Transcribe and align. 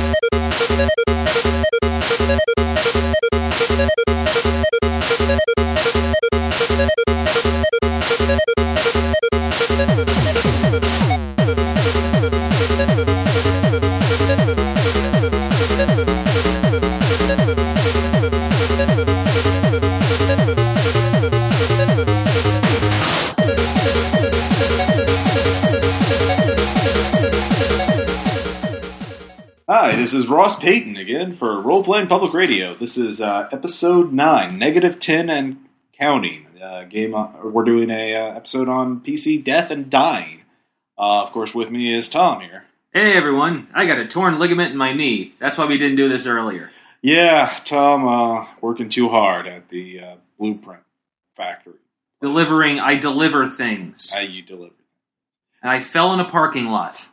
you 0.00 0.29
For 31.34 31.60
Role 31.60 31.84
Playing 31.84 32.08
Public 32.08 32.32
Radio. 32.34 32.74
This 32.74 32.96
is 32.96 33.20
uh, 33.20 33.48
episode 33.52 34.12
nine, 34.12 34.58
negative 34.58 34.98
ten 34.98 35.30
and 35.30 35.64
counting. 35.98 36.46
Uh, 36.62 36.84
game. 36.84 37.14
On, 37.14 37.52
we're 37.52 37.64
doing 37.64 37.90
a 37.90 38.14
uh, 38.14 38.34
episode 38.34 38.68
on 38.68 39.00
PC 39.00 39.42
death 39.42 39.70
and 39.70 39.88
dying. 39.88 40.42
Uh, 40.98 41.22
of 41.22 41.32
course, 41.32 41.54
with 41.54 41.70
me 41.70 41.94
is 41.94 42.08
Tom 42.08 42.40
here. 42.40 42.64
Hey 42.92 43.16
everyone, 43.16 43.68
I 43.72 43.86
got 43.86 43.98
a 43.98 44.06
torn 44.06 44.38
ligament 44.38 44.72
in 44.72 44.76
my 44.76 44.92
knee. 44.92 45.34
That's 45.38 45.56
why 45.56 45.66
we 45.66 45.78
didn't 45.78 45.96
do 45.96 46.08
this 46.08 46.26
earlier. 46.26 46.70
Yeah, 47.02 47.54
Tom, 47.64 48.06
uh, 48.06 48.46
working 48.60 48.88
too 48.88 49.08
hard 49.08 49.46
at 49.46 49.68
the 49.68 50.00
uh, 50.00 50.14
Blueprint 50.38 50.82
factory. 51.34 51.74
Delivering, 52.20 52.80
I 52.80 52.96
deliver 52.98 53.46
things. 53.46 54.10
How 54.10 54.20
you 54.20 54.42
deliver? 54.42 54.74
And 55.62 55.70
I 55.70 55.80
fell 55.80 56.12
in 56.12 56.20
a 56.20 56.28
parking 56.28 56.70
lot. 56.70 57.06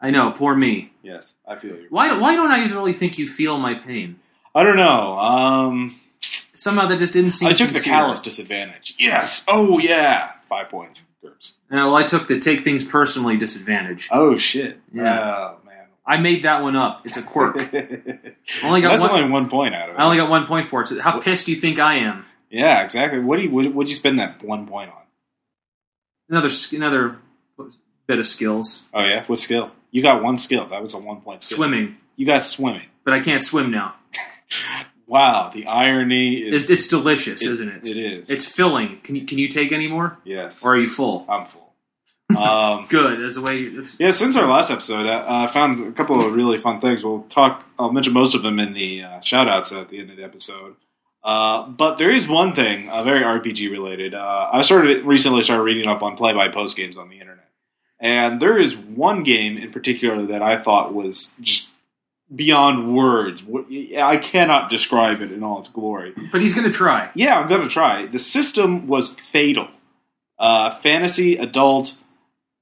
I 0.00 0.10
know, 0.10 0.30
poor 0.30 0.54
me. 0.54 0.92
Yes, 1.02 1.34
I 1.46 1.56
feel 1.56 1.76
you. 1.76 1.86
Why, 1.90 2.16
why 2.18 2.34
don't 2.34 2.50
I 2.50 2.62
even 2.62 2.76
really 2.76 2.92
think 2.92 3.18
you 3.18 3.26
feel 3.26 3.58
my 3.58 3.74
pain? 3.74 4.18
I 4.54 4.62
don't 4.62 4.76
know. 4.76 5.18
Um, 5.18 5.96
Somehow 6.20 6.86
that 6.86 6.98
just 6.98 7.12
didn't 7.12 7.32
seem 7.32 7.48
I 7.48 7.52
took 7.52 7.70
the 7.70 7.80
callous 7.80 8.22
disadvantage. 8.22 8.94
Yes. 8.98 9.44
Oh 9.48 9.78
yeah. 9.78 10.32
Five 10.48 10.70
points. 10.70 11.06
GURPS. 11.22 11.56
Uh, 11.70 11.76
well, 11.76 11.96
I 11.96 12.04
took 12.04 12.28
the 12.28 12.38
take 12.38 12.60
things 12.60 12.82
personally 12.82 13.36
disadvantage. 13.36 14.08
Oh 14.10 14.36
shit. 14.38 14.80
Yeah. 14.92 15.54
Oh 15.54 15.58
man. 15.66 15.86
I 16.06 16.16
made 16.16 16.44
that 16.44 16.62
one 16.62 16.74
up. 16.74 17.04
It's 17.04 17.16
a 17.18 17.22
quirk. 17.22 17.56
only 18.64 18.80
got 18.80 18.90
That's 18.90 19.02
one, 19.02 19.10
only 19.10 19.30
one 19.30 19.50
point 19.50 19.74
out 19.74 19.90
of 19.90 19.96
it. 19.96 19.98
I 19.98 20.04
only 20.04 20.16
got 20.16 20.30
one 20.30 20.46
point 20.46 20.64
for 20.64 20.80
it. 20.80 20.86
So 20.86 21.00
how 21.00 21.20
pissed 21.20 21.46
do 21.46 21.52
you 21.52 21.58
think 21.60 21.78
I 21.78 21.96
am? 21.96 22.24
yeah, 22.50 22.82
exactly. 22.82 23.18
What 23.20 23.36
do 23.36 23.42
you 23.42 23.50
what 23.50 23.72
would 23.74 23.88
you 23.88 23.94
spend 23.94 24.18
that 24.18 24.42
one 24.42 24.66
point 24.66 24.90
on? 24.90 25.02
Another 26.30 26.48
another 26.72 27.18
bit 28.06 28.18
of 28.18 28.26
skills. 28.26 28.84
Oh 28.94 29.04
yeah, 29.04 29.24
what 29.24 29.38
skill? 29.40 29.72
You 29.96 30.02
got 30.02 30.22
one 30.22 30.36
skill. 30.36 30.66
That 30.66 30.82
was 30.82 30.92
a 30.92 30.98
one 30.98 31.22
point 31.22 31.42
skill. 31.42 31.56
Swimming, 31.56 31.96
You 32.16 32.26
got 32.26 32.44
swimming. 32.44 32.84
but 33.02 33.14
I 33.14 33.20
can't 33.20 33.42
swim 33.42 33.70
now. 33.70 33.94
Wow, 35.08 35.52
the 35.54 35.66
irony 35.66 36.34
is 36.34 36.64
It's, 36.64 36.70
it's 36.70 36.88
delicious, 36.88 37.40
isn't 37.40 37.68
it? 37.68 37.86
It 37.86 37.96
is. 37.96 38.28
It's 38.28 38.44
filling. 38.44 38.98
Can 39.04 39.14
you 39.14 39.24
can 39.24 39.38
you 39.38 39.46
take 39.46 39.70
any 39.70 39.86
more, 39.86 40.18
yes. 40.24 40.64
or 40.64 40.74
are 40.74 40.76
you 40.76 40.88
full? 40.88 41.24
I'm 41.28 41.44
full. 41.46 41.72
Um, 42.36 42.86
Good. 42.90 43.20
That's 43.20 43.36
the 43.36 43.42
way. 43.42 43.56
You, 43.58 43.84
yeah, 44.00 44.10
since 44.10 44.36
our 44.36 44.48
last 44.48 44.72
episode, 44.72 45.06
I 45.06 45.44
I 45.44 45.46
found 45.46 45.78
a 45.86 45.92
couple 45.92 46.20
of 46.26 46.34
really 46.34 46.58
fun 46.58 46.80
things. 46.80 47.04
We'll 47.04 47.22
talk. 47.22 47.64
I'll 47.78 47.92
mention 47.92 48.14
most 48.14 48.34
of 48.34 48.42
them 48.42 48.58
in 48.58 48.72
the 48.72 49.04
uh, 49.04 49.20
shout 49.20 49.46
outs 49.46 49.70
at 49.72 49.90
the 49.90 50.00
end 50.00 50.10
of 50.10 50.16
the 50.16 50.24
episode. 50.24 50.74
Uh, 51.22 51.68
but 51.68 51.98
there 51.98 52.10
is 52.10 52.28
one 52.28 52.52
thing, 52.52 52.88
uh, 52.88 53.04
very 53.04 53.22
RPG 53.22 53.70
related. 53.70 54.12
Uh, 54.12 54.50
I 54.52 54.62
started 54.62 55.04
recently 55.04 55.42
started 55.44 55.62
reading 55.62 55.86
up 55.86 56.02
on 56.02 56.16
play 56.16 56.32
by 56.32 56.48
post 56.48 56.76
games 56.76 56.96
on 56.96 57.08
the 57.10 57.20
internet, 57.20 57.35
and 58.00 58.40
there 58.40 58.58
is 58.58 58.76
one 58.76 59.22
game 59.22 59.56
in 59.56 59.72
particular 59.72 60.24
that 60.26 60.42
I 60.42 60.56
thought 60.56 60.94
was 60.94 61.36
just 61.40 61.70
beyond 62.34 62.94
words. 62.94 63.44
I 63.96 64.16
cannot 64.16 64.68
describe 64.68 65.20
it 65.20 65.30
in 65.32 65.42
all 65.44 65.60
its 65.60 65.68
glory. 65.68 66.12
but 66.32 66.40
he's 66.40 66.54
going 66.54 66.66
to 66.66 66.72
try. 66.76 67.10
Yeah, 67.14 67.38
I'm 67.38 67.48
gonna 67.48 67.68
try. 67.68 68.06
The 68.06 68.18
system 68.18 68.86
was 68.88 69.18
fatal. 69.18 69.68
Uh, 70.38 70.74
fantasy, 70.80 71.36
adult, 71.36 71.94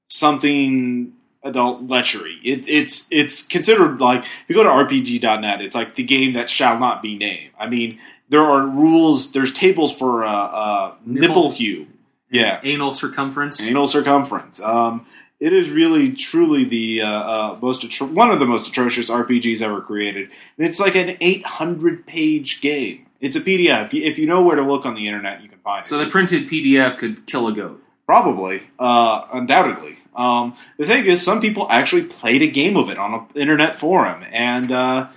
something 0.09 1.13
adult 1.43 1.87
lechery. 1.87 2.37
It, 2.43 2.67
it's 2.67 3.11
it's 3.11 3.45
considered 3.45 3.99
like 3.99 4.23
if 4.23 4.45
you 4.47 4.55
go 4.55 4.63
to 4.63 4.69
RPG.net, 4.69 5.61
it's 5.61 5.75
like 5.75 5.95
the 5.95 6.03
game 6.03 6.33
that 6.33 6.49
shall 6.49 6.79
not 6.79 7.01
be 7.01 7.17
named. 7.17 7.51
I 7.59 7.67
mean, 7.67 7.99
there 8.29 8.41
are 8.43 8.67
rules. 8.67 9.31
There's 9.33 9.53
tables 9.53 9.95
for 9.95 10.23
uh, 10.23 10.31
uh, 10.31 10.93
nipple, 11.05 11.27
Nipple. 11.27 11.51
hue. 11.51 11.87
Yeah, 12.31 12.59
Anal 12.63 12.91
circumference. 12.91 13.65
anal 13.65 13.87
circumference. 13.87 14.61
Um, 14.61 15.05
it 15.39 15.53
is 15.53 15.69
really, 15.69 16.13
truly 16.13 16.63
the 16.63 17.01
uh, 17.01 17.07
uh, 17.07 17.57
most 17.61 17.83
atro- 17.83 18.13
one 18.13 18.31
of 18.31 18.39
the 18.39 18.45
most 18.45 18.69
atrocious 18.69 19.09
RPGs 19.09 19.61
ever 19.61 19.81
created, 19.81 20.29
and 20.57 20.65
it's 20.65 20.79
like 20.79 20.95
an 20.95 21.17
800 21.19 22.05
page 22.05 22.61
game. 22.61 23.05
It's 23.19 23.35
a 23.35 23.41
PDF. 23.41 23.93
If 23.93 24.17
you, 24.19 24.27
know 24.27 24.43
where 24.43 24.55
to 24.55 24.61
look 24.61 24.85
on 24.85 24.95
the 24.95 25.07
internet, 25.07 25.41
you 25.41 25.49
can 25.49 25.59
find 25.59 25.85
So 25.85 25.95
it. 25.95 25.99
So 25.99 26.05
the 26.05 26.11
printed 26.11 26.47
PDF 26.47 26.97
could 26.97 27.25
kill 27.25 27.47
a 27.47 27.53
goat. 27.53 27.81
Probably, 28.05 28.63
uh, 28.77 29.25
undoubtedly. 29.33 29.97
Um, 30.15 30.55
the 30.77 30.85
thing 30.85 31.05
is, 31.05 31.23
some 31.23 31.41
people 31.41 31.67
actually 31.69 32.03
played 32.03 32.41
a 32.41 32.47
game 32.47 32.77
of 32.77 32.89
it 32.89 32.97
on 32.97 33.13
an 33.13 33.25
internet 33.35 33.75
forum, 33.75 34.23
and 34.31 34.71
uh, 34.71 35.09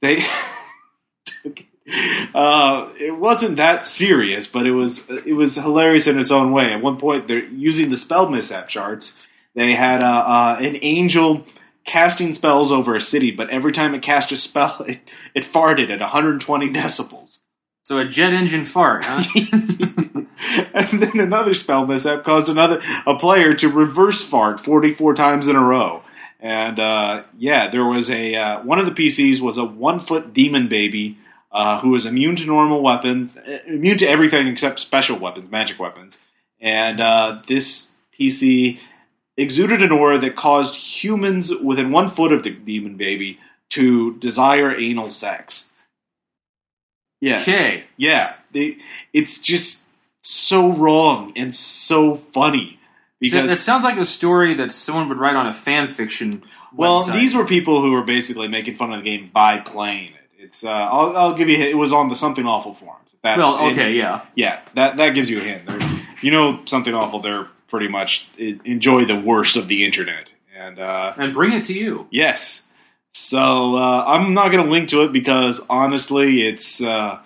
they. 0.00 0.18
uh, 2.34 2.88
it 2.98 3.18
wasn't 3.18 3.56
that 3.56 3.84
serious, 3.84 4.46
but 4.46 4.66
it 4.66 4.72
was 4.72 5.10
it 5.10 5.34
was 5.34 5.56
hilarious 5.56 6.06
in 6.06 6.18
its 6.18 6.30
own 6.30 6.52
way. 6.52 6.72
At 6.72 6.82
one 6.82 6.96
point, 6.96 7.28
they're 7.28 7.44
using 7.44 7.90
the 7.90 7.96
spell 7.96 8.28
mishap 8.28 8.68
charts. 8.68 9.22
They 9.56 9.72
had 9.72 10.02
uh, 10.02 10.24
uh, 10.26 10.58
an 10.60 10.76
angel 10.82 11.44
casting 11.84 12.34
spells 12.34 12.70
over 12.70 12.94
a 12.94 13.00
city, 13.00 13.30
but 13.30 13.48
every 13.50 13.72
time 13.72 13.94
it 13.94 14.02
cast 14.02 14.30
a 14.30 14.36
spell, 14.36 14.84
it, 14.88 15.00
it 15.34 15.42
farted 15.42 15.90
at 15.90 16.00
120 16.00 16.72
decibels. 16.72 17.40
So 17.82 17.98
a 17.98 18.04
jet 18.04 18.32
engine 18.32 18.64
fart, 18.64 19.04
huh? 19.06 19.22
and 20.74 21.00
then 21.00 21.20
another 21.20 21.54
spell 21.54 21.86
mishap 21.86 22.24
caused 22.24 22.48
another 22.48 22.82
a 23.06 23.16
player 23.16 23.54
to 23.54 23.68
reverse 23.68 24.22
fart 24.22 24.60
44 24.60 25.14
times 25.14 25.48
in 25.48 25.56
a 25.56 25.62
row. 25.62 26.02
And 26.40 26.80
uh, 26.80 27.22
yeah, 27.38 27.68
there 27.68 27.84
was 27.84 28.10
a 28.10 28.34
uh, 28.34 28.62
one 28.62 28.80
of 28.80 28.86
the 28.86 28.90
PCs 28.92 29.40
was 29.40 29.56
a 29.56 29.64
one 29.64 30.00
foot 30.00 30.34
demon 30.34 30.66
baby 30.66 31.16
uh, 31.52 31.80
who 31.80 31.90
was 31.90 32.06
immune 32.06 32.34
to 32.36 32.46
normal 32.46 32.82
weapons, 32.82 33.36
uh, 33.36 33.60
immune 33.66 33.98
to 33.98 34.06
everything 34.06 34.48
except 34.48 34.80
special 34.80 35.18
weapons, 35.18 35.48
magic 35.48 35.78
weapons. 35.78 36.24
And 36.60 37.00
uh, 37.00 37.40
this 37.46 37.94
PC 38.18 38.80
exuded 39.36 39.82
an 39.82 39.92
aura 39.92 40.18
that 40.18 40.36
caused 40.36 40.74
humans 40.76 41.52
within 41.62 41.90
one 41.90 42.08
foot 42.08 42.32
of 42.32 42.42
the 42.42 42.50
demon 42.50 42.96
baby 42.96 43.38
to 43.70 44.16
desire 44.18 44.74
anal 44.74 45.10
sex. 45.10 45.74
Yeah. 47.20 47.40
Okay. 47.40 47.84
Yeah, 47.96 48.34
they, 48.52 48.78
it's 49.12 49.40
just 49.40 49.88
so 50.22 50.72
wrong 50.72 51.32
and 51.36 51.54
so 51.54 52.14
funny 52.14 52.78
So 52.78 53.18
because 53.20 53.50
that 53.50 53.56
sounds 53.58 53.84
like 53.84 53.96
a 53.96 54.04
story 54.04 54.54
that 54.54 54.72
someone 54.72 55.08
would 55.08 55.18
write 55.18 55.36
on 55.36 55.46
a 55.46 55.54
fan 55.54 55.88
fiction. 55.88 56.42
well, 56.74 57.02
website. 57.02 57.12
these 57.12 57.34
were 57.34 57.46
people 57.46 57.80
who 57.80 57.92
were 57.92 58.02
basically 58.02 58.48
making 58.48 58.74
fun 58.76 58.92
of 58.92 58.98
the 58.98 59.04
game 59.04 59.30
by 59.32 59.60
playing 59.60 60.12
it. 60.12 60.28
It's 60.38 60.64
uh, 60.64 60.70
I'll, 60.70 61.16
I'll 61.16 61.34
give 61.34 61.48
you 61.48 61.56
a 61.56 61.58
hint. 61.58 61.70
it 61.70 61.76
was 61.76 61.92
on 61.92 62.08
the 62.08 62.16
something 62.16 62.46
awful 62.46 62.74
forums. 62.74 63.14
That's, 63.22 63.38
Well, 63.38 63.70
okay, 63.72 63.94
yeah. 63.94 64.22
yeah, 64.34 64.60
that 64.74 64.96
that 64.98 65.14
gives 65.14 65.28
you 65.30 65.38
a 65.38 65.42
hint. 65.42 65.62
You 66.22 66.30
know, 66.30 66.60
something 66.66 66.94
awful. 66.94 67.20
They're 67.20 67.46
pretty 67.68 67.88
much 67.88 68.28
enjoy 68.38 69.04
the 69.04 69.18
worst 69.18 69.56
of 69.56 69.68
the 69.68 69.84
internet, 69.84 70.28
and 70.56 70.78
uh, 70.78 71.12
And 71.18 71.32
bring 71.34 71.52
it 71.52 71.64
to 71.64 71.72
you. 71.74 72.06
Yes. 72.10 72.66
So 73.12 73.76
uh, 73.76 74.04
I'm 74.06 74.34
not 74.34 74.52
going 74.52 74.64
to 74.64 74.70
link 74.70 74.90
to 74.90 75.02
it 75.04 75.12
because 75.12 75.64
honestly, 75.70 76.42
it's 76.42 76.82
uh, 76.82 77.20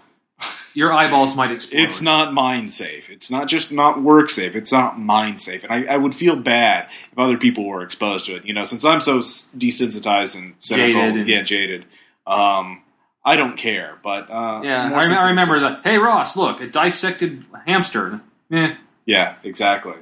Your 0.75 0.93
eyeballs 0.93 1.37
might 1.37 1.51
explode. 1.57 1.81
it's 1.81 2.01
not 2.01 2.33
mind 2.33 2.71
safe. 2.71 3.11
It's 3.11 3.31
not 3.31 3.49
just 3.49 3.73
not 3.73 4.01
work 4.01 4.31
safe. 4.31 4.55
It's 4.55 4.71
not 4.73 4.99
mind 5.01 5.41
safe, 5.41 5.65
and 5.65 5.73
I, 5.73 5.95
I 5.95 5.97
would 5.97 6.15
feel 6.15 6.37
bad 6.41 6.89
if 7.11 7.19
other 7.19 7.37
people 7.39 7.67
were 7.67 7.83
exposed 7.83 8.27
to 8.27 8.37
it. 8.37 8.45
You 8.45 8.55
know, 8.55 8.65
since 8.65 8.85
I'm 8.85 9.01
so 9.01 9.19
desensitized 9.19 10.37
and 10.39 10.55
cynical, 10.61 11.01
Jaded 11.03 11.17
and- 11.21 11.29
yeah, 11.29 11.43
jaded. 11.43 11.85
Um, 12.27 12.83
I 13.25 13.37
don't 13.37 13.57
care, 13.57 13.99
but 14.03 14.31
uh, 14.31 14.61
Yeah, 14.65 14.91
I, 14.95 15.09
rem- 15.09 15.19
I 15.19 15.29
remember 15.31 15.59
the. 15.59 15.81
Hey 15.83 15.99
Ross, 15.99 16.37
look, 16.37 16.61
a 16.61 16.69
dissected 16.69 17.45
hamster. 17.67 18.21
Eh, 18.53 18.77
Yeah, 19.05 19.35
exactly. 19.43 19.95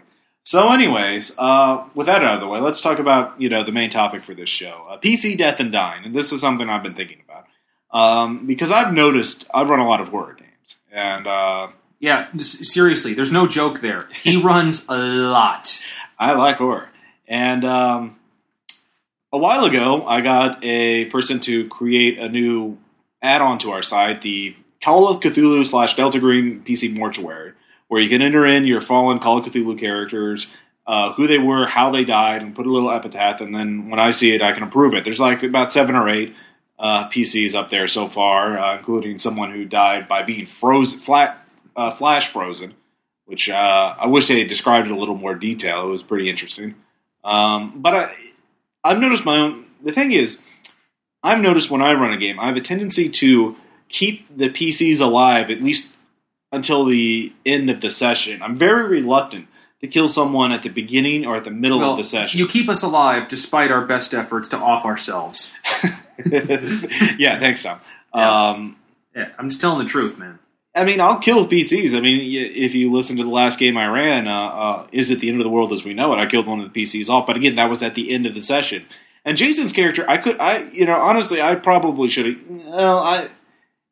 So, 0.48 0.72
anyways, 0.72 1.36
uh, 1.36 1.84
with 1.94 2.06
that 2.06 2.24
out 2.24 2.36
of 2.36 2.40
the 2.40 2.48
way, 2.48 2.58
let's 2.58 2.80
talk 2.80 2.98
about 2.98 3.38
you 3.38 3.50
know 3.50 3.62
the 3.62 3.70
main 3.70 3.90
topic 3.90 4.22
for 4.22 4.32
this 4.32 4.48
show: 4.48 4.86
uh, 4.88 4.96
PC 4.96 5.36
death 5.36 5.60
and 5.60 5.70
dying. 5.70 6.06
And 6.06 6.14
this 6.14 6.32
is 6.32 6.40
something 6.40 6.70
I've 6.70 6.82
been 6.82 6.94
thinking 6.94 7.18
about 7.22 7.44
um, 7.90 8.46
because 8.46 8.72
I've 8.72 8.94
noticed 8.94 9.46
I've 9.52 9.68
run 9.68 9.78
a 9.78 9.86
lot 9.86 10.00
of 10.00 10.08
horror 10.08 10.32
games, 10.32 10.80
and 10.90 11.26
uh, 11.26 11.68
yeah, 12.00 12.32
seriously, 12.38 13.12
there's 13.12 13.30
no 13.30 13.46
joke 13.46 13.80
there. 13.80 14.08
He 14.14 14.40
runs 14.42 14.86
a 14.88 14.96
lot. 14.96 15.82
I 16.18 16.32
like 16.32 16.56
horror. 16.56 16.88
And 17.26 17.62
um, 17.66 18.18
a 19.30 19.36
while 19.36 19.66
ago, 19.66 20.06
I 20.06 20.22
got 20.22 20.64
a 20.64 21.10
person 21.10 21.40
to 21.40 21.68
create 21.68 22.18
a 22.18 22.30
new 22.30 22.78
add-on 23.20 23.58
to 23.58 23.70
our 23.72 23.82
site, 23.82 24.22
the 24.22 24.56
Call 24.82 25.10
of 25.10 25.20
Cthulhu 25.20 25.66
slash 25.66 25.94
Delta 25.94 26.18
Green 26.18 26.62
PC 26.62 26.96
Mortuary, 26.96 27.52
where 27.88 28.00
you 28.00 28.08
can 28.08 28.22
enter 28.22 28.46
in 28.46 28.66
your 28.66 28.80
fallen 28.80 29.18
Call 29.18 29.38
of 29.38 29.44
Cthulhu 29.44 29.78
characters, 29.78 30.52
uh, 30.86 31.12
who 31.14 31.26
they 31.26 31.38
were, 31.38 31.66
how 31.66 31.90
they 31.90 32.04
died, 32.04 32.42
and 32.42 32.54
put 32.54 32.66
a 32.66 32.72
little 32.72 32.90
epitaph. 32.90 33.40
And 33.40 33.54
then 33.54 33.90
when 33.90 33.98
I 33.98 34.10
see 34.10 34.34
it, 34.34 34.42
I 34.42 34.52
can 34.52 34.62
approve 34.62 34.94
it. 34.94 35.04
There's 35.04 35.20
like 35.20 35.42
about 35.42 35.72
seven 35.72 35.96
or 35.96 36.08
eight 36.08 36.34
uh, 36.78 37.08
PCs 37.08 37.54
up 37.54 37.68
there 37.70 37.88
so 37.88 38.08
far, 38.08 38.58
uh, 38.58 38.78
including 38.78 39.18
someone 39.18 39.52
who 39.52 39.64
died 39.64 40.06
by 40.06 40.22
being 40.22 40.46
frozen, 40.46 41.00
flat, 41.00 41.44
uh, 41.76 41.90
flash 41.90 42.28
frozen, 42.28 42.74
which 43.24 43.50
uh, 43.50 43.96
I 43.98 44.06
wish 44.06 44.28
they 44.28 44.38
had 44.38 44.48
described 44.48 44.86
it 44.86 44.92
a 44.92 44.96
little 44.96 45.16
more 45.16 45.34
detail. 45.34 45.88
It 45.88 45.90
was 45.90 46.02
pretty 46.02 46.30
interesting. 46.30 46.74
Um, 47.24 47.80
but 47.82 47.94
I, 47.94 48.14
I've 48.84 49.00
noticed 49.00 49.24
my 49.24 49.38
own. 49.38 49.64
The 49.82 49.92
thing 49.92 50.12
is, 50.12 50.42
I've 51.22 51.40
noticed 51.40 51.70
when 51.70 51.82
I 51.82 51.92
run 51.94 52.12
a 52.12 52.16
game, 52.16 52.38
I 52.38 52.46
have 52.46 52.56
a 52.56 52.60
tendency 52.60 53.08
to 53.08 53.56
keep 53.88 54.26
the 54.34 54.48
PCs 54.48 55.00
alive 55.00 55.50
at 55.50 55.62
least 55.62 55.94
until 56.52 56.84
the 56.84 57.32
end 57.44 57.70
of 57.70 57.80
the 57.80 57.90
session. 57.90 58.42
I'm 58.42 58.56
very 58.56 58.88
reluctant 58.88 59.48
to 59.80 59.86
kill 59.86 60.08
someone 60.08 60.50
at 60.52 60.62
the 60.62 60.68
beginning 60.70 61.24
or 61.26 61.36
at 61.36 61.44
the 61.44 61.50
middle 61.50 61.78
Well, 61.78 61.92
of 61.92 61.98
the 61.98 62.04
session. 62.04 62.38
you 62.38 62.46
keep 62.46 62.68
us 62.68 62.82
alive 62.82 63.28
despite 63.28 63.70
our 63.70 63.84
best 63.86 64.12
efforts 64.14 64.48
to 64.48 64.56
off 64.56 64.84
ourselves. 64.84 65.52
yeah, 67.18 67.38
thanks, 67.38 67.62
Tom. 67.62 67.80
Yeah. 68.14 68.48
Um, 68.50 68.76
Yeah, 69.14 69.28
I'm 69.38 69.48
just 69.48 69.60
telling 69.60 69.78
the 69.78 69.84
truth, 69.90 70.18
man. 70.18 70.38
I 70.74 70.84
mean, 70.84 71.00
I'll 71.00 71.18
kill 71.18 71.46
PCs. 71.48 71.96
I 71.96 72.00
mean, 72.00 72.20
if 72.54 72.74
you 72.74 72.92
listen 72.92 73.16
to 73.16 73.24
the 73.24 73.30
last 73.30 73.58
game 73.58 73.76
I 73.76 73.86
ran, 73.88 74.28
uh, 74.28 74.32
uh, 74.48 74.86
is 74.92 75.10
it 75.10 75.18
the 75.20 75.28
end 75.28 75.38
of 75.40 75.44
the 75.44 75.50
world 75.50 75.72
as 75.72 75.84
we 75.84 75.92
know 75.94 76.12
it? 76.12 76.18
I 76.18 76.26
killed 76.26 76.46
one 76.46 76.60
of 76.60 76.72
the 76.72 76.82
PCs 76.82 77.08
off, 77.08 77.26
but 77.26 77.36
again, 77.36 77.56
that 77.56 77.68
was 77.68 77.82
at 77.82 77.94
the 77.96 78.12
end 78.12 78.26
of 78.26 78.34
the 78.34 78.42
session. 78.42 78.84
And 79.24 79.36
Jason's 79.36 79.72
character, 79.72 80.04
I 80.08 80.18
could, 80.18 80.38
I, 80.38 80.68
you 80.70 80.86
know, 80.86 80.98
honestly, 81.00 81.42
I 81.42 81.56
probably 81.56 82.08
should 82.08 82.26
have. 82.26 82.36
Well, 82.48 82.98
I, 83.00 83.28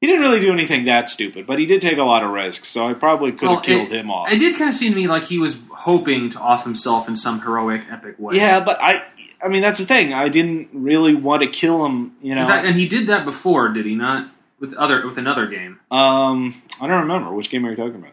he 0.01 0.07
didn't 0.07 0.23
really 0.23 0.41
do 0.41 0.53
anything 0.53 0.85
that 0.85 1.09
stupid, 1.09 1.47
but 1.47 1.59
he 1.59 1.67
did 1.67 1.81
take 1.83 1.99
a 1.99 2.03
lot 2.05 2.23
of 2.23 2.31
risks, 2.31 2.69
so 2.69 2.87
I 2.89 2.95
probably 2.95 3.33
could 3.33 3.49
have 3.49 3.57
Well, 3.57 3.61
killed 3.61 3.93
it- 3.93 4.01
him 4.01 4.11
off. 4.11 4.31
It 4.31 4.39
did 4.39 4.57
kind 4.57 4.69
of 4.69 4.75
seem 4.75 4.93
to 4.93 4.97
me 4.97 5.07
like 5.09 5.25
he 5.25 5.39
was 5.39 5.57
hoping 5.71 6.29
to 6.31 6.39
off 6.41 6.65
himself 6.65 7.09
in 7.09 7.17
some 7.17 7.41
heroic, 7.41 7.83
epic 7.91 8.17
way. 8.19 8.37
yeah, 8.37 8.61
but 8.61 8.79
I, 8.81 9.03
I 9.45 9.49
mean, 9.49 9.63
that's 9.63 9.79
the 9.79 9.85
thing. 9.87 10.13
I 10.13 10.29
didn't 10.29 10.69
really 10.73 11.15
want 11.15 11.43
to 11.43 11.49
kill 11.49 11.87
him. 11.87 12.13
You 12.21 12.35
know, 12.35 12.43
In 12.43 12.47
fact, 12.47 12.67
and 12.67 12.77
he 12.77 12.87
did 12.87 13.07
that 13.09 13.25
before, 13.25 13.69
did 13.71 13.87
he 13.87 13.95
not? 13.95 14.31
With 14.59 14.73
other 14.75 15.05
with 15.07 15.19
another 15.19 15.47
game. 15.47 15.81
um, 15.91 16.55
I 16.81 16.87
don't 16.87 17.03
remember 17.03 17.31
which 17.35 17.51
game 17.51 17.67
are 17.67 17.71
you 17.71 17.77
talking 17.77 17.97
about. 17.97 18.13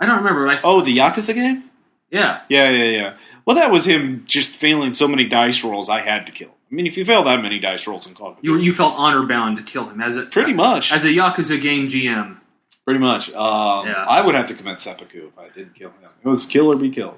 I 0.00 0.06
don't 0.06 0.18
remember. 0.18 0.44
But 0.46 0.50
I 0.50 0.54
th- 0.54 0.64
Oh, 0.64 0.80
the 0.82 0.96
Yakuza 0.96 1.34
game. 1.34 1.64
yeah. 2.10 2.40
Yeah, 2.48 2.70
yeah, 2.70 2.84
yeah. 2.84 3.14
Well, 3.44 3.56
that 3.56 3.72
was 3.72 3.84
him 3.84 4.22
just 4.26 4.54
failing 4.54 4.92
so 4.94 5.08
many 5.08 5.26
dice 5.26 5.64
rolls. 5.64 5.88
I 5.88 6.00
had 6.00 6.26
to 6.26 6.32
kill. 6.32 6.48
him. 6.48 6.53
I 6.74 6.76
mean, 6.76 6.88
if 6.88 6.96
you 6.96 7.04
fail 7.04 7.22
that 7.22 7.40
many 7.40 7.60
dice 7.60 7.86
rolls 7.86 8.08
in 8.08 8.14
Call 8.14 8.30
of 8.30 8.36
Duty, 8.42 8.48
You 8.48 8.58
you 8.58 8.72
felt 8.72 8.94
honor 8.96 9.24
bound 9.24 9.58
to 9.58 9.62
kill 9.62 9.88
him 9.88 10.00
as 10.00 10.16
a 10.16 10.22
pretty 10.22 10.52
much, 10.52 10.90
as 10.92 11.04
a 11.04 11.08
Yakuza 11.08 11.62
game 11.62 11.86
GM. 11.86 12.38
pretty 12.84 12.98
much. 12.98 13.28
Um, 13.32 13.86
Yeah. 13.86 14.04
I 14.08 14.20
would 14.20 14.34
have 14.34 14.48
to 14.48 14.54
commit 14.54 14.80
seppuku 14.80 15.28
if 15.28 15.38
I 15.38 15.50
didn't 15.50 15.76
kill 15.76 15.90
him. 15.90 16.10
It 16.24 16.28
was 16.28 16.46
kill 16.46 16.72
or 16.72 16.76
be 16.76 16.90
killed. 16.90 17.16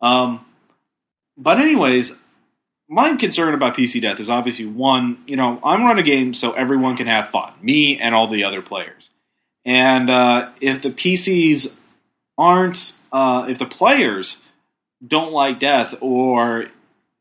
Um, 0.00 0.46
but 1.36 1.58
anyways, 1.60 2.22
my 2.88 3.14
concern 3.16 3.52
about 3.52 3.76
PC 3.76 4.00
death 4.00 4.20
is 4.20 4.30
obviously 4.30 4.64
one. 4.64 5.18
You 5.26 5.36
know, 5.36 5.60
I'm 5.62 5.84
running 5.84 6.02
a 6.02 6.06
game 6.06 6.32
so 6.32 6.52
everyone 6.52 6.96
can 6.96 7.06
have 7.06 7.28
fun, 7.28 7.52
me 7.60 7.98
and 7.98 8.14
all 8.14 8.26
the 8.26 8.42
other 8.42 8.62
players. 8.62 9.10
And 9.66 10.08
uh, 10.08 10.48
if 10.62 10.80
the 10.80 10.88
PCs 10.90 11.78
aren't, 12.38 12.94
uh, 13.12 13.46
if 13.50 13.58
the 13.58 13.66
players 13.66 14.40
don't 15.06 15.32
like 15.32 15.58
death, 15.60 15.94
or 16.00 16.68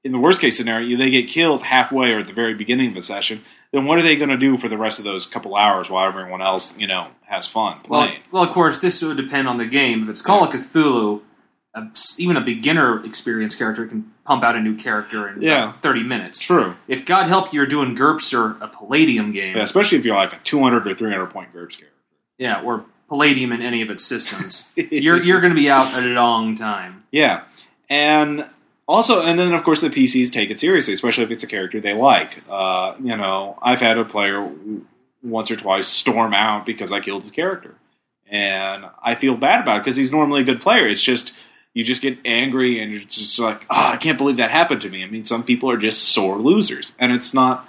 in 0.03 0.11
the 0.11 0.19
worst 0.19 0.41
case 0.41 0.57
scenario, 0.57 0.97
they 0.97 1.09
get 1.09 1.27
killed 1.27 1.63
halfway 1.63 2.11
or 2.11 2.19
at 2.19 2.27
the 2.27 2.33
very 2.33 2.53
beginning 2.53 2.91
of 2.91 2.97
a 2.97 3.01
session, 3.03 3.43
then 3.71 3.85
what 3.85 3.97
are 3.97 4.01
they 4.01 4.15
going 4.15 4.29
to 4.29 4.37
do 4.37 4.57
for 4.57 4.67
the 4.67 4.77
rest 4.77 4.99
of 4.99 5.05
those 5.05 5.25
couple 5.25 5.55
hours 5.55 5.89
while 5.89 6.05
everyone 6.07 6.41
else, 6.41 6.77
you 6.77 6.87
know, 6.87 7.07
has 7.25 7.47
fun 7.47 7.79
Well, 7.87 8.05
playing? 8.07 8.21
well, 8.31 8.43
of 8.43 8.49
course, 8.49 8.79
this 8.79 9.01
would 9.01 9.17
depend 9.17 9.47
on 9.47 9.57
the 9.57 9.65
game. 9.65 10.03
If 10.03 10.09
it's 10.09 10.21
Call 10.21 10.43
of 10.43 10.51
Cthulhu, 10.51 11.21
a, 11.73 11.87
even 12.19 12.37
a 12.37 12.41
beginner 12.41 13.03
experience 13.03 13.55
character 13.55 13.87
can 13.87 14.11
pump 14.25 14.43
out 14.43 14.55
a 14.55 14.59
new 14.59 14.75
character 14.75 15.27
in 15.27 15.41
Yeah. 15.41 15.71
30 15.71 16.03
minutes. 16.03 16.39
True. 16.41 16.75
If 16.87 17.05
God 17.05 17.27
help 17.27 17.51
you, 17.51 17.57
you're 17.61 17.65
doing 17.65 17.95
GURPS 17.95 18.33
or 18.37 18.57
a 18.63 18.67
Palladium 18.67 19.31
game, 19.31 19.57
Yeah, 19.57 19.63
especially 19.63 19.97
if 19.97 20.05
you're 20.05 20.15
like 20.15 20.33
a 20.33 20.39
200 20.43 20.85
or 20.85 20.93
300 20.93 21.27
point 21.27 21.51
GURPS 21.53 21.77
character. 21.79 21.97
yeah, 22.37 22.61
or 22.61 22.85
Palladium 23.09 23.51
in 23.51 23.61
any 23.61 23.81
of 23.81 23.89
its 23.89 24.03
systems, 24.03 24.71
you're 24.75 25.21
you're 25.21 25.39
going 25.41 25.51
to 25.53 25.59
be 25.59 25.69
out 25.69 25.93
a 25.93 26.01
long 26.07 26.55
time. 26.55 27.03
Yeah, 27.11 27.41
and 27.89 28.47
also, 28.87 29.21
and 29.21 29.37
then 29.39 29.53
of 29.53 29.63
course 29.63 29.81
the 29.81 29.89
PCs 29.89 30.31
take 30.31 30.49
it 30.49 30.59
seriously, 30.59 30.93
especially 30.93 31.23
if 31.23 31.31
it's 31.31 31.43
a 31.43 31.47
character 31.47 31.79
they 31.79 31.93
like. 31.93 32.43
Uh, 32.49 32.95
you 32.99 33.15
know, 33.15 33.57
I've 33.61 33.79
had 33.79 33.97
a 33.97 34.05
player 34.05 34.49
once 35.21 35.49
or 35.51 35.55
twice 35.55 35.87
storm 35.87 36.33
out 36.33 36.65
because 36.65 36.91
I 36.91 36.99
killed 36.99 37.23
his 37.23 37.31
character, 37.31 37.75
and 38.27 38.85
I 39.01 39.15
feel 39.15 39.37
bad 39.37 39.61
about 39.61 39.77
it 39.77 39.79
because 39.81 39.95
he's 39.95 40.11
normally 40.11 40.41
a 40.41 40.45
good 40.45 40.61
player. 40.61 40.87
It's 40.87 41.01
just 41.01 41.33
you 41.73 41.83
just 41.83 42.01
get 42.01 42.19
angry 42.25 42.79
and 42.79 42.91
you're 42.91 43.01
just 43.01 43.39
like, 43.39 43.63
oh, 43.69 43.91
I 43.93 43.97
can't 43.97 44.17
believe 44.17 44.37
that 44.37 44.51
happened 44.51 44.81
to 44.81 44.89
me. 44.89 45.03
I 45.03 45.07
mean, 45.07 45.25
some 45.25 45.43
people 45.43 45.71
are 45.71 45.77
just 45.77 46.03
sore 46.03 46.37
losers, 46.37 46.95
and 46.99 47.11
it's 47.11 47.33
not. 47.33 47.67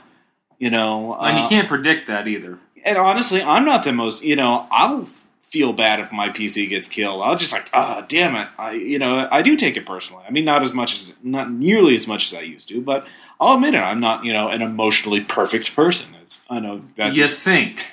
You 0.59 0.71
know, 0.71 1.15
and 1.21 1.37
you 1.37 1.45
uh, 1.45 1.49
can't 1.49 1.69
predict 1.69 2.07
that 2.07 2.29
either. 2.29 2.59
and 2.85 2.97
honestly, 2.97 3.43
I'm 3.43 3.65
not 3.65 3.85
the 3.85 3.93
most. 3.93 4.25
You 4.25 4.37
know, 4.37 4.67
I'll 4.71 5.09
feel 5.55 5.73
bad 5.73 6.01
if 6.01 6.11
my 6.11 6.31
PC 6.31 6.69
gets 6.69 6.89
killed. 6.89 7.23
I'll 7.23 7.37
just 7.37 7.53
like, 7.53 7.71
ah, 7.73 8.05
damn 8.09 8.35
it. 8.35 8.49
I, 8.59 8.73
you 8.73 8.99
know, 8.99 9.29
I 9.31 9.41
do 9.41 9.57
take 9.57 9.77
it 9.77 9.87
personally. 9.87 10.25
I 10.27 10.33
mean, 10.33 10.45
not 10.45 10.65
as 10.65 10.75
much 10.75 10.95
as, 10.95 11.13
not 11.23 11.53
nearly 11.53 11.95
as 11.95 12.09
much 12.09 12.33
as 12.33 12.37
I 12.37 12.43
used 12.43 12.69
to, 12.71 12.81
but 12.81 13.07
I'll 13.41 13.55
admit 13.55 13.75
it. 13.75 13.79
I'm 13.79 14.01
not, 14.01 14.25
you 14.25 14.33
know, 14.33 14.49
an 14.49 14.63
emotionally 14.63 15.21
perfect 15.21 15.77
person. 15.77 16.13
It's, 16.21 16.45
I 16.51 16.59
know 16.59 16.83
that's 16.97 17.17
you 17.17 17.29
think? 17.29 17.85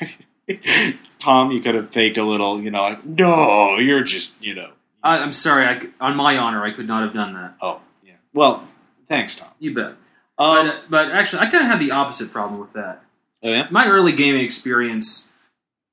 Tom. 1.19 1.51
You 1.51 1.59
could 1.61 1.75
have 1.75 1.91
faked 1.91 2.17
a 2.17 2.23
little, 2.23 2.59
you 2.59 2.71
know, 2.71 2.81
like, 2.81 3.05
no, 3.05 3.77
you're 3.77 4.03
just, 4.03 4.43
you 4.43 4.55
know, 4.55 4.71
I, 5.03 5.19
I'm 5.19 5.31
sorry. 5.31 5.65
I, 5.67 5.79
on 5.99 6.17
my 6.17 6.35
honor, 6.39 6.63
I 6.63 6.71
could 6.71 6.87
not 6.87 7.03
have 7.03 7.13
done 7.13 7.35
that. 7.35 7.57
oh, 7.61 7.81
yeah. 8.03 8.13
Well, 8.33 8.67
thanks, 9.07 9.35
Tom. 9.37 9.49
You 9.59 9.75
bet. 9.75 9.85
Um, 9.85 9.95
but, 10.39 10.65
uh, 10.65 10.77
but 10.89 11.11
actually, 11.11 11.43
I 11.43 11.51
kind 11.51 11.63
of 11.63 11.69
had 11.69 11.79
the 11.79 11.91
opposite 11.91 12.31
problem 12.31 12.59
with 12.59 12.73
that. 12.73 13.03
oh 13.43 13.51
yeah, 13.51 13.67
My 13.69 13.87
early 13.87 14.13
gaming 14.13 14.43
experience, 14.43 15.29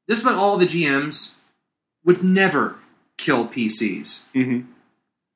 just 0.09 0.23
about 0.23 0.37
all 0.37 0.57
the 0.57 0.65
GMs 0.65 1.35
would 2.09 2.23
never 2.25 2.77
kill 3.19 3.47
PCs. 3.47 4.23
hmm 4.33 4.61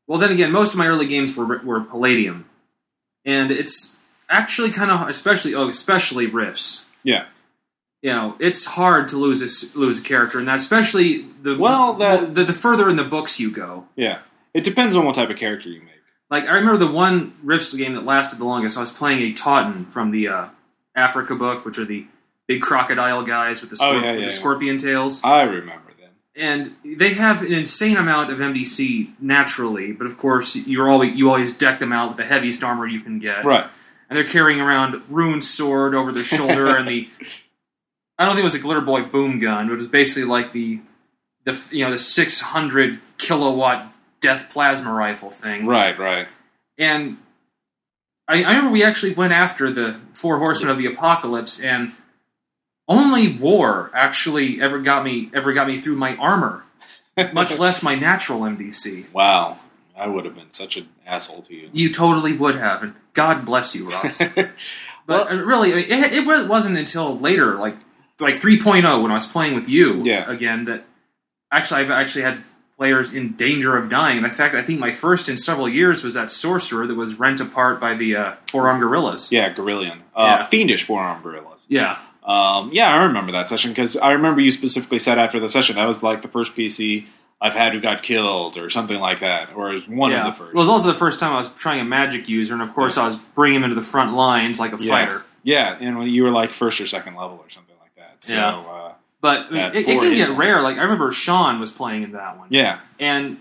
Well, 0.09 0.19
then 0.19 0.31
again, 0.33 0.51
most 0.51 0.73
of 0.73 0.79
my 0.79 0.87
early 0.89 1.07
games 1.07 1.37
were 1.37 1.59
were 1.63 1.81
Palladium, 1.83 2.47
and 3.25 3.51
it's 3.53 3.97
actually 4.29 4.71
kind 4.71 4.91
of 4.91 5.07
especially 5.09 5.55
oh 5.55 5.69
especially 5.69 6.27
Rifts. 6.27 6.87
yeah. 7.05 7.27
You 8.05 8.11
know, 8.11 8.37
it's 8.41 8.65
hard 8.65 9.07
to 9.09 9.17
lose 9.17 9.41
a 9.47 9.79
lose 9.79 10.01
a 10.01 10.03
character, 10.03 10.39
and 10.41 10.49
that 10.49 10.57
especially 10.57 11.23
the 11.43 11.57
Well, 11.57 11.93
that- 11.95 12.35
the, 12.35 12.43
the 12.43 12.53
further 12.53 12.89
in 12.89 12.97
the 12.97 13.05
books 13.05 13.39
you 13.39 13.49
go. 13.53 13.87
Yeah. 13.95 14.19
It 14.55 14.65
depends 14.65 14.97
on 14.97 15.05
what 15.07 15.15
type 15.15 15.31
of 15.31 15.37
character 15.37 15.69
you 15.69 15.81
make. 15.83 16.01
Like 16.29 16.49
I 16.49 16.55
remember 16.55 16.79
the 16.85 16.91
one 16.91 17.35
Rifts 17.45 17.73
game 17.75 17.93
that 17.95 18.05
lasted 18.05 18.39
the 18.41 18.45
longest. 18.45 18.77
I 18.77 18.81
was 18.81 18.91
playing 18.91 19.21
a 19.21 19.33
Tautan 19.33 19.87
from 19.87 20.11
the 20.11 20.27
uh, 20.29 20.49
Africa 20.97 21.37
book, 21.37 21.65
which 21.65 21.79
are 21.79 21.85
the 21.85 22.07
big 22.49 22.61
crocodile 22.61 23.23
guys 23.23 23.61
with 23.61 23.71
the, 23.71 23.77
Oh, 23.81 23.85
scorp- 23.93 24.03
yeah, 24.03 24.11
with 24.13 24.21
the 24.21 24.25
yeah. 24.25 24.41
scorpion 24.41 24.79
tails. 24.79 25.21
I 25.23 25.43
remember. 25.43 25.92
And 26.35 26.75
they 26.85 27.15
have 27.15 27.43
an 27.43 27.53
insane 27.53 27.97
amount 27.97 28.31
of 28.31 28.39
MDC 28.39 29.11
naturally, 29.21 29.93
but 29.93 30.07
of 30.07 30.17
course 30.17 30.57
you're 30.57 30.89
always 30.89 31.17
you 31.17 31.29
always 31.29 31.51
deck 31.57 31.79
them 31.79 31.93
out 31.93 32.09
with 32.09 32.17
the 32.17 32.25
heaviest 32.25 32.63
armor 32.63 32.87
you 32.87 33.01
can 33.01 33.19
get, 33.19 33.45
Right. 33.45 33.67
and 34.09 34.17
they're 34.17 34.25
carrying 34.25 34.61
around 34.61 35.03
rune 35.09 35.43
sword 35.43 35.95
over 35.95 36.11
their 36.13 36.23
shoulder 36.23 36.77
and 36.77 36.89
the 36.89 37.09
I 38.19 38.25
don't 38.27 38.35
think 38.35 38.43
it 38.43 38.45
was 38.45 38.55
a 38.55 38.61
glitter 38.61 38.81
boy 38.83 39.03
boom 39.03 39.39
gun, 39.39 39.67
but 39.69 39.75
it 39.75 39.79
was 39.79 39.89
basically 39.89 40.25
like 40.25 40.53
the 40.53 40.81
the 41.45 41.69
you 41.73 41.85
know 41.85 41.91
the 41.91 41.99
600 41.99 43.01
kilowatt 43.19 43.93
death 44.21 44.51
plasma 44.53 44.93
rifle 44.93 45.31
thing, 45.31 45.67
Right, 45.67 45.99
right. 45.99 46.29
and 46.79 47.17
I, 48.29 48.45
I 48.45 48.49
remember 48.49 48.71
we 48.71 48.85
actually 48.85 49.13
went 49.15 49.33
after 49.33 49.69
the 49.71 49.99
four 50.15 50.39
horsemen 50.39 50.71
of 50.71 50.79
the 50.79 50.87
apocalypse, 50.87 51.61
and 51.61 51.93
only 52.89 53.37
war 53.37 53.91
actually 53.95 54.61
ever 54.61 54.79
got 54.81 55.05
me 55.05 55.31
ever 55.33 55.53
got 55.53 55.67
me 55.67 55.77
through 55.79 55.97
my 55.97 56.17
armor, 56.17 56.65
much 57.33 57.59
less 57.59 57.83
my 57.83 57.95
natural 57.95 58.41
MDC. 58.41 59.13
Wow. 59.13 59.59
I 59.97 60.07
would 60.07 60.25
have 60.25 60.35
been 60.35 60.51
such 60.51 60.77
an 60.79 60.89
asshole 61.07 61.43
to 61.43 61.55
you. 61.55 61.69
You 61.73 61.93
totally 61.93 62.33
would 62.33 62.57
have, 62.57 62.83
and 62.83 62.95
God 63.13 63.45
bless 63.45 63.75
you, 63.75 63.89
Ross. 63.91 64.21
But 65.05 65.29
Well- 65.29 65.41
uh, 65.41 65.43
really, 65.45 65.73
I 65.73 65.77
mean, 65.77 65.85
it, 65.89 66.13
it 66.13 66.49
wasn't 66.49 66.79
until 66.79 67.19
later, 67.19 67.57
like 67.57 67.77
like 68.21 68.35
3.0, 68.35 69.03
when 69.03 69.11
I 69.11 69.15
was 69.15 69.27
playing 69.27 69.55
with 69.57 69.69
you 69.69 70.05
Yeah. 70.05 70.31
again, 70.31 70.65
that 70.67 70.85
actually 71.51 71.81
I've 71.81 71.91
actually 71.91 72.23
had 72.23 72.45
players 72.79 73.13
in 73.13 73.33
danger 73.33 73.77
of 73.77 73.89
dying. 73.89 74.17
And 74.19 74.25
in 74.27 74.31
fact, 74.33 74.55
I 74.55 74.63
think 74.63 74.79
my 74.79 74.93
first 74.93 75.29
in 75.29 75.37
several 75.37 75.69
years 75.69 76.05
was 76.05 76.15
that 76.15 76.31
sorcerer 76.31 76.87
that 76.87 76.95
was 76.95 77.19
rent 77.19 77.41
apart 77.41 77.81
by 77.81 77.95
the 77.95 78.15
uh, 78.17 78.35
four 78.49 78.69
armed 78.69 78.81
gorillas. 78.81 79.31
yeah, 79.33 79.53
Girallon. 79.53 80.03
Uh, 80.15 80.39
Yeah. 80.41 80.47
Fiendish 80.47 80.85
forearm 80.85 81.21
gorillas. 81.23 81.65
Yeah. 81.69 81.99
Um, 82.25 82.71
yeah, 82.73 82.95
I 82.95 83.05
remember 83.05 83.33
that 83.33 83.49
session 83.49 83.73
because 83.73 83.97
I 83.97 84.13
remember 84.13 84.41
you 84.41 84.53
specifically 84.53 84.99
said 84.99 85.19
after 85.19 85.41
the 85.41 85.49
session 85.49 85.77
that 85.77 85.87
was 85.87 86.03
like 86.03 86.23
the 86.23 86.29
first 86.29 86.55
PC 86.57 87.07
I've 87.41 87.55
had 87.55 87.73
who 87.73 87.81
got 87.81 88.05
killed 88.05 88.57
or 88.57 88.71
something 88.71 89.01
like 89.01 89.19
that, 89.21 89.53
or 89.57 89.71
it 89.73 89.75
was 89.75 89.89
one 89.89 90.13
yeah. 90.13 90.29
of 90.29 90.33
the 90.35 90.39
first. 90.39 90.55
It 90.55 90.57
was 90.57 90.69
also 90.69 90.87
the 90.87 90.95
first 90.95 91.19
time 91.19 91.33
I 91.33 91.39
was 91.39 91.53
trying 91.53 91.81
a 91.81 91.85
magic 91.85 92.29
user, 92.29 92.55
and 92.55 92.63
of 92.63 92.73
course 92.73 92.97
I 92.97 93.05
was 93.05 93.17
bringing 93.17 93.57
him 93.57 93.65
into 93.65 93.75
the 93.75 93.83
front 93.83 94.15
lines 94.15 94.61
like 94.61 94.73
a 94.73 94.77
yeah. 94.79 94.89
fighter. 94.89 95.25
Yeah, 95.43 95.77
and 95.81 95.99
when 95.99 96.09
you 96.09 96.23
were 96.23 96.31
like 96.31 96.53
first 96.53 96.81
or 96.81 96.87
second 96.87 97.17
level 97.17 97.39
or 97.39 97.51
something 97.51 97.75
like 97.81 97.97
that. 97.97 98.23
So, 98.23 98.35
Yeah. 98.35 98.57
uh, 98.59 98.93
But 99.21 99.47
I 99.47 99.51
mean, 99.51 99.61
it, 99.75 99.89
it 99.89 99.99
can 99.99 100.15
get 100.15 100.29
ones. 100.29 100.39
rare. 100.39 100.63
Like 100.63 100.79
I 100.79 100.83
remember 100.83 101.11
Sean 101.11 101.59
was 101.59 101.73
playing 101.73 102.05
in 102.05 102.13
that 102.13 102.39
one. 102.39 102.47
yeah, 102.51 102.79
And 103.01 103.39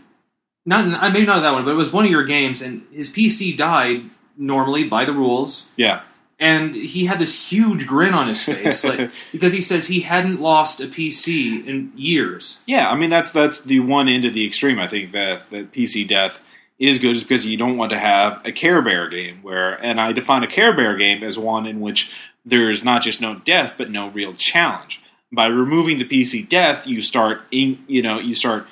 not 0.65 1.13
maybe 1.13 1.27
not 1.27 1.41
that 1.41 1.53
one, 1.53 1.63
but 1.63 1.71
it 1.71 1.75
was 1.75 1.93
one 1.93 2.03
of 2.05 2.09
your 2.09 2.23
games, 2.23 2.63
and 2.63 2.87
his 2.91 3.07
PC 3.07 3.55
died 3.55 4.09
normally 4.35 4.83
by 4.83 5.05
the 5.05 5.13
rules, 5.13 5.67
Yeah, 5.75 6.01
and 6.41 6.75
he 6.75 7.05
had 7.05 7.19
this 7.19 7.51
huge 7.51 7.85
grin 7.87 8.13
on 8.15 8.27
his 8.27 8.43
face, 8.43 8.83
like 8.83 9.11
because 9.31 9.53
he 9.53 9.61
says 9.61 9.87
he 9.87 10.01
hadn't 10.01 10.41
lost 10.41 10.81
a 10.81 10.87
PC 10.87 11.65
in 11.65 11.93
years. 11.95 12.59
yeah. 12.65 12.89
I 12.89 12.95
mean, 12.95 13.11
that's 13.11 13.31
that's 13.31 13.63
the 13.63 13.79
one 13.79 14.09
end 14.09 14.25
of 14.25 14.33
the 14.33 14.45
extreme. 14.45 14.79
I 14.79 14.87
think 14.87 15.11
that 15.13 15.49
that 15.51 15.71
PC 15.71 16.07
death 16.07 16.43
is 16.79 16.97
good, 16.97 17.13
just 17.13 17.29
because 17.29 17.45
you 17.45 17.57
don't 17.57 17.77
want 17.77 17.91
to 17.91 17.99
have 17.99 18.41
a 18.43 18.51
Care 18.51 18.81
Bear 18.81 19.07
game 19.07 19.43
where, 19.43 19.73
and 19.85 20.01
I 20.01 20.11
define 20.13 20.43
a 20.43 20.47
Care 20.47 20.75
Bear 20.75 20.97
game 20.97 21.23
as 21.23 21.37
one 21.37 21.67
in 21.67 21.79
which 21.79 22.11
there's 22.43 22.83
not 22.83 23.03
just 23.03 23.21
no 23.21 23.35
death, 23.35 23.75
but 23.77 23.91
no 23.91 24.09
real 24.09 24.33
challenge. 24.33 24.99
By 25.31 25.45
removing 25.45 25.99
the 25.99 26.05
PC 26.05 26.49
death, 26.49 26.87
you 26.87 27.03
start, 27.03 27.43
in, 27.51 27.85
you 27.87 28.01
know, 28.01 28.19
you 28.19 28.33
start 28.33 28.65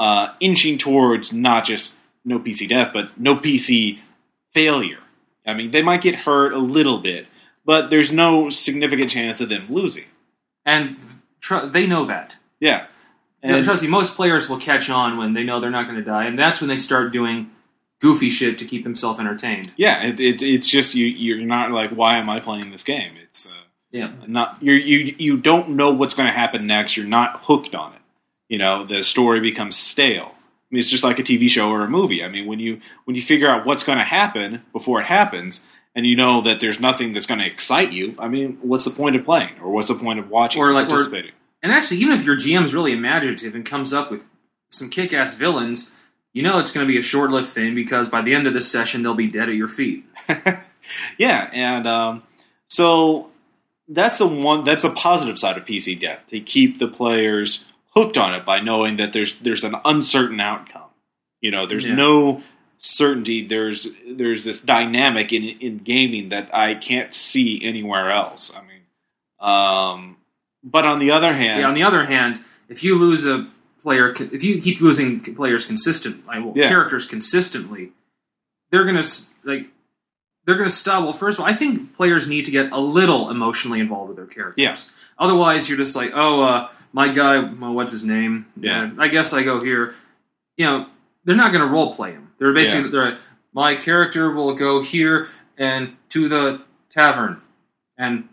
uh, 0.00 0.32
inching 0.40 0.78
towards 0.78 1.30
not 1.30 1.66
just 1.66 1.98
no 2.24 2.38
PC 2.38 2.70
death, 2.70 2.90
but 2.94 3.20
no 3.20 3.36
PC 3.36 3.98
failure. 4.52 5.01
I 5.46 5.54
mean, 5.54 5.70
they 5.70 5.82
might 5.82 6.02
get 6.02 6.14
hurt 6.14 6.52
a 6.52 6.58
little 6.58 6.98
bit, 6.98 7.26
but 7.64 7.90
there's 7.90 8.12
no 8.12 8.48
significant 8.50 9.10
chance 9.10 9.40
of 9.40 9.48
them 9.48 9.66
losing. 9.68 10.04
And 10.64 10.96
tr- 11.40 11.66
they 11.66 11.86
know 11.86 12.04
that. 12.04 12.38
Yeah. 12.60 12.86
And 13.42 13.64
trust 13.64 13.82
me, 13.82 13.88
most 13.88 14.14
players 14.14 14.48
will 14.48 14.58
catch 14.58 14.88
on 14.88 15.16
when 15.16 15.32
they 15.34 15.42
know 15.42 15.58
they're 15.58 15.70
not 15.70 15.86
going 15.86 15.96
to 15.98 16.04
die, 16.04 16.24
and 16.26 16.38
that's 16.38 16.60
when 16.60 16.68
they 16.68 16.76
start 16.76 17.12
doing 17.12 17.50
goofy 18.00 18.30
shit 18.30 18.56
to 18.58 18.64
keep 18.64 18.84
themselves 18.84 19.18
entertained. 19.18 19.72
yeah, 19.76 20.04
it, 20.04 20.20
it, 20.20 20.42
it's 20.42 20.68
just 20.68 20.94
you. 20.94 21.06
You're 21.06 21.44
not 21.44 21.72
like, 21.72 21.90
why 21.90 22.18
am 22.18 22.30
I 22.30 22.38
playing 22.40 22.70
this 22.70 22.84
game? 22.84 23.12
It's 23.20 23.50
uh, 23.50 23.54
Yeah. 23.90 24.12
not 24.28 24.58
you're, 24.60 24.76
you. 24.76 25.14
You 25.18 25.38
don't 25.40 25.70
know 25.70 25.92
what's 25.92 26.14
going 26.14 26.28
to 26.28 26.32
happen 26.32 26.68
next. 26.68 26.96
You're 26.96 27.06
not 27.06 27.40
hooked 27.42 27.74
on 27.74 27.92
it. 27.94 28.00
You 28.48 28.58
know, 28.58 28.84
the 28.84 29.02
story 29.02 29.40
becomes 29.40 29.74
stale. 29.76 30.34
I 30.72 30.74
mean, 30.74 30.80
it's 30.80 30.90
just 30.90 31.04
like 31.04 31.18
a 31.18 31.22
TV 31.22 31.50
show 31.50 31.68
or 31.68 31.84
a 31.84 31.88
movie. 31.90 32.24
I 32.24 32.28
mean, 32.28 32.46
when 32.46 32.58
you 32.58 32.80
when 33.04 33.14
you 33.14 33.20
figure 33.20 33.46
out 33.46 33.66
what's 33.66 33.84
going 33.84 33.98
to 33.98 34.04
happen 34.04 34.62
before 34.72 35.02
it 35.02 35.06
happens, 35.06 35.66
and 35.94 36.06
you 36.06 36.16
know 36.16 36.40
that 36.40 36.60
there's 36.60 36.80
nothing 36.80 37.12
that's 37.12 37.26
going 37.26 37.40
to 37.40 37.46
excite 37.46 37.92
you. 37.92 38.14
I 38.18 38.28
mean, 38.28 38.58
what's 38.62 38.86
the 38.86 38.90
point 38.90 39.14
of 39.16 39.24
playing, 39.24 39.58
or 39.62 39.70
what's 39.70 39.88
the 39.88 39.94
point 39.96 40.18
of 40.18 40.30
watching, 40.30 40.62
Or 40.62 40.72
like- 40.72 40.86
or- 40.86 40.90
participating? 40.90 41.32
And 41.62 41.70
actually, 41.70 41.98
even 41.98 42.14
if 42.14 42.24
your 42.24 42.36
GM's 42.36 42.74
really 42.74 42.92
imaginative 42.92 43.54
and 43.54 43.64
comes 43.64 43.92
up 43.92 44.10
with 44.10 44.24
some 44.70 44.88
kick 44.88 45.12
ass 45.12 45.34
villains, 45.36 45.92
you 46.32 46.42
know 46.42 46.58
it's 46.58 46.72
going 46.72 46.84
to 46.86 46.90
be 46.90 46.98
a 46.98 47.02
short 47.02 47.30
lived 47.30 47.48
thing 47.48 47.74
because 47.74 48.08
by 48.08 48.22
the 48.22 48.34
end 48.34 48.46
of 48.46 48.54
this 48.54 48.68
session, 48.72 49.02
they'll 49.02 49.14
be 49.14 49.28
dead 49.30 49.48
at 49.50 49.54
your 49.54 49.68
feet. 49.68 50.04
yeah, 51.18 51.50
and 51.52 51.86
um, 51.86 52.22
so 52.68 53.30
that's 53.88 54.18
the 54.18 54.26
one. 54.26 54.64
That's 54.64 54.84
a 54.84 54.90
positive 54.90 55.38
side 55.38 55.56
of 55.56 55.64
PC 55.64 56.00
Death. 56.00 56.24
They 56.30 56.40
keep 56.40 56.78
the 56.78 56.88
players 56.88 57.64
hooked 57.94 58.16
on 58.18 58.34
it 58.34 58.44
by 58.44 58.60
knowing 58.60 58.96
that 58.96 59.12
there's 59.12 59.38
there's 59.40 59.64
an 59.64 59.74
uncertain 59.84 60.40
outcome. 60.40 60.90
You 61.40 61.50
know, 61.50 61.66
there's 61.66 61.84
Yeah. 61.86 61.94
no 61.94 62.42
certainty. 62.78 63.46
There's 63.46 63.88
there's 64.08 64.44
this 64.44 64.60
dynamic 64.60 65.32
in 65.32 65.42
in 65.44 65.78
gaming 65.78 66.28
that 66.30 66.54
I 66.54 66.74
can't 66.74 67.14
see 67.14 67.62
anywhere 67.64 68.10
else. 68.10 68.52
I 68.56 68.60
mean, 68.62 68.82
um, 69.40 70.16
but 70.62 70.84
on 70.84 70.98
the 70.98 71.10
other 71.10 71.34
hand, 71.34 71.60
Yeah, 71.60 71.68
on 71.68 71.74
the 71.74 71.82
other 71.82 72.06
hand, 72.06 72.40
if 72.68 72.82
you 72.84 72.94
lose 72.96 73.26
a 73.26 73.48
player, 73.82 74.14
if 74.18 74.44
you 74.44 74.60
keep 74.60 74.80
losing 74.80 75.20
players 75.20 75.64
consistently, 75.64 76.38
well, 76.40 76.52
Yeah. 76.56 76.68
characters 76.68 77.04
consistently, 77.06 77.92
they're 78.70 78.84
gonna 78.84 79.00
s- 79.00 79.30
like 79.44 79.68
they're 80.46 80.56
gonna 80.56 80.70
stop. 80.70 81.02
Well, 81.04 81.12
first 81.12 81.38
of 81.38 81.44
all, 81.44 81.50
I 81.50 81.54
think 81.54 81.94
players 81.94 82.26
need 82.28 82.44
to 82.46 82.50
get 82.50 82.72
a 82.72 82.78
little 82.78 83.30
emotionally 83.30 83.80
involved 83.80 84.08
with 84.08 84.16
their 84.16 84.26
characters. 84.26 84.62
Yeah. 84.62 84.76
Otherwise, 85.18 85.68
you're 85.68 85.78
just 85.78 85.94
like, 85.94 86.10
oh, 86.14 86.42
uh, 86.42 86.68
my 86.92 87.08
guy, 87.08 87.38
well, 87.38 87.72
what's 87.72 87.92
his 87.92 88.04
name? 88.04 88.46
Yeah. 88.60 88.90
I 88.98 89.08
guess 89.08 89.32
I 89.32 89.42
go 89.42 89.62
here. 89.62 89.94
You 90.56 90.66
know, 90.66 90.86
they're 91.24 91.36
not 91.36 91.52
gonna 91.52 91.66
role 91.66 91.94
play 91.94 92.12
him. 92.12 92.32
They're 92.38 92.52
basically 92.52 92.84
Yeah. 92.84 92.90
they're 92.90 93.10
like, 93.12 93.18
my 93.54 93.74
character 93.74 94.30
will 94.30 94.54
go 94.54 94.82
here 94.82 95.28
and 95.58 95.96
to 96.10 96.28
the 96.28 96.62
tavern, 96.90 97.40
and 97.98 98.28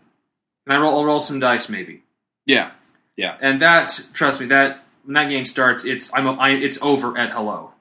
can 0.66 0.76
I 0.76 0.80
roll? 0.80 0.98
I'll 0.98 1.04
roll 1.04 1.20
some 1.20 1.40
dice, 1.40 1.68
maybe 1.68 2.02
Yeah, 2.46 2.72
yeah, 3.16 3.36
and 3.40 3.60
that 3.60 4.08
trust 4.12 4.40
me 4.40 4.46
that 4.46 4.84
when 5.04 5.14
that 5.14 5.28
game 5.30 5.44
starts 5.46 5.84
it's 5.84 6.10
i'm 6.14 6.28
I, 6.38 6.50
it's 6.50 6.80
over 6.82 7.16
at 7.16 7.30
hello 7.30 7.72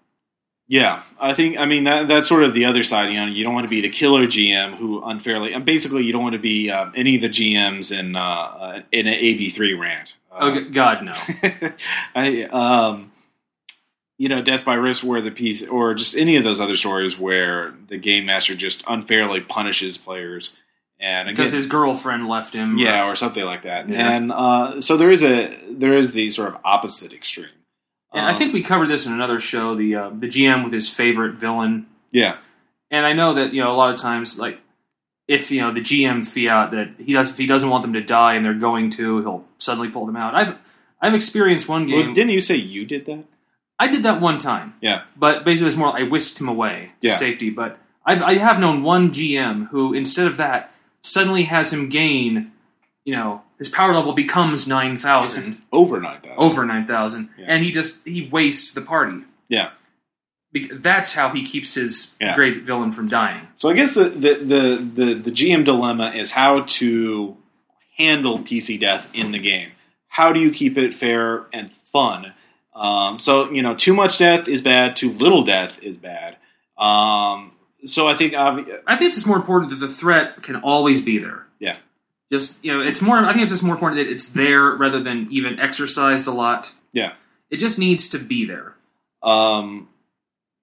Yeah, 0.71 1.01
I 1.19 1.33
think 1.33 1.57
I 1.57 1.65
mean 1.65 1.85
that 1.85 2.07
that's 2.07 2.27
sort 2.29 2.43
of 2.43 2.53
the 2.53 2.65
other 2.65 2.83
side. 2.83 3.11
You 3.11 3.19
know, 3.19 3.25
you 3.25 3.43
don't 3.43 3.55
want 3.55 3.65
to 3.65 3.69
be 3.69 3.81
the 3.81 3.89
killer 3.89 4.27
GM 4.27 4.75
who 4.75 5.03
unfairly, 5.03 5.51
and 5.51 5.65
basically 5.65 6.03
you 6.03 6.11
don't 6.13 6.21
want 6.21 6.33
to 6.33 6.39
be 6.39 6.69
um, 6.69 6.93
any 6.95 7.15
of 7.15 7.21
the 7.23 7.29
GMs 7.29 7.91
in 7.97 8.15
uh, 8.15 8.21
uh, 8.21 8.81
in 8.91 9.07
an 9.07 9.15
AB 9.15 9.49
three 9.49 9.73
rant. 9.73 10.15
oh 10.31 10.51
Uh, 10.51 10.61
g- 10.61 10.69
god 10.69 11.03
no 11.03 11.13
I 12.15 12.43
um, 12.51 13.11
you 14.19 14.29
know, 14.29 14.43
Death 14.43 14.63
by 14.63 14.75
Risk, 14.75 15.03
where 15.03 15.21
the 15.21 15.31
piece, 15.31 15.65
or 15.67 15.93
just 15.95 16.15
any 16.15 16.35
of 16.35 16.43
those 16.43 16.59
other 16.59 16.75
stories 16.75 17.17
where 17.17 17.73
the 17.87 17.97
game 17.97 18.25
master 18.25 18.53
just 18.53 18.83
unfairly 18.87 19.39
punishes 19.41 19.97
players, 19.97 20.55
and 20.99 21.29
because 21.29 21.51
his 21.51 21.65
girlfriend 21.65 22.27
left 22.27 22.53
him 22.53 22.77
yeah, 22.77 23.05
or 23.07 23.15
something 23.15 23.45
like 23.45 23.63
that. 23.63 23.89
Yeah. 23.89 24.11
And 24.11 24.31
uh, 24.31 24.81
so 24.81 24.97
there 24.97 25.09
is 25.09 25.23
a 25.23 25.57
there 25.71 25.93
is 25.93 26.11
the 26.11 26.29
sort 26.31 26.49
of 26.49 26.59
opposite 26.63 27.11
extreme. 27.13 27.47
And 28.13 28.25
i 28.25 28.31
Um, 28.31 28.37
think 28.37 28.53
we 28.53 28.61
covered 28.63 28.87
this 28.87 29.05
in 29.05 29.13
another 29.13 29.39
show 29.39 29.75
the 29.75 29.95
uh, 29.95 30.09
the 30.09 30.27
gm 30.27 30.63
with 30.63 30.73
his 30.73 30.89
favorite 30.89 31.35
villain 31.35 31.85
yeah, 32.11 32.37
and 32.91 33.05
i 33.05 33.13
know 33.13 33.33
that 33.33 33.53
you 33.53 33.61
know 33.63 33.71
a 33.71 33.77
lot 33.77 33.93
of 33.93 33.99
times 33.99 34.39
like 34.39 34.59
if 35.27 35.51
you 35.51 35.61
know 35.61 35.71
the 35.71 35.81
gm 35.81 36.25
fiat 36.25 36.71
that 36.71 36.89
he 36.97 37.13
does 37.13 37.31
if 37.31 37.37
he 37.37 37.45
doesn't 37.45 37.69
want 37.69 37.81
them 37.83 37.93
to 37.93 38.01
die 38.01 38.33
and 38.35 38.43
they're 38.45 38.53
going 38.69 38.89
to 38.89 39.19
he'll 39.21 39.45
suddenly 39.59 39.89
pull 39.89 40.05
them 40.05 40.15
out 40.15 40.33
i've 40.35 40.57
i've 41.01 41.13
experienced 41.13 41.67
one 41.69 41.85
game 41.85 42.05
well, 42.07 42.15
didn't 42.15 42.31
you 42.31 42.41
say 42.41 42.55
you 42.55 42.85
did 42.85 43.05
that? 43.05 43.23
i 43.77 43.87
did 43.87 44.01
that 44.03 44.19
one 44.21 44.37
time 44.37 44.73
Yeah, 44.81 45.03
but 45.15 45.43
basically 45.45 45.65
it 45.65 45.73
was 45.73 45.77
more 45.77 45.95
i 45.99 46.03
whisked 46.03 46.39
him 46.41 46.49
away 46.49 46.91
to 47.01 47.07
Yeah. 47.07 47.13
safety. 47.13 47.49
But 47.49 47.77
I've, 48.05 48.23
I 48.23 48.33
have 48.35 48.59
known 48.59 48.81
one 48.81 49.11
GM 49.11 49.67
who, 49.69 49.93
instead 49.93 50.25
of 50.25 50.37
that, 50.37 50.71
suddenly 51.03 51.43
has 51.43 51.71
him 51.71 51.89
gain, 51.89 52.51
you 53.05 53.13
know, 53.13 53.43
his 53.59 53.69
power 53.69 53.93
level 53.93 54.13
becomes 54.13 54.67
nine 54.67 54.97
thousand 54.97 55.61
overnight 55.71 56.23
that. 56.23 56.37
over 56.37 56.65
nine 56.65 56.87
thousand, 56.87 57.29
Yeah. 57.37 57.45
and 57.49 57.63
he 57.63 57.71
just 57.71 58.07
he 58.07 58.27
wastes 58.31 58.71
the 58.71 58.81
party. 58.81 59.23
Yeah. 59.49 59.69
Bec- 60.51 60.71
That's 60.71 61.13
how 61.13 61.29
he 61.29 61.43
keeps 61.43 61.75
his 61.75 62.15
Yeah. 62.19 62.33
great 62.35 62.55
villain 62.55 62.91
from 62.91 63.07
dying. 63.07 63.47
So 63.55 63.69
I 63.69 63.73
guess 63.73 63.93
the, 63.93 64.05
the, 64.05 64.33
the, 64.35 65.05
the, 65.05 65.13
the 65.13 65.31
GM 65.31 65.63
dilemma 65.63 66.11
is 66.15 66.31
how 66.31 66.61
to 66.61 67.37
handle 67.97 68.39
PC 68.39 68.79
death 68.79 69.11
in 69.13 69.31
the 69.31 69.39
game. 69.39 69.71
How 70.07 70.33
do 70.33 70.39
you 70.39 70.51
keep 70.51 70.75
it 70.77 70.93
fair 70.93 71.45
and 71.53 71.71
fun? 71.71 72.33
Um, 72.73 73.19
so 73.19 73.51
you 73.51 73.61
know, 73.61 73.75
too 73.75 73.93
much 73.93 74.17
death 74.17 74.47
is 74.47 74.61
bad. 74.61 74.95
Too 74.95 75.11
little 75.11 75.43
death 75.43 75.83
is 75.83 75.97
bad. 75.99 76.37
Um, 76.77 77.51
so 77.85 78.07
I 78.07 78.13
think 78.13 78.33
obvi- 78.33 78.79
I 78.87 78.95
think 78.95 79.11
it's 79.13 79.25
more 79.25 79.37
important 79.37 79.69
that 79.71 79.77
the 79.85 79.87
threat 79.87 80.41
can 80.41 80.55
always 80.57 81.01
be 81.01 81.17
there. 81.19 81.45
Yeah. 81.59 81.77
Just 82.31 82.63
you 82.63 82.71
know, 82.71 82.81
it's 82.81 83.01
more. 83.01 83.17
I 83.17 83.31
think 83.33 83.43
it's 83.43 83.51
just 83.51 83.63
more 83.63 83.73
important 83.73 83.99
that 84.05 84.11
it's 84.11 84.29
there 84.29 84.71
rather 84.71 84.99
than 84.99 85.27
even 85.31 85.59
exercised 85.59 86.27
a 86.27 86.31
lot. 86.31 86.71
Yeah. 86.93 87.13
It 87.49 87.57
just 87.57 87.79
needs 87.79 88.07
to 88.09 88.19
be 88.19 88.45
there. 88.45 88.75
um, 89.23 89.89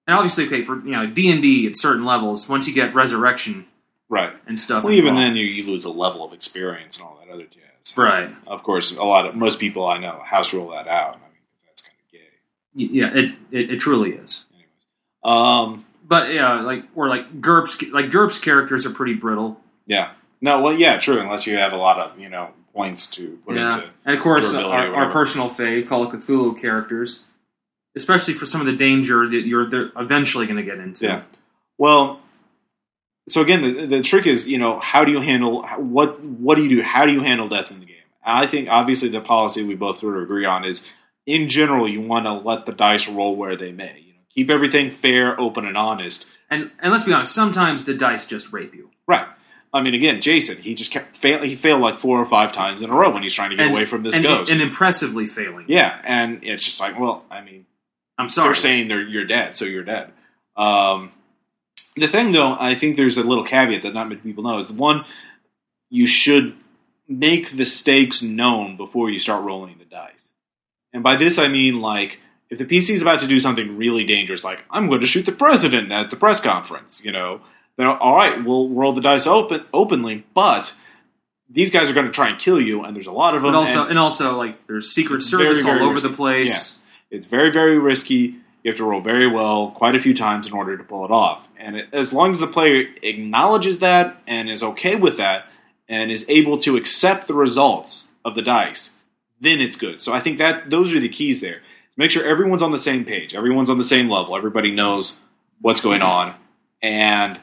And 0.07 0.15
obviously, 0.15 0.45
okay, 0.47 0.63
for 0.63 0.77
you 0.85 0.91
know 0.91 1.05
D 1.07 1.29
and 1.31 1.41
D 1.41 1.67
at 1.67 1.75
certain 1.75 2.05
levels, 2.05 2.47
once 2.47 2.67
you 2.67 2.73
get 2.73 2.93
resurrection 2.93 3.65
right. 4.07 4.33
and 4.47 4.57
stuff, 4.59 4.83
Well, 4.85 4.93
even 4.93 5.15
then, 5.15 5.35
you, 5.35 5.45
you 5.45 5.65
lose 5.69 5.83
a 5.83 5.89
level 5.91 6.23
of 6.23 6.31
experience 6.33 6.97
and 6.97 7.05
all 7.05 7.19
that 7.25 7.33
other 7.33 7.43
jazz. 7.45 7.97
right? 7.97 8.29
Of 8.47 8.63
course, 8.63 8.95
a 8.97 9.03
lot 9.03 9.25
of 9.25 9.35
most 9.35 9.59
people 9.59 9.85
I 9.85 9.97
know 9.97 10.21
house 10.23 10.53
rule 10.53 10.69
that 10.71 10.87
out. 10.87 11.15
I 11.15 11.19
mean, 11.19 11.43
that's 11.67 11.81
kind 11.81 11.95
of 12.05 12.11
gay. 12.13 12.93
Yeah, 12.97 13.11
it, 13.13 13.35
it 13.51 13.71
it 13.71 13.79
truly 13.81 14.11
is. 14.13 14.45
Anyways, 14.53 14.69
um, 15.25 15.85
But 16.07 16.33
yeah, 16.33 16.61
like 16.61 16.85
or 16.95 17.09
like 17.09 17.41
GURPS, 17.41 17.91
like 17.91 18.09
GURPS 18.09 18.41
characters 18.41 18.85
are 18.85 18.91
pretty 18.91 19.13
brittle. 19.15 19.59
yeah. 19.85 20.11
No, 20.41 20.61
well, 20.61 20.73
yeah, 20.73 20.97
true. 20.97 21.19
Unless 21.19 21.47
you 21.47 21.57
have 21.57 21.73
a 21.73 21.77
lot 21.77 21.99
of 21.99 22.19
you 22.19 22.29
know 22.29 22.49
points 22.73 23.09
to 23.11 23.39
put 23.45 23.55
yeah, 23.55 23.75
into. 23.75 23.89
and 24.05 24.15
of 24.15 24.21
course 24.21 24.53
our, 24.53 24.93
our 24.93 25.09
personal 25.09 25.47
fave 25.47 25.87
Call 25.87 26.03
of 26.03 26.11
Cthulhu 26.11 26.59
characters, 26.59 27.25
especially 27.95 28.33
for 28.33 28.45
some 28.45 28.61
of 28.61 28.67
the 28.67 28.75
danger 28.75 29.27
that 29.27 29.45
you're 29.45 29.67
they're 29.67 29.91
eventually 29.97 30.45
going 30.45 30.57
to 30.57 30.63
get 30.63 30.77
into. 30.77 31.05
Yeah. 31.05 31.23
Well, 31.77 32.21
so 33.29 33.41
again, 33.41 33.61
the, 33.61 33.85
the 33.85 34.01
trick 34.01 34.25
is, 34.25 34.47
you 34.47 34.57
know, 34.57 34.79
how 34.79 35.03
do 35.03 35.11
you 35.11 35.19
handle 35.19 35.63
what? 35.77 36.21
What 36.21 36.55
do 36.55 36.63
you 36.63 36.69
do? 36.69 36.81
How 36.81 37.05
do 37.05 37.11
you 37.11 37.21
handle 37.21 37.47
death 37.47 37.71
in 37.71 37.79
the 37.79 37.85
game? 37.85 37.95
I 38.23 38.45
think 38.45 38.69
obviously 38.69 39.09
the 39.09 39.21
policy 39.21 39.63
we 39.63 39.75
both 39.75 39.99
sort 39.99 40.17
of 40.17 40.23
agree 40.23 40.45
on 40.45 40.65
is, 40.65 40.89
in 41.25 41.49
general, 41.49 41.87
you 41.87 42.01
want 42.01 42.25
to 42.25 42.33
let 42.33 42.65
the 42.65 42.71
dice 42.71 43.09
roll 43.09 43.35
where 43.35 43.55
they 43.55 43.71
may. 43.71 43.99
You 43.99 44.13
know, 44.13 44.19
keep 44.33 44.49
everything 44.49 44.89
fair, 44.89 45.39
open, 45.39 45.65
and 45.65 45.77
honest. 45.77 46.25
And 46.49 46.71
and 46.81 46.91
let's 46.91 47.03
be 47.03 47.13
honest, 47.13 47.35
sometimes 47.35 47.85
the 47.85 47.93
dice 47.93 48.25
just 48.25 48.53
rape 48.53 48.73
you. 48.73 48.91
Right. 49.07 49.27
I 49.77 49.81
mean, 49.81 49.93
again, 49.93 50.21
Jason, 50.21 50.57
he 50.57 50.75
just 50.75 50.91
kept 50.91 51.15
fail. 51.15 51.43
He 51.43 51.55
failed 51.55 51.81
like 51.81 51.99
four 51.99 52.19
or 52.19 52.25
five 52.25 52.53
times 52.53 52.81
in 52.81 52.89
a 52.89 52.93
row 52.93 53.13
when 53.13 53.23
he's 53.23 53.33
trying 53.33 53.51
to 53.51 53.55
get 53.55 53.67
and, 53.67 53.71
away 53.71 53.85
from 53.85 54.03
this 54.03 54.15
and, 54.15 54.23
ghost. 54.23 54.51
and 54.51 54.61
impressively 54.61 55.27
failing. 55.27 55.65
yeah, 55.67 56.01
and 56.03 56.43
it's 56.43 56.63
just 56.63 56.79
like, 56.79 56.99
well, 56.99 57.23
I 57.29 57.41
mean, 57.41 57.65
I'm 58.17 58.29
sorry. 58.29 58.49
they're 58.49 58.55
saying 58.55 58.87
they're 58.87 59.01
you're 59.01 59.25
dead, 59.25 59.55
so 59.55 59.65
you're 59.65 59.83
dead. 59.83 60.11
Um, 60.55 61.11
the 61.95 62.07
thing, 62.07 62.31
though, 62.31 62.57
I 62.59 62.75
think 62.75 62.97
there's 62.97 63.17
a 63.17 63.23
little 63.23 63.43
caveat 63.43 63.83
that 63.83 63.93
not 63.93 64.09
many 64.09 64.21
people 64.21 64.43
know 64.43 64.57
is 64.59 64.71
one, 64.71 65.05
you 65.89 66.07
should 66.07 66.55
make 67.07 67.51
the 67.51 67.65
stakes 67.65 68.21
known 68.21 68.75
before 68.75 69.09
you 69.09 69.19
start 69.19 69.43
rolling 69.43 69.77
the 69.77 69.85
dice, 69.85 70.31
and 70.91 71.03
by 71.03 71.15
this 71.15 71.39
I 71.39 71.47
mean 71.47 71.79
like 71.81 72.19
if 72.49 72.57
the 72.57 72.65
PC 72.65 72.91
is 72.91 73.01
about 73.01 73.19
to 73.19 73.27
do 73.27 73.39
something 73.39 73.77
really 73.77 74.05
dangerous, 74.05 74.43
like 74.43 74.65
I'm 74.69 74.87
going 74.87 75.01
to 75.01 75.07
shoot 75.07 75.25
the 75.25 75.31
president 75.31 75.91
at 75.91 76.09
the 76.09 76.15
press 76.15 76.41
conference, 76.41 77.03
you 77.03 77.11
know, 77.11 77.41
then 77.77 77.87
all 77.87 78.15
right, 78.15 78.43
we'll 78.43 78.69
roll 78.69 78.91
the 78.93 79.01
dice 79.01 79.25
open 79.27 79.63
openly, 79.73 80.25
but 80.33 80.75
these 81.49 81.71
guys 81.71 81.89
are 81.89 81.93
going 81.93 82.05
to 82.07 82.11
try 82.11 82.29
and 82.29 82.39
kill 82.39 82.59
you, 82.59 82.83
and 82.83 82.95
there's 82.95 83.07
a 83.07 83.11
lot 83.11 83.35
of 83.35 83.41
them. 83.41 83.53
But 83.53 83.57
also, 83.57 83.81
and 83.83 83.91
and 83.91 83.99
also, 83.99 84.35
like 84.35 84.67
there's 84.67 84.89
Secret 84.91 85.17
It's 85.17 85.29
very, 85.31 85.43
Service 85.45 85.63
very 85.63 85.79
all 85.79 85.85
over 85.89 85.99
the 85.99 86.09
risky. 86.09 86.17
place. 86.17 86.79
it's 87.09 87.27
very, 87.27 87.51
very 87.51 87.79
risky. 87.79 88.35
You 88.63 88.71
have 88.71 88.77
to 88.77 88.83
roll 88.83 88.99
very 88.99 89.27
well, 89.27 89.71
quite 89.71 89.95
a 89.95 89.99
few 89.99 90.13
times 90.13 90.47
in 90.47 90.53
order 90.53 90.75
to 90.75 90.83
pull 90.83 91.05
it 91.05 91.11
off. 91.11 91.47
And 91.57 91.77
it, 91.77 91.87
as 91.93 92.11
long 92.11 92.31
as 92.31 92.41
the 92.41 92.47
player 92.47 92.89
acknowledges 93.01 93.79
that 93.79 94.21
and 94.27 94.49
is 94.49 94.61
okay 94.61 94.95
with 94.95 95.15
that, 95.17 95.45
and 95.87 96.11
is 96.11 96.25
able 96.29 96.57
to 96.59 96.75
accept 96.75 97.27
the 97.27 97.33
results 97.33 98.09
of 98.25 98.35
the 98.35 98.41
dice, 98.41 98.97
then 99.39 99.61
it's 99.61 99.77
good. 99.77 100.01
So 100.01 100.11
I 100.11 100.19
think 100.19 100.37
that 100.39 100.69
those 100.69 100.93
are 100.93 100.99
the 100.99 101.07
keys 101.07 101.39
there. 101.39 101.61
Make 101.95 102.11
sure 102.11 102.25
everyone's 102.25 102.61
on 102.61 102.71
the 102.71 102.77
same 102.77 103.05
page, 103.05 103.33
everyone's 103.33 103.69
on 103.69 103.77
the 103.77 103.83
same 103.83 104.09
level, 104.09 104.35
everybody 104.35 104.71
knows 104.71 105.19
what's 105.61 105.81
going 105.81 106.01
on, 106.01 106.35
and 106.81 107.39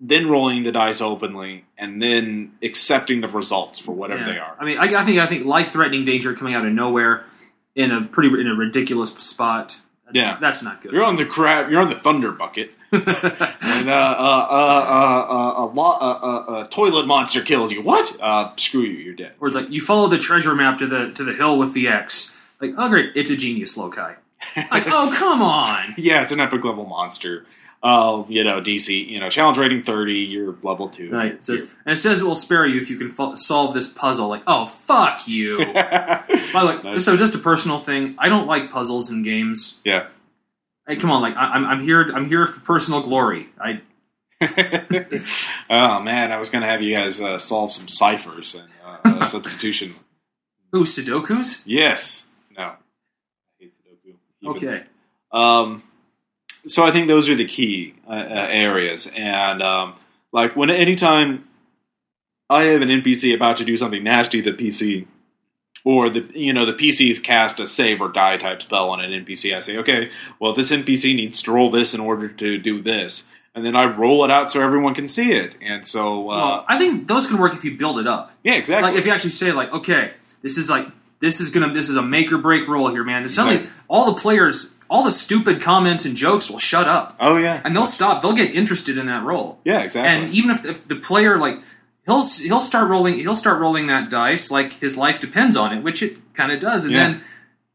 then 0.00 0.28
rolling 0.28 0.62
the 0.62 0.72
dice 0.72 1.00
openly, 1.00 1.64
and 1.76 2.00
then 2.02 2.52
accepting 2.62 3.20
the 3.20 3.28
results 3.28 3.78
for 3.80 3.92
whatever 3.92 4.20
Yeah. 4.20 4.32
they 4.32 4.38
are. 4.38 4.56
I 4.60 4.64
mean, 4.64 4.78
I, 4.78 4.84
I 5.00 5.04
think 5.04 5.18
I 5.18 5.26
think 5.26 5.44
life 5.44 5.68
threatening 5.70 6.04
danger 6.04 6.34
coming 6.34 6.54
out 6.54 6.64
of 6.66 6.72
nowhere 6.72 7.24
in 7.74 7.90
a 7.90 8.02
pretty 8.02 8.28
in 8.40 8.46
a 8.48 8.54
ridiculous 8.54 9.10
spot. 9.10 9.78
That's, 10.06 10.18
Yeah. 10.18 10.38
that's 10.40 10.62
not 10.62 10.80
good. 10.80 10.92
You're 10.92 11.04
on 11.04 11.16
the 11.16 11.26
crap. 11.26 11.70
You're 11.70 11.80
on 11.82 11.88
the 11.90 11.94
thunder 11.94 12.32
bucket, 12.32 12.70
and 12.92 13.02
uh, 13.08 13.12
uh, 13.12 14.46
uh, 14.50 14.86
uh, 14.88 15.26
uh, 15.28 15.64
a, 15.64 15.66
lo- 15.66 15.98
uh, 16.00 16.18
uh, 16.22 16.64
a 16.64 16.68
toilet 16.70 17.06
monster 17.06 17.42
kills 17.42 17.72
you. 17.72 17.82
What? 17.82 18.16
Uh, 18.20 18.54
screw 18.56 18.80
you. 18.82 18.98
You're 18.98 19.14
dead. 19.14 19.32
Where 19.38 19.48
it's 19.48 19.56
like 19.56 19.70
you 19.70 19.80
follow 19.80 20.08
the 20.08 20.18
treasure 20.18 20.54
map 20.54 20.78
to 20.78 20.86
the 20.86 21.12
to 21.12 21.24
the 21.24 21.32
hill 21.34 21.58
with 21.58 21.74
the 21.74 21.88
X. 21.88 22.34
Like, 22.60 22.72
oh 22.78 22.88
great, 22.88 23.12
it's 23.14 23.30
a 23.30 23.36
genius 23.36 23.76
loci. 23.76 24.14
Like, 24.70 24.84
oh 24.86 25.12
come 25.14 25.42
on. 25.42 25.94
Yeah, 25.98 26.22
it's 26.22 26.32
an 26.32 26.40
epic 26.40 26.64
level 26.64 26.86
monster. 26.86 27.44
Uh, 27.82 28.24
you 28.28 28.42
know, 28.42 28.60
DC. 28.60 29.06
You 29.08 29.20
know, 29.20 29.30
challenge 29.30 29.56
rating 29.58 29.82
thirty. 29.84 30.14
You're 30.14 30.56
level 30.62 30.88
two. 30.88 31.10
Right. 31.10 31.34
It 31.34 31.44
says, 31.44 31.74
and 31.86 31.92
it 31.92 31.96
says 31.96 32.20
it 32.20 32.24
will 32.24 32.34
spare 32.34 32.66
you 32.66 32.80
if 32.80 32.90
you 32.90 32.98
can 32.98 33.08
fo- 33.08 33.36
solve 33.36 33.72
this 33.74 33.86
puzzle. 33.86 34.28
Like, 34.28 34.42
oh 34.48 34.66
fuck 34.66 35.28
you. 35.28 35.58
By 35.74 36.24
the 36.26 36.80
way, 36.82 36.90
Nice. 36.92 37.04
so 37.04 37.16
just 37.16 37.34
a 37.36 37.38
personal 37.38 37.78
thing. 37.78 38.16
I 38.18 38.28
don't 38.28 38.46
like 38.48 38.70
puzzles 38.70 39.10
in 39.10 39.22
games. 39.22 39.78
yeah. 39.84 40.08
Hey, 40.88 40.96
come 40.96 41.10
on, 41.10 41.20
like 41.22 41.36
I, 41.36 41.50
I'm, 41.52 41.64
I'm 41.66 41.80
here. 41.80 42.02
I'm 42.14 42.24
here 42.24 42.46
for 42.46 42.58
personal 42.60 43.00
glory. 43.02 43.48
I 43.60 43.80
oh 45.70 46.00
man, 46.00 46.32
I 46.32 46.38
was 46.38 46.50
gonna 46.50 46.66
have 46.66 46.82
you 46.82 46.94
guys 46.96 47.20
uh, 47.20 47.38
solve 47.38 47.72
some 47.72 47.88
ciphers 47.88 48.54
and 48.54 48.68
uh, 48.84 48.98
uh, 49.04 49.24
substitution. 49.24 49.94
ooh 50.74 50.84
Sudoku's. 50.84 51.62
Yes. 51.66 52.30
No. 52.56 52.62
I 52.64 52.76
hate 53.60 53.72
Sudoku. 53.74 54.14
Even- 54.42 54.50
Okay. 54.56 54.82
Um, 55.32 55.82
so 56.68 56.84
I 56.84 56.90
think 56.90 57.08
those 57.08 57.28
are 57.28 57.34
the 57.34 57.44
key 57.46 57.94
uh, 58.06 58.12
uh, 58.12 58.46
areas, 58.50 59.10
and 59.16 59.62
um, 59.62 59.94
like 60.32 60.54
when 60.56 60.70
anytime 60.70 61.48
I 62.50 62.64
have 62.64 62.82
an 62.82 62.88
NPC 62.88 63.34
about 63.34 63.56
to 63.58 63.64
do 63.64 63.76
something 63.76 64.02
nasty, 64.04 64.40
the 64.40 64.52
PC 64.52 65.06
or 65.84 66.08
the 66.08 66.28
you 66.34 66.52
know 66.52 66.64
the 66.66 66.72
PC's 66.72 67.18
cast 67.18 67.60
a 67.60 67.66
save 67.66 68.00
or 68.00 68.08
die 68.08 68.36
type 68.36 68.62
spell 68.62 68.90
on 68.90 69.00
an 69.00 69.10
NPC. 69.24 69.56
I 69.56 69.60
say, 69.60 69.76
okay, 69.78 70.10
well 70.40 70.52
this 70.52 70.72
NPC 70.72 71.14
needs 71.16 71.42
to 71.42 71.52
roll 71.52 71.70
this 71.70 71.94
in 71.94 72.00
order 72.00 72.28
to 72.28 72.58
do 72.58 72.82
this, 72.82 73.28
and 73.54 73.64
then 73.64 73.76
I 73.76 73.84
roll 73.86 74.24
it 74.24 74.30
out 74.30 74.50
so 74.50 74.60
everyone 74.60 74.94
can 74.94 75.08
see 75.08 75.32
it. 75.32 75.54
And 75.62 75.86
so, 75.86 76.30
uh, 76.30 76.36
well, 76.36 76.64
I 76.68 76.78
think 76.78 77.08
those 77.08 77.26
can 77.26 77.38
work 77.38 77.54
if 77.54 77.64
you 77.64 77.76
build 77.76 77.98
it 77.98 78.06
up. 78.06 78.32
yeah, 78.44 78.54
exactly. 78.54 78.90
Like 78.90 78.98
if 78.98 79.06
you 79.06 79.12
actually 79.12 79.30
say 79.30 79.52
like, 79.52 79.72
okay, 79.72 80.12
this 80.42 80.58
is 80.58 80.68
like 80.70 80.86
this 81.20 81.40
is 81.40 81.50
gonna 81.50 81.72
this 81.72 81.88
is 81.88 81.96
a 81.96 82.02
make 82.02 82.32
or 82.32 82.38
break 82.38 82.68
roll 82.68 82.88
here, 82.88 83.04
man. 83.04 83.22
And 83.22 83.30
suddenly 83.30 83.58
Exactly. 83.58 83.82
all 83.88 84.12
the 84.12 84.20
players, 84.20 84.77
all 84.90 85.04
the 85.04 85.10
stupid 85.10 85.60
comments 85.60 86.04
and 86.04 86.16
jokes 86.16 86.50
will 86.50 86.58
shut 86.58 86.86
up, 86.88 87.16
oh 87.20 87.36
yeah, 87.36 87.60
and 87.64 87.74
they'll 87.74 87.86
stop. 87.86 88.22
They'll 88.22 88.32
get 88.34 88.54
interested 88.54 88.96
in 88.98 89.06
that 89.06 89.22
role. 89.24 89.58
yeah, 89.64 89.80
exactly. 89.82 90.10
And 90.10 90.32
even 90.34 90.50
if, 90.50 90.64
if 90.64 90.88
the 90.88 90.96
player 90.96 91.38
like 91.38 91.60
he'll 92.06 92.24
he'll 92.46 92.60
start 92.60 92.88
rolling 92.88 93.14
he'll 93.14 93.36
start 93.36 93.60
rolling 93.60 93.86
that 93.88 94.08
dice 94.10 94.50
like 94.50 94.72
his 94.74 94.96
life 94.96 95.20
depends 95.20 95.56
on 95.56 95.76
it, 95.76 95.82
which 95.82 96.02
it 96.02 96.16
kind 96.34 96.52
of 96.52 96.60
does, 96.60 96.84
and 96.84 96.94
Yeah. 96.94 97.08
then. 97.12 97.20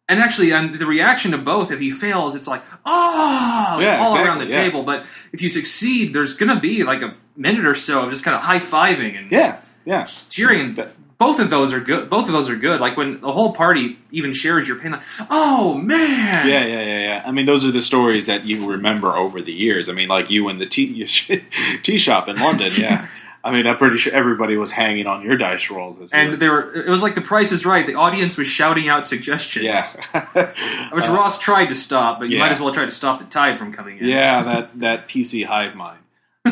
And 0.10 0.20
actually, 0.20 0.52
and 0.52 0.76
the 0.76 0.86
reaction 0.86 1.32
to 1.32 1.38
both, 1.38 1.72
if 1.72 1.80
he 1.80 1.90
fails, 1.90 2.36
it's 2.36 2.48
like, 2.48 2.62
oh, 2.86 3.78
Yeah, 3.80 4.00
all 4.00 4.08
exactly, 4.12 4.28
around 4.28 4.38
the 4.40 4.46
yeah. 4.48 4.52
table. 4.64 4.84
But 4.84 5.00
if 5.32 5.42
you 5.42 5.48
succeed, 5.48 6.14
there's 6.14 6.34
going 6.36 6.54
to 6.54 6.60
be 6.60 6.84
like 6.84 7.02
a 7.02 7.16
minute 7.38 7.66
or 7.66 7.74
so 7.74 8.04
of 8.04 8.10
just 8.10 8.24
kind 8.26 8.36
of 8.36 8.44
high 8.44 8.58
fiving 8.60 9.18
and 9.18 9.32
yeah, 9.32 9.62
yeah, 9.86 10.04
cheering. 10.30 10.60
And 10.60 10.76
That- 10.76 10.92
both 11.18 11.40
of 11.40 11.50
those 11.50 11.74
are 11.74 11.80
good. 11.80 12.10
Both 12.10 12.28
of 12.28 12.34
those 12.34 12.50
are 12.50 12.56
good. 12.56 12.82
Like 12.82 12.98
when 12.98 13.22
the 13.22 13.32
whole 13.32 13.54
party 13.54 13.98
even 14.12 14.34
shares 14.34 14.68
your 14.68 14.78
pain, 14.80 14.92
like, 14.94 15.02
oh 15.30 15.76
man, 15.76 16.48
Yeah, 16.48 16.66
yeah, 16.66 16.82
yeah, 16.82 17.00
yeah. 17.00 17.24
I 17.26 17.32
mean, 17.32 17.46
those 17.46 17.64
are 17.66 17.72
the 17.72 17.82
stories 17.82 18.26
that 18.28 18.46
you 18.46 18.70
remember 18.70 19.16
over 19.16 19.42
the 19.42 19.54
years. 19.54 19.90
I 19.90 19.94
mean, 19.94 20.10
like 20.10 20.30
you 20.30 20.50
and 20.50 20.60
the 20.60 20.66
tea 20.66 21.06
tea 21.84 21.98
shop 21.98 22.28
in 22.28 22.36
London. 22.38 22.70
Yeah, 22.78 23.08
I 23.46 23.52
mean, 23.52 23.68
I'm 23.68 23.76
pretty 23.78 23.98
sure 23.98 24.14
everybody 24.14 24.56
was 24.56 24.72
hanging 24.72 25.06
on 25.06 25.22
your 25.22 25.36
dice 25.38 25.70
rolls. 25.70 26.00
As 26.00 26.10
And 26.14 26.30
well. 26.30 26.38
they 26.38 26.48
were. 26.50 26.72
It 26.88 26.90
was 26.90 27.04
like 27.04 27.14
The 27.14 27.22
Price 27.22 27.52
is 27.52 27.66
Right. 27.66 27.86
The 27.86 27.96
audience 27.96 28.38
was 28.38 28.48
shouting 28.48 28.88
out 28.88 29.06
suggestions. 29.06 29.66
yeah, 29.66 29.84
Which 30.94 31.08
Ross 31.08 31.38
tried 31.40 31.68
to 31.68 31.76
stop, 31.76 32.20
but 32.20 32.30
you 32.30 32.38
yeah. 32.38 32.44
might 32.44 32.52
as 32.54 32.62
well 32.62 32.74
try 32.74 32.86
to 32.86 32.92
stop 32.92 33.20
the 33.20 33.26
tide 33.26 33.58
from 33.58 33.74
coming 33.74 33.98
in. 33.98 34.06
yeah, 34.08 34.44
that 34.44 34.80
that 34.80 35.08
PC 35.10 35.46
hive 35.46 35.76
mind. 35.76 36.00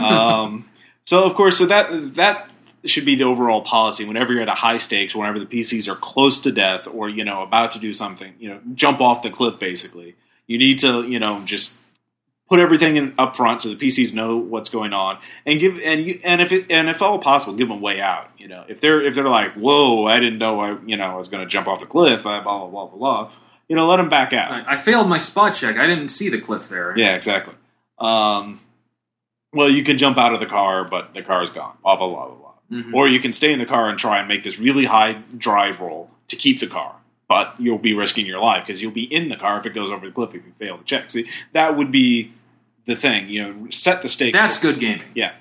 Um, 0.02 0.66
so 1.06 1.26
of 1.26 1.34
course, 1.36 1.58
so 1.58 1.66
that 1.68 2.14
that 2.16 2.50
should 2.86 3.06
be 3.06 3.16
the 3.16 3.24
overall 3.26 3.62
policy. 3.62 4.06
Whenever 4.06 4.34
you're 4.34 4.42
at 4.42 4.48
a 4.48 4.54
high 4.54 4.78
stakes, 4.78 5.16
whenever 5.16 5.40
the 5.40 5.46
PCs 5.46 5.88
are 5.88 5.96
close 5.96 6.42
to 6.42 6.52
death 6.52 6.88
or 6.88 7.10
you 7.10 7.24
know 7.24 7.44
about 7.44 7.72
to 7.74 7.80
do 7.80 7.94
something, 7.94 8.34
you 8.40 8.50
know, 8.50 8.60
jump 8.74 9.02
off 9.02 9.22
the 9.22 9.30
cliff. 9.30 9.60
Basically, 9.60 10.16
you 10.48 10.58
need 10.58 10.80
to 10.80 11.08
you 11.08 11.20
know 11.20 11.42
just 11.46 11.80
put 12.50 12.60
everything 12.60 12.98
in 12.98 13.14
up 13.18 13.36
front 13.36 13.62
so 13.62 13.70
the 13.70 13.76
PCs 13.76 14.14
know 14.14 14.38
what's 14.38 14.70
going 14.70 14.94
on, 14.94 15.20
and 15.46 15.60
give 15.60 15.80
and 15.84 16.06
you 16.06 16.20
and 16.24 16.42
if 16.42 16.52
it 16.52 16.72
and 16.72 16.90
if 16.90 17.02
all 17.02 17.20
possible, 17.20 17.56
give 17.56 17.70
them 17.70 17.78
a 17.78 17.82
way 17.82 18.02
out. 18.02 18.30
You 18.38 18.48
know, 18.48 18.66
if 18.68 18.82
they're 18.82 19.02
if 19.02 19.16
they're 19.16 19.30
like, 19.30 19.54
whoa, 19.54 20.06
I 20.06 20.20
didn't 20.20 20.40
know 20.40 20.60
I 20.60 20.78
you 20.86 20.98
know 20.98 21.06
I 21.06 21.16
was 21.16 21.30
going 21.30 21.44
to 21.44 21.50
jump 21.50 21.68
off 21.68 21.80
the 21.80 21.86
cliff, 21.86 22.26
uh, 22.26 22.42
blah 22.42 22.60
blah 22.60 22.68
blah 22.68 22.86
blah 22.88 22.98
blah. 22.98 23.32
You 23.70 23.78
know, 23.78 23.88
let 23.88 23.98
them 23.98 24.10
back 24.10 24.34
out. 24.34 24.52
I, 24.52 24.74
I 24.74 24.76
failed 24.76 25.08
my 25.08 25.18
spot 25.18 25.54
check. 25.54 25.78
I 25.78 25.88
didn't 25.88 26.10
see 26.10 26.28
the 26.28 26.42
cliff 26.42 26.68
there. 26.68 26.94
Yeah, 26.98 27.16
exactly. 27.16 27.54
Um, 28.00 28.60
well, 29.54 29.70
you 29.70 29.84
can 29.84 29.98
jump 29.98 30.18
out 30.18 30.34
of 30.34 30.42
the 30.42 30.46
car, 30.46 30.86
but 30.86 31.14
the 31.14 31.22
car's 31.22 31.52
gone. 31.52 31.78
Blah 31.84 31.96
blah 31.96 32.08
blah 32.08 32.28
blah 32.28 32.41
Mhm. 32.72 32.94
Or 32.94 33.08
you 33.08 33.20
can 33.20 33.34
stay 33.34 33.52
in 33.52 33.60
the 33.60 33.66
car 33.66 33.90
and 33.90 34.00
try 34.00 34.20
and 34.20 34.28
make 34.28 34.44
this 34.44 34.58
really 34.60 34.86
high 34.86 35.14
drive 35.38 35.80
roll 35.82 36.10
to 36.30 36.36
keep 36.36 36.60
the 36.62 36.68
car, 36.68 36.96
but 37.28 37.54
you'll 37.60 37.78
be 37.78 37.94
risking 37.94 38.26
your 38.26 38.40
life 38.40 38.66
because 38.66 38.82
you'll 38.82 38.92
be 38.92 39.14
in 39.14 39.28
the 39.30 39.36
car 39.36 39.60
if 39.60 39.66
it 39.66 39.74
goes 39.74 39.92
over 39.92 40.06
the 40.06 40.12
cliff 40.14 40.30
if 40.34 40.46
you 40.46 40.54
fail 40.58 40.78
to 40.78 40.84
check. 40.86 41.12
See, 41.12 41.30
that 41.54 41.76
would 41.76 41.92
be 41.92 42.32
the 42.86 42.96
thing. 42.96 43.28
You 43.30 43.44
know, 43.44 43.68
set 43.72 44.02
the 44.02 44.08
stakes. 44.08 44.38
That's 44.38 44.58
good 44.58 44.80
gaming. 44.80 45.04
Yeah. 45.14 45.34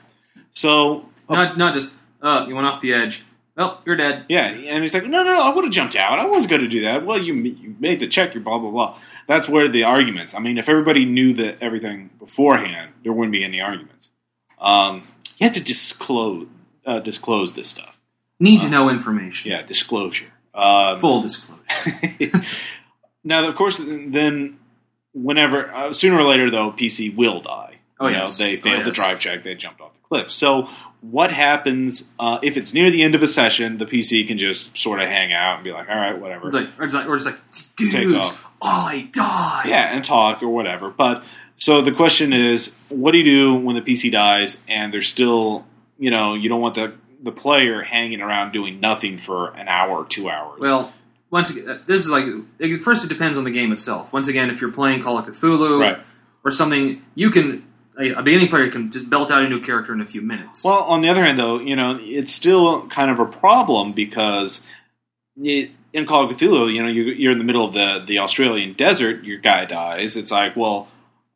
So 0.54 1.06
Not 1.28 1.56
not 1.56 1.74
just 1.74 1.92
uh, 2.20 2.44
you 2.48 2.54
went 2.54 2.66
off 2.66 2.80
the 2.80 2.92
edge. 2.92 3.22
Well, 3.56 3.80
you're 3.84 3.96
dead. 3.96 4.24
Yeah, 4.28 4.46
and 4.46 4.82
he's 4.82 4.94
like, 4.94 5.04
no, 5.04 5.22
no, 5.22 5.34
no, 5.34 5.40
I 5.40 5.54
would 5.54 5.64
have 5.64 5.72
jumped 5.72 5.94
out. 5.94 6.18
I 6.18 6.24
was 6.24 6.46
going 6.46 6.62
to 6.62 6.68
do 6.68 6.80
that. 6.82 7.04
Well, 7.04 7.18
you 7.18 7.34
you 7.34 7.76
made 7.78 8.00
the 8.00 8.06
check. 8.08 8.34
You're 8.34 8.42
blah 8.42 8.58
blah 8.58 8.70
blah. 8.70 8.98
That's 9.28 9.48
where 9.48 9.68
the 9.68 9.84
arguments. 9.84 10.34
I 10.34 10.40
mean, 10.40 10.58
if 10.58 10.68
everybody 10.68 11.04
knew 11.04 11.32
that 11.34 11.58
everything 11.60 12.10
beforehand, 12.18 12.90
there 13.04 13.12
wouldn't 13.12 13.32
be 13.32 13.44
any 13.44 13.60
arguments. 13.60 14.10
Um, 14.60 15.02
you 15.38 15.44
have 15.46 15.54
to 15.54 15.62
disclose 15.62 16.46
uh, 16.90 17.00
disclose 17.00 17.54
this 17.54 17.68
stuff. 17.68 18.00
Need 18.38 18.60
to 18.62 18.68
know 18.70 18.88
information. 18.90 19.50
Yeah, 19.50 19.62
disclosure. 19.62 20.32
Um, 20.54 20.98
Full 20.98 21.22
disclosure. 21.22 21.62
now, 23.24 23.46
of 23.46 23.54
course, 23.54 23.78
then 23.78 24.58
whenever 25.12 25.72
uh, 25.72 25.92
sooner 25.92 26.18
or 26.18 26.24
later 26.24 26.50
though, 26.50 26.72
PC 26.72 27.14
will 27.14 27.40
die. 27.40 27.76
Oh, 27.98 28.06
You 28.08 28.14
know, 28.14 28.20
yes. 28.20 28.38
they 28.38 28.54
Oh, 28.54 28.60
failed 28.60 28.84
the 28.86 28.90
drive 28.92 29.20
check. 29.20 29.42
They 29.42 29.54
jumped 29.54 29.80
off 29.80 29.94
the 29.94 30.00
cliff. 30.00 30.30
So, 30.30 30.68
what 31.02 31.30
happens 31.32 32.10
uh, 32.18 32.38
if 32.42 32.56
it's 32.56 32.72
near 32.74 32.90
the 32.90 33.02
end 33.02 33.14
of 33.14 33.22
a 33.22 33.26
session? 33.26 33.76
The 33.78 33.84
PC 33.86 34.26
can 34.26 34.38
just 34.38 34.76
sort 34.76 35.00
of 35.00 35.06
hang 35.06 35.32
out 35.34 35.56
and 35.56 35.64
be 35.64 35.72
like, 35.72 35.88
"All 35.88 35.96
right, 35.96 36.18
whatever." 36.18 36.46
It's 36.46 36.56
like, 36.56 36.68
or 36.78 36.84
it's 36.84 36.94
like, 36.94 37.06
or 37.06 37.14
it's 37.16 37.26
like, 37.26 37.36
dudes. 37.76 38.44
I 38.62 39.08
died. 39.12 39.64
yeah, 39.68 39.94
and 39.94 40.04
talk 40.04 40.42
or 40.42 40.48
whatever. 40.48 40.90
But 40.90 41.24
so 41.58 41.80
the 41.82 41.92
question 41.92 42.32
is, 42.32 42.76
what 42.88 43.12
do 43.12 43.18
you 43.18 43.24
do 43.24 43.54
when 43.54 43.74
the 43.76 43.82
PC 43.82 44.10
dies 44.12 44.64
and 44.68 44.92
there's 44.94 45.08
still, 45.08 45.66
you 46.00 46.10
know, 46.10 46.34
you 46.34 46.48
don't 46.48 46.60
want 46.60 46.74
the 46.74 46.94
the 47.22 47.30
player 47.30 47.82
hanging 47.82 48.20
around 48.20 48.52
doing 48.52 48.80
nothing 48.80 49.18
for 49.18 49.50
an 49.50 49.68
hour 49.68 49.98
or 49.98 50.06
two 50.06 50.28
hours? 50.28 50.58
Well, 50.58 50.92
once 51.30 51.50
again, 51.50 51.68
uh, 51.68 51.78
this 51.86 52.00
is 52.00 52.10
like 52.10 52.24
first. 52.80 53.04
It 53.04 53.08
depends 53.08 53.38
on 53.38 53.44
the 53.44 53.52
game 53.52 53.70
itself. 53.70 54.12
Once 54.12 54.26
again, 54.26 54.50
if 54.50 54.60
you're 54.60 54.72
playing 54.72 55.02
Call 55.02 55.18
of 55.18 55.26
Cthulhu 55.26 55.78
right. 55.78 55.98
or 56.42 56.50
something, 56.50 57.04
you 57.14 57.30
can 57.30 57.64
a, 58.00 58.22
beginning 58.22 58.48
player 58.48 58.68
can 58.70 58.90
just 58.90 59.10
belt 59.10 59.30
out 59.30 59.44
a 59.44 59.48
new 59.48 59.60
character 59.60 59.92
in 59.92 60.00
a 60.00 60.06
few 60.06 60.22
minutes. 60.22 60.64
Well, 60.64 60.82
on 60.84 61.02
the 61.02 61.08
other 61.08 61.24
hand, 61.24 61.38
though, 61.38 61.60
you 61.60 61.76
know, 61.76 61.98
it's 62.00 62.32
still 62.32 62.86
kind 62.88 63.10
of 63.10 63.18
a 63.18 63.26
problem 63.26 63.92
because 63.92 64.66
it, 65.36 65.70
in 65.92 66.06
Call 66.06 66.28
of 66.28 66.36
Cthulhu, 66.36 66.72
you 66.72 66.82
know, 66.82 66.88
you, 66.88 67.04
you're 67.04 67.32
in 67.32 67.38
the 67.38 67.44
middle 67.44 67.64
of 67.64 67.74
the, 67.74 68.02
the 68.06 68.18
Australian 68.18 68.72
desert, 68.72 69.24
your 69.24 69.38
guy 69.38 69.64
dies. 69.64 70.16
It's 70.16 70.30
like, 70.30 70.56
well, 70.56 70.88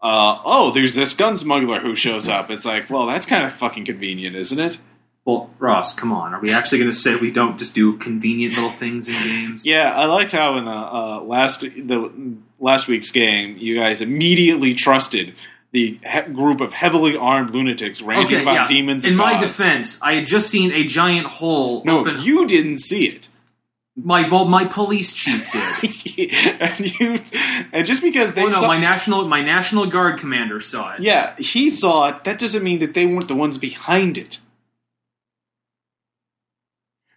uh, 0.04 0.38
oh, 0.44 0.70
there's 0.72 0.94
this 0.94 1.16
gun 1.16 1.36
smuggler 1.36 1.80
who 1.80 1.96
shows 1.96 2.28
up. 2.28 2.50
It's 2.50 2.64
like, 2.66 2.88
well, 2.90 3.06
that's 3.06 3.26
kind 3.26 3.44
of 3.46 3.52
fucking 3.54 3.86
convenient, 3.86 4.36
isn't 4.36 4.58
it? 4.60 4.78
Well, 5.24 5.48
Ross, 5.58 5.94
come 5.94 6.12
on. 6.12 6.34
Are 6.34 6.40
we 6.40 6.52
actually 6.52 6.76
going 6.78 6.90
to 6.90 6.96
say 6.96 7.16
we 7.16 7.30
don't 7.30 7.58
just 7.58 7.74
do 7.74 7.96
convenient 7.96 8.54
little 8.54 8.68
things 8.70 9.08
in 9.08 9.14
games? 9.22 9.64
Yeah, 9.66 9.94
I 9.96 10.04
liked 10.04 10.32
how 10.32 10.56
in 10.58 10.66
the 10.66 10.70
uh, 10.70 11.20
last 11.22 11.62
the 11.62 12.36
last 12.60 12.86
week's 12.88 13.10
game, 13.10 13.56
you 13.58 13.76
guys 13.78 14.02
immediately 14.02 14.74
trusted 14.74 15.34
the 15.72 15.98
he- 16.06 16.32
group 16.32 16.60
of 16.60 16.74
heavily 16.74 17.16
armed 17.16 17.50
lunatics 17.50 18.02
ranting 18.02 18.26
Okay, 18.36 18.42
about 18.42 18.52
yeah. 18.54 18.68
demons. 18.68 19.04
In 19.06 19.16
my 19.16 19.32
gods. 19.32 19.56
defense, 19.56 20.00
I 20.02 20.12
had 20.12 20.26
just 20.26 20.50
seen 20.50 20.70
a 20.72 20.84
giant 20.84 21.26
hole 21.26 21.82
no, 21.84 22.00
open. 22.00 22.20
you 22.20 22.46
didn't 22.46 22.78
see 22.78 23.06
it. 23.06 23.28
My 23.96 24.28
well, 24.28 24.44
my 24.44 24.64
police 24.64 25.12
chief 25.12 25.52
did. 25.52 26.60
and 26.60 27.00
you, 27.00 27.18
and 27.72 27.86
just 27.86 28.02
because 28.02 28.34
they 28.34 28.42
oh 28.42 28.46
no, 28.46 28.52
saw, 28.60 28.66
my 28.66 28.78
national 28.78 29.26
my 29.28 29.40
national 29.40 29.86
guard 29.86 30.18
commander 30.18 30.60
saw 30.60 30.94
it. 30.94 31.00
yeah, 31.00 31.34
he 31.36 31.70
saw 31.70 32.08
it. 32.08 32.24
That 32.24 32.38
doesn't 32.38 32.62
mean 32.64 32.80
that 32.80 32.94
they 32.94 33.06
weren't 33.06 33.28
the 33.28 33.34
ones 33.36 33.56
behind 33.58 34.18
it. 34.18 34.38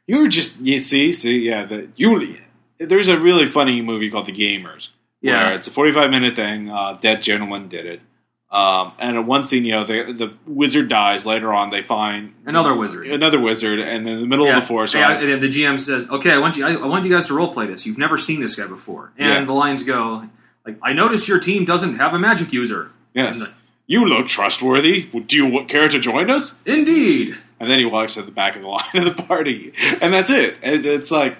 You 0.06 0.22
were 0.22 0.28
just 0.30 0.60
you 0.62 0.80
see 0.80 1.12
see 1.14 1.48
yeah 1.48 1.66
the 1.66 1.90
you. 1.96 2.38
There's 2.80 3.08
a 3.08 3.20
really 3.20 3.48
funny 3.48 3.82
movie 3.82 4.10
called 4.12 4.28
The 4.28 4.32
Gamers. 4.34 4.92
Yeah. 5.20 5.48
where 5.48 5.56
it's 5.56 5.66
a 5.68 5.72
45 5.72 6.12
minute 6.12 6.36
thing. 6.36 6.70
Uh, 6.70 6.94
that 7.02 7.24
gentleman 7.24 7.70
did 7.70 7.88
it. 7.88 8.02
Um, 8.50 8.94
and 8.98 9.18
in 9.18 9.26
one 9.28 9.44
scene, 9.44 9.66
you 9.66 9.74
know, 9.74 9.84
the, 9.84 10.14
the 10.14 10.34
wizard 10.46 10.88
dies. 10.88 11.26
Later 11.26 11.54
on, 11.54 11.70
they 11.70 11.82
find 11.82 12.34
Another 12.46 12.74
wizard. 12.74 13.08
another 13.08 13.42
wizard, 13.42 13.80
and 13.80 14.08
in 14.08 14.22
the 14.22 14.26
middle 14.26 14.46
Yeah. 14.46 14.58
of 14.58 14.64
the 14.64 14.68
forest, 14.68 14.96
right? 14.96 15.22
and 15.22 15.42
the 15.42 15.50
GM 15.50 15.80
says, 15.82 16.10
"Okay, 16.10 16.32
I 16.32 16.38
want 16.38 16.56
you. 16.56 16.66
I, 16.66 16.76
I 16.76 16.86
want 16.88 17.04
you 17.04 17.12
guys 17.12 17.28
to 17.28 17.34
role 17.34 17.52
play 17.54 17.66
this. 17.68 17.86
You've 17.86 17.98
never 17.98 18.18
seen 18.18 18.40
this 18.40 18.56
guy 18.56 18.66
before." 18.68 19.12
And 19.18 19.28
Yeah. 19.30 19.44
the 19.44 19.52
lines 19.54 19.84
go, 19.84 20.30
"Like, 20.66 20.78
I 20.82 20.94
notice 20.94 21.28
your 21.28 21.40
team 21.42 21.66
doesn't 21.66 21.96
have 21.98 22.14
a 22.14 22.20
magic 22.20 22.54
user." 22.54 22.92
yes, 23.14 23.40
the- 23.40 23.52
you 23.86 24.06
look 24.06 24.28
trustworthy. 24.28 25.04
Do 25.26 25.36
you 25.36 25.66
care 25.66 25.88
to 25.90 26.00
join 26.00 26.30
us? 26.30 26.62
Indeed. 26.66 27.36
And 27.60 27.70
then 27.70 27.80
he 27.80 27.86
walks 27.86 28.14
to 28.16 28.22
the 28.22 28.32
back 28.32 28.56
of 28.56 28.62
the 28.62 28.68
line 28.78 28.84
of 28.96 29.16
the 29.18 29.24
party, 29.24 29.74
and 30.02 30.14
that's 30.14 30.30
it. 30.30 30.58
And 30.62 30.86
it's 30.86 31.10
like, 31.12 31.36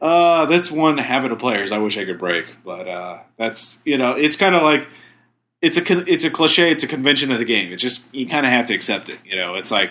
uh, 0.00 0.46
that's 0.46 0.70
one 0.72 0.98
habit 0.98 1.30
of 1.32 1.38
players 1.38 1.70
I 1.72 1.78
wish 1.78 1.96
I 1.98 2.04
could 2.04 2.18
break, 2.18 2.46
but 2.64 2.88
uh, 2.88 3.18
that's 3.36 3.80
you 3.84 3.96
know, 3.98 4.12
it's 4.16 4.34
kind 4.36 4.54
of 4.56 4.62
like 4.62 4.88
it's 5.62 5.76
a 5.76 6.12
it's 6.12 6.24
a 6.24 6.30
cliche, 6.30 6.70
it's 6.70 6.82
a 6.82 6.88
convention 6.88 7.30
of 7.32 7.38
the 7.38 7.44
game. 7.44 7.72
It's 7.72 7.82
just 7.82 8.12
you 8.14 8.26
kind 8.26 8.46
of 8.46 8.52
have 8.52 8.66
to 8.66 8.74
accept 8.74 9.08
it. 9.08 9.18
You 9.24 9.36
know, 9.36 9.54
it's 9.56 9.70
like 9.70 9.90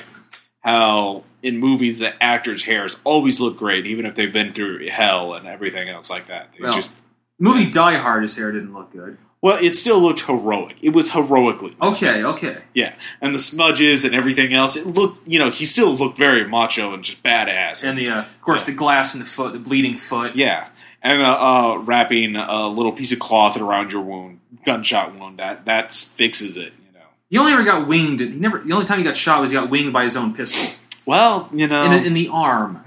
how 0.62 1.24
in 1.44 1.58
movies 1.58 2.00
the 2.00 2.22
actors' 2.24 2.64
hairs 2.64 3.00
always 3.04 3.40
look 3.40 3.58
great, 3.58 3.86
even 3.86 4.06
if 4.06 4.16
they've 4.16 4.34
been 4.34 4.54
through 4.54 4.88
hell 4.90 5.34
and 5.34 5.48
everything 5.48 5.88
else 5.90 6.10
like 6.10 6.28
that. 6.28 6.52
They 6.54 6.64
Well, 6.64 6.74
just 6.74 6.96
Movie 7.40 7.70
Die 7.70 7.96
Hard, 7.98 8.24
his 8.24 8.36
hair 8.36 8.52
didn't 8.52 8.74
look 8.74 8.92
good. 8.92 9.18
well, 9.42 9.64
it 9.64 9.76
still 9.76 10.00
looked 10.00 10.22
heroic. 10.22 10.78
It 10.82 10.90
was 10.90 11.12
heroically. 11.12 11.76
Okay, 11.82 12.24
okay. 12.24 12.58
Yeah, 12.74 12.96
and 13.22 13.36
the 13.36 13.40
smudges 13.40 14.04
and 14.04 14.16
everything 14.16 14.54
else. 14.54 14.76
It 14.76 14.88
looked, 14.88 15.28
you 15.28 15.38
know, 15.38 15.52
he 15.52 15.66
still 15.66 15.94
looked 15.96 16.18
very 16.18 16.48
macho 16.48 16.94
and 16.94 17.04
just 17.04 17.22
badass. 17.24 17.84
And 17.88 17.98
the, 17.98 18.10
uh, 18.10 18.20
of 18.22 18.42
course, 18.42 18.62
Yeah. 18.62 18.72
the 18.72 18.78
glass 18.78 19.14
in 19.14 19.20
the 19.20 19.26
foot, 19.28 19.54
the 19.54 19.60
bleeding 19.60 19.96
foot. 19.96 20.36
yeah, 20.36 20.70
and 21.12 21.22
uh, 21.22 21.38
uh, 21.40 21.78
wrapping 21.80 22.36
a 22.36 22.68
little 22.68 22.92
piece 22.92 23.12
of 23.12 23.20
cloth 23.20 23.58
around 23.60 23.92
your 23.92 24.02
wound, 24.02 24.40
gunshot 24.66 25.16
wound, 25.18 25.40
that 25.40 25.66
that 25.66 25.94
fixes 25.94 26.58
it. 26.58 26.74
You 26.86 26.94
know. 27.00 27.06
He 27.30 27.38
only 27.38 27.54
ever 27.54 27.64
got 27.64 27.88
winged. 27.88 28.20
He 28.20 28.28
never. 28.30 28.60
The 28.60 28.74
only 28.74 28.86
time 28.86 28.98
he 29.00 29.04
got 29.04 29.16
shot 29.16 29.42
was 29.42 29.52
he 29.52 29.56
got 29.58 29.70
winged 29.70 29.94
by 29.94 30.04
his 30.04 30.16
own 30.18 30.34
pistol 30.34 30.80
Well, 31.06 31.50
you 31.54 31.68
know. 31.68 31.86
in, 31.86 32.06
in 32.06 32.14
the 32.14 32.30
arm, 32.32 32.84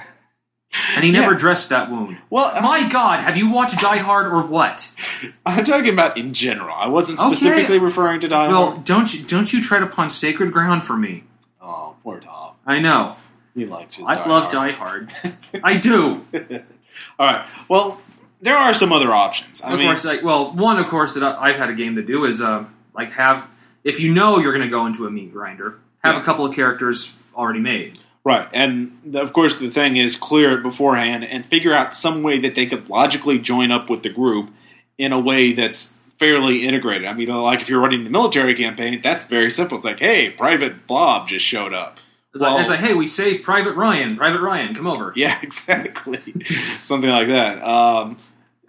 and 0.95 1.05
he 1.05 1.11
never 1.11 1.33
Yeah. 1.33 1.39
dressed 1.39 1.71
that 1.71 1.91
wound. 1.91 2.19
well, 2.31 2.51
I'm, 2.55 2.63
My 2.63 2.89
God, 2.89 3.21
have 3.21 3.37
you 3.37 3.53
watched 3.53 3.79
Die 3.81 3.97
Hard 3.99 4.27
or 4.27 4.47
what? 4.47 4.91
I'm 5.47 5.65
talking 5.65 5.93
about 5.93 6.17
in 6.19 6.33
general. 6.35 6.75
I 6.77 6.89
wasn't 6.89 7.19
Okay. 7.19 7.35
specifically 7.35 7.79
referring 7.79 8.21
to 8.21 8.29
Die 8.29 8.49
Well, 8.49 8.57
Hard. 8.65 8.75
Well, 8.75 8.83
don't 8.85 9.15
you 9.15 9.25
don't 9.25 9.53
you 9.53 9.63
tread 9.63 9.83
upon 9.83 10.09
sacred 10.09 10.53
ground 10.53 10.83
for 10.83 10.97
me? 10.97 11.25
Oh, 11.63 11.97
poor 12.03 12.21
Tom. 12.21 12.53
I 12.67 12.79
know. 12.79 13.17
He 13.55 13.67
likes 13.67 13.97
his. 13.97 14.05
I 14.07 14.15
Die 14.15 14.27
love 14.29 14.53
Hard. 14.53 14.53
Die 14.53 14.71
Hard. 14.73 15.11
I 15.65 15.77
do. 15.77 16.25
All 17.19 17.27
right. 17.27 17.45
Well, 17.69 18.01
there 18.40 18.57
are 18.57 18.74
some 18.74 18.92
other 18.92 19.12
options. 19.12 19.62
I 19.62 19.72
of 19.72 19.79
mean, 19.79 19.87
course, 19.88 20.05
like 20.05 20.22
well, 20.22 20.53
one 20.53 20.79
of 20.79 20.87
course 20.87 21.14
that 21.14 21.22
I've 21.22 21.57
had 21.57 21.68
a 21.70 21.74
game 21.74 21.96
to 21.96 22.03
do 22.03 22.24
is 22.24 22.40
uh, 22.40 22.64
like 22.94 23.12
have 23.12 23.48
if 23.85 24.00
you 24.00 24.12
know 24.12 24.38
you're 24.38 24.53
going 24.53 24.64
to 24.64 24.70
go 24.70 24.87
into 24.87 25.07
a 25.07 25.11
meat 25.11 25.33
grinder, 25.33 25.79
have 26.05 26.14
Yeah. 26.14 26.20
a 26.20 26.24
couple 26.24 26.44
of 26.46 26.55
characters 26.55 27.16
already 27.35 27.61
made. 27.61 27.98
Right, 28.22 28.48
and 28.53 29.14
of 29.16 29.33
course 29.33 29.59
the 29.59 29.70
thing 29.70 29.96
is 29.96 30.16
clear 30.16 30.59
it 30.59 30.62
beforehand 30.62 31.24
and 31.24 31.44
figure 31.46 31.72
out 31.72 31.94
some 31.94 32.22
way 32.22 32.38
that 32.40 32.55
they 32.55 32.66
could 32.66 32.88
logically 32.90 33.38
join 33.38 33.70
up 33.70 33.88
with 33.88 34.03
the 34.03 34.11
group 34.11 34.50
in 34.98 35.12
a 35.12 35.18
way 35.18 35.53
that's 35.53 35.94
fairly 36.18 36.66
integrated. 36.66 37.07
I 37.09 37.14
mean, 37.14 37.29
like 37.31 37.62
if 37.62 37.70
you're 37.70 37.81
running 37.81 38.05
the 38.05 38.11
military 38.11 38.55
campaign, 38.55 39.00
that's 39.03 39.24
very 39.24 39.50
simple. 39.50 39.79
It's 39.79 39.87
like, 39.87 40.00
hey, 40.00 40.29
Private 40.31 40.87
Blob 40.87 41.29
just 41.29 41.46
showed 41.46 41.72
up. 41.72 41.98
It's, 42.35 42.42
Well- 42.42 42.53
like, 42.53 42.61
it's 42.61 42.68
like, 42.68 42.81
hey, 42.81 42.92
we 42.92 43.07
saved 43.07 43.42
Private 43.42 43.74
Ryan. 43.74 44.16
Private 44.16 44.42
Ryan, 44.42 44.74
come 44.74 44.87
over. 44.87 45.14
Yeah, 45.16 45.38
exactly, 45.42 46.18
something 46.83 47.09
like 47.09 47.29
that. 47.29 47.62
Um, 47.64 48.18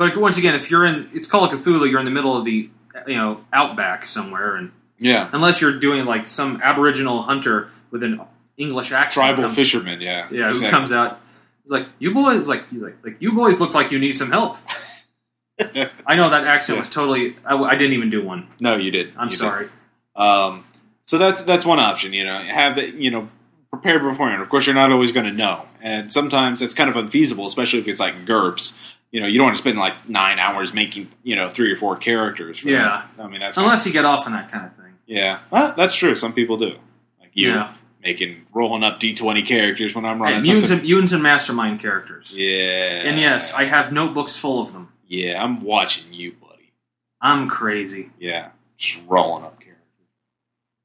But 0.02 0.18
once 0.18 0.40
again, 0.40 0.56
if 0.56 0.72
you're 0.72 0.84
in, 0.84 1.08
it's 1.14 1.28
called 1.28 1.52
Cthulhu. 1.52 1.88
You're 1.88 2.00
in 2.00 2.06
the 2.06 2.12
middle 2.12 2.36
of 2.36 2.44
the 2.44 2.72
you 3.06 3.16
know 3.16 3.46
outback 3.54 4.04
somewhere, 4.04 4.56
and 4.56 4.72
yeah, 4.98 5.30
unless 5.32 5.62
you're 5.62 5.78
doing 5.78 6.06
like 6.06 6.26
some 6.26 6.60
Aboriginal 6.64 7.22
hunter 7.22 7.70
with 7.92 8.02
an 8.02 8.20
English 8.58 8.92
accent, 8.92 9.14
tribal 9.28 9.44
comes- 9.44 9.56
fisherman. 9.56 10.02
Yeah, 10.02 10.28
Yeah, 10.32 10.52
who 10.54 10.68
comes 10.72 10.92
out? 10.92 11.20
He's 11.62 11.72
like, 11.72 11.86
"You 12.00 12.16
boys, 12.16 12.50
like, 12.50 12.68
he's 12.72 12.82
like, 12.82 12.96
like 13.06 13.18
you 13.20 13.34
boys 13.36 13.60
look 13.60 13.76
like 13.76 13.92
you 13.92 14.00
need 14.00 14.14
some 14.14 14.32
help." 14.32 14.58
I 16.08 16.16
know 16.16 16.32
that 16.32 16.46
accent 16.46 16.80
was 16.80 16.90
totally. 16.90 17.36
I, 17.46 17.56
I 17.56 17.76
didn't 17.76 17.94
even 17.94 18.10
do 18.10 18.26
one. 18.26 18.48
No, 18.60 18.78
you 18.78 18.90
did. 18.90 19.14
I'm 19.18 19.26
You 19.26 19.30
did. 19.30 19.38
sorry. 19.38 19.68
Um, 20.16 20.64
so 21.06 21.20
that's 21.20 21.44
that's 21.44 21.64
one 21.64 21.78
option. 21.80 22.12
You 22.14 22.26
know, 22.26 22.40
have 22.40 22.80
it. 22.80 22.96
You 22.96 23.12
know, 23.12 23.30
prepared 23.70 24.02
beforehand. 24.02 24.42
Of 24.42 24.50
course, 24.50 24.66
you're 24.66 24.74
not 24.74 24.92
always 24.92 25.12
going 25.12 25.28
to 25.28 25.32
know, 25.32 25.68
and 25.80 26.12
sometimes 26.12 26.64
it's 26.64 26.74
kind 26.74 26.90
of 26.90 26.96
unfeasible, 26.96 27.46
especially 27.46 27.78
if 27.78 27.88
it's 27.88 28.00
like 28.00 28.26
GURPS. 28.26 28.80
You 29.12 29.20
know, 29.22 29.28
you 29.28 29.38
don't 29.38 29.46
want 29.48 29.58
to 29.58 29.62
spend 29.62 29.78
like 29.78 30.08
nine 30.10 30.40
hours 30.40 30.74
making 30.74 31.10
you 31.24 31.36
know 31.36 31.50
three 31.50 31.72
or 31.72 31.76
four 31.76 31.98
characters. 31.98 32.60
For 32.60 32.70
Yeah. 32.70 33.04
that. 33.18 33.24
I 33.24 33.28
mean 33.28 33.40
that's 33.42 33.58
Unless 33.58 33.86
you 33.86 33.92
get 33.94 34.06
off 34.06 34.26
on 34.26 34.34
that 34.34 34.50
kind 34.52 34.66
of 34.66 34.74
thing. 34.76 34.94
yeah, 35.06 35.40
well, 35.52 35.74
that's 35.76 35.96
true. 35.96 36.16
Some 36.16 36.34
people 36.34 36.58
do, 36.58 36.78
like 37.20 37.32
you 37.34 37.50
Yeah. 37.50 37.74
making 38.04 38.46
rolling 38.54 38.84
up 38.84 39.00
d 39.00 39.14
twenty 39.14 39.42
characters 39.44 39.94
when 39.96 40.06
I'm 40.06 40.18
Hey, 40.18 40.24
running 40.24 40.42
mutants, 40.44 40.70
and, 40.70 40.82
mutants 40.84 41.12
and 41.12 41.22
mastermind 41.22 41.82
characters. 41.82 42.34
yeah, 42.36 43.04
And 43.06 43.20
yes, 43.20 43.54
I 43.54 43.66
have 43.66 43.92
notebooks 43.92 44.40
full 44.40 44.62
of 44.62 44.72
them. 44.74 44.90
yeah, 45.08 45.44
I'm 45.44 45.62
watching 45.62 46.14
you, 46.14 46.32
buddy. 46.34 46.72
I'm 47.20 47.50
crazy. 47.50 48.12
Yeah, 48.18 48.50
just 48.78 49.02
rolling 49.08 49.44
up 49.44 49.60
characters. 49.60 49.78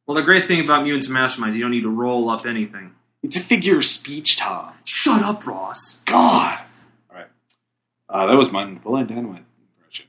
Well, 0.06 0.16
the 0.16 0.22
great 0.22 0.46
thing 0.48 0.64
about 0.64 0.82
mutants 0.82 1.06
and 1.08 1.16
masterminds, 1.16 1.54
you 1.54 1.62
don't 1.62 1.70
need 1.70 1.82
to 1.82 1.90
roll 1.90 2.28
up 2.28 2.44
anything. 2.44 2.92
It's 3.22 3.36
a 3.36 3.40
figure 3.40 3.78
of 3.78 3.84
speech, 3.84 4.36
Tom. 4.36 4.72
Shut 4.84 5.22
up, 5.22 5.46
Ross. 5.46 6.00
God. 6.04 6.60
Uh, 8.08 8.26
that 8.26 8.36
was 8.36 8.52
my 8.52 8.64
Napoleon 8.64 9.06
Dynamite 9.08 9.44
impression. 9.78 10.06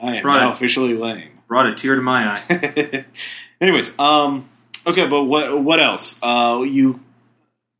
I 0.00 0.16
am 0.16 0.22
Brought 0.22 0.40
now 0.40 0.48
it. 0.50 0.52
officially 0.54 0.94
lame. 0.94 1.30
Brought 1.48 1.66
a 1.66 1.74
tear 1.74 1.94
to 1.94 2.02
my 2.02 2.26
eye. 2.38 3.04
Anyways, 3.60 3.98
um, 3.98 4.48
okay, 4.86 5.06
but 5.08 5.24
what 5.24 5.62
what 5.62 5.78
else? 5.80 6.18
Uh, 6.22 6.62
you, 6.66 7.00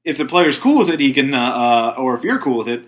if 0.05 0.18
the 0.18 0.24
player's 0.27 0.59
cool 0.59 0.79
with 0.79 0.90
it, 0.90 1.00
he 1.00 1.12
can, 1.12 1.33
uh, 1.35 1.38
uh, 1.40 1.94
or 1.98 2.14
if 2.16 2.22
you're 2.22 2.38
cool 2.38 2.59
with 2.59 2.68
it, 2.68 2.83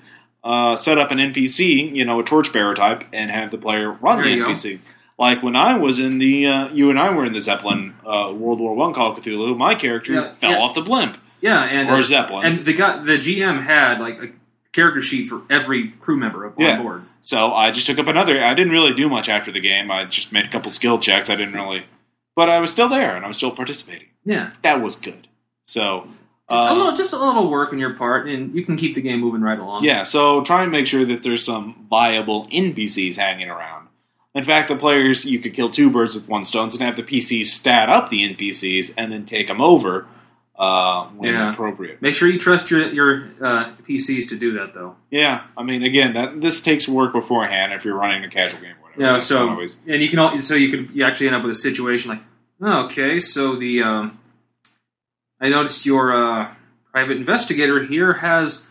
uh, 0.44 0.76
set 0.76 0.98
up 0.98 1.10
an 1.10 1.18
NPC, 1.18 1.94
you 1.94 2.04
know, 2.04 2.20
a 2.20 2.22
torchbearer 2.24 2.74
type, 2.74 3.04
and 3.12 3.30
have 3.30 3.50
the 3.50 3.58
player 3.58 3.90
run 3.90 4.16
There 4.18 4.26
the 4.26 4.30
you 4.32 4.44
go. 4.44 4.50
NPC. 4.50 4.78
Like 5.18 5.42
when 5.42 5.56
I 5.56 5.78
was 5.78 5.98
in 5.98 6.18
the, 6.18 6.46
uh, 6.46 6.68
you 6.68 6.90
and 6.90 6.98
I 6.98 7.14
were 7.16 7.24
in 7.24 7.32
the 7.32 7.40
Zeppelin 7.40 7.94
uh, 8.04 8.34
World 8.36 8.60
War 8.60 8.74
One 8.76 8.92
Call 8.92 9.12
of 9.16 9.18
Cthulhu, 9.24 9.56
my 9.56 9.74
character 9.74 10.12
Yeah, 10.12 10.32
fell 10.34 10.50
yeah. 10.52 10.58
off 10.58 10.74
the 10.74 10.82
blimp 10.82 11.16
Yeah, 11.40 11.62
and 11.64 11.88
or 11.88 12.02
Zeppelin. 12.02 12.44
and 12.44 12.58
the 12.66 12.74
guy, 12.74 12.98
the 13.02 13.16
GM 13.16 13.62
had 13.62 13.98
like 13.98 14.18
a 14.22 14.28
character 14.76 15.00
sheet 15.00 15.28
for 15.28 15.42
every 15.50 15.88
crew 16.00 16.16
member 16.16 16.46
on 16.46 16.52
Yeah. 16.58 16.80
board. 16.80 17.02
So 17.22 17.52
I 17.52 17.72
just 17.72 17.88
took 17.88 17.98
up 17.98 18.06
another. 18.06 18.44
I 18.44 18.54
didn't 18.54 18.72
really 18.72 18.94
do 18.94 19.08
much 19.08 19.28
after 19.28 19.50
the 19.50 19.58
game. 19.60 19.90
I 19.90 20.04
just 20.04 20.32
made 20.32 20.44
a 20.44 20.48
couple 20.48 20.70
skill 20.70 20.98
checks. 21.00 21.28
I 21.28 21.34
didn't 21.34 21.54
really, 21.54 21.84
but 22.36 22.48
I 22.48 22.60
was 22.60 22.70
still 22.70 22.88
there 22.88 23.16
and 23.16 23.24
I 23.24 23.28
was 23.28 23.36
still 23.36 23.50
participating. 23.50 24.06
Yeah, 24.24 24.50
That 24.62 24.80
was 24.80 24.94
good. 24.94 25.26
So 25.66 26.08
a 26.48 26.54
uh, 26.54 26.74
little, 26.74 26.92
just 26.92 27.12
a 27.12 27.16
little 27.18 27.50
work 27.50 27.72
on 27.72 27.78
your 27.80 27.94
part, 27.94 28.28
and 28.28 28.54
you 28.54 28.64
can 28.64 28.76
keep 28.76 28.94
the 28.94 29.00
game 29.00 29.18
moving 29.20 29.40
right 29.40 29.58
along. 29.58 29.82
yeah. 29.82 30.04
So 30.04 30.44
try 30.44 30.62
and 30.62 30.70
make 30.70 30.86
sure 30.86 31.04
that 31.04 31.24
there's 31.24 31.44
some 31.44 31.86
viable 31.90 32.46
NPCs 32.52 33.16
hanging 33.16 33.48
around. 33.50 33.88
In 34.34 34.44
fact, 34.44 34.68
the 34.68 34.76
players 34.76 35.24
you 35.24 35.38
could 35.40 35.54
kill 35.54 35.70
two 35.70 35.90
birds 35.90 36.14
with 36.14 36.28
one 36.28 36.44
stone 36.44 36.68
and 36.70 36.80
have 36.82 36.94
the 36.96 37.02
PCs 37.02 37.46
stat 37.46 37.88
up 37.88 38.10
the 38.10 38.22
NPCs 38.32 38.94
and 38.96 39.10
then 39.10 39.24
take 39.26 39.48
them 39.48 39.60
over 39.60 40.06
uh, 40.58 41.04
when 41.08 41.32
Yeah. 41.34 41.52
appropriate. 41.52 42.00
Make 42.00 42.14
sure 42.14 42.28
you 42.28 42.38
trust 42.38 42.70
your 42.70 42.80
your 42.88 43.24
uh, 43.42 43.72
PCs 43.86 44.28
to 44.30 44.36
do 44.38 44.52
that, 44.52 44.72
though. 44.74 44.96
Yeah, 45.10 45.42
I 45.56 45.62
mean, 45.62 45.82
again, 45.82 46.14
that 46.14 46.40
this 46.40 46.62
takes 46.62 46.88
work 46.88 47.12
beforehand 47.12 47.72
if 47.72 47.84
you're 47.84 47.96
running 47.96 48.24
a 48.24 48.28
casual 48.30 48.60
game. 48.62 48.70
Or 48.82 48.88
whatever. 48.90 49.02
Yeah, 49.02 49.12
That's 49.14 49.26
so 49.26 49.48
always- 49.50 49.78
and 49.86 50.00
you 50.02 50.08
can 50.08 50.18
al- 50.18 50.38
so 50.38 50.54
you 50.54 50.70
could 50.70 50.94
you 50.94 51.04
actually 51.04 51.26
end 51.28 51.36
up 51.36 51.42
with 51.42 51.52
a 51.52 51.54
situation 51.56 52.10
like, 52.10 52.22
oh, 52.62 52.84
okay, 52.86 53.20
so 53.20 53.54
the 53.56 53.82
um, 53.82 54.18
I 55.40 55.48
noticed 55.50 55.84
your 55.84 56.12
uh, 56.14 56.48
private 56.92 57.18
investigator 57.18 57.82
here 57.84 58.14
has 58.14 58.66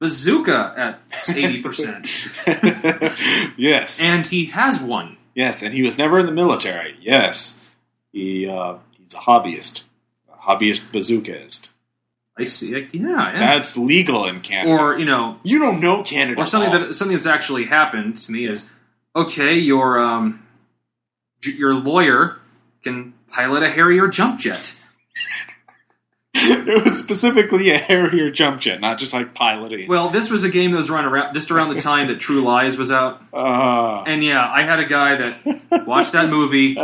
bazooka 0.00 0.74
at 0.76 1.00
eighty 1.36 1.62
percent, 1.62 2.06
yes, 3.56 4.00
and 4.02 4.26
he 4.26 4.46
has 4.46 4.80
one. 4.80 5.16
yes, 5.34 5.62
and 5.62 5.72
he 5.74 5.82
was 5.82 5.96
never 5.98 6.18
in 6.18 6.26
the 6.26 6.32
military. 6.32 6.96
Yes, 7.00 7.62
he 8.12 8.48
uh, 8.48 8.78
he's 8.90 9.14
a 9.14 9.18
hobbyist, 9.18 9.84
hobbyist 10.48 10.90
bazookaist. 10.92 11.68
I 12.38 12.44
see. 12.44 12.72
Like, 12.74 12.94
yeah, 12.94 13.32
yeah. 13.32 13.38
That's 13.38 13.76
legal 13.76 14.24
in 14.26 14.40
Canada. 14.40 14.70
or 14.70 14.98
you 14.98 15.04
know, 15.04 15.38
you 15.42 15.58
don't 15.58 15.80
know 15.80 16.02
Canada. 16.04 16.40
or 16.40 16.44
something 16.44 16.70
that 16.70 16.94
something 16.94 17.16
that's 17.16 17.26
actually 17.26 17.64
happened 17.64 18.16
to 18.16 18.32
me 18.32 18.44
is 18.46 18.70
okay. 19.16 19.58
Your 19.58 19.98
um, 19.98 20.46
your 21.44 21.74
lawyer 21.74 22.38
can 22.82 23.14
pilot 23.32 23.62
a 23.62 23.68
Harrier 23.68 24.08
jump 24.08 24.38
jet. 24.38 24.76
it 26.68 26.84
was 26.84 26.98
specifically 26.98 27.70
a 27.70 27.78
Harrier 27.78 28.30
jump 28.30 28.60
jet, 28.60 28.80
not 28.80 28.98
just 28.98 29.12
like 29.12 29.34
piloting. 29.34 29.88
Well, 29.88 30.08
this 30.08 30.30
was 30.30 30.44
a 30.44 30.48
game 30.50 30.70
that 30.72 30.76
was 30.76 30.90
run 30.90 31.04
around 31.04 31.34
just 31.34 31.50
around 31.50 31.70
the 31.70 31.80
time 31.80 32.08
that 32.08 32.20
True 32.20 32.40
Lies 32.42 32.76
was 32.76 32.90
out, 32.90 33.22
Uh, 33.32 34.04
and 34.06 34.22
yeah, 34.22 34.48
I 34.48 34.62
had 34.62 34.78
a 34.78 34.86
guy 34.86 35.16
that 35.16 35.86
watched 35.86 36.12
that 36.12 36.28
movie, 36.28 36.76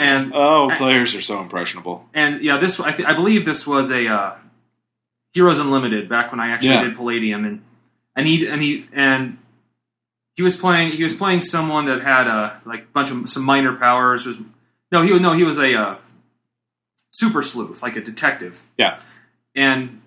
and 0.00 0.32
oh, 0.34 0.70
players 0.76 1.14
are 1.14 1.20
so 1.20 1.40
impressionable. 1.40 2.08
and 2.14 2.40
yeah, 2.42 2.56
this 2.56 2.78
I, 2.80 2.92
th- 2.92 3.08
I 3.08 3.14
believe 3.14 3.44
this 3.44 3.66
was 3.66 3.90
a 3.90 4.06
uh, 4.08 4.34
Heroes 5.34 5.60
Unlimited 5.60 6.08
back 6.08 6.30
when 6.30 6.40
I 6.40 6.50
actually 6.50 6.70
Yeah. 6.74 6.84
did 6.84 6.96
Palladium, 6.96 7.44
and 7.44 7.62
and 8.16 8.26
he 8.26 8.46
and 8.48 8.62
he 8.62 8.86
and 8.92 9.38
he 10.36 10.42
was 10.42 10.56
playing 10.56 10.92
he 10.92 11.02
was 11.02 11.12
playing 11.14 11.40
someone 11.40 11.86
that 11.86 12.02
had 12.02 12.26
a 12.26 12.60
like 12.64 12.82
a 12.82 12.86
bunch 12.92 13.10
of 13.10 13.28
some 13.28 13.42
minor 13.44 13.72
powers. 13.76 14.26
Was 14.26 14.38
no 14.92 15.02
he 15.02 15.12
was 15.12 15.20
no 15.20 15.32
he 15.32 15.42
was 15.44 15.58
a 15.58 15.74
uh, 15.74 15.96
super 17.14 17.42
sleuth 17.42 17.82
like 17.82 17.96
a 17.96 18.00
detective, 18.00 18.62
Yeah. 18.76 19.00
and 19.54 20.00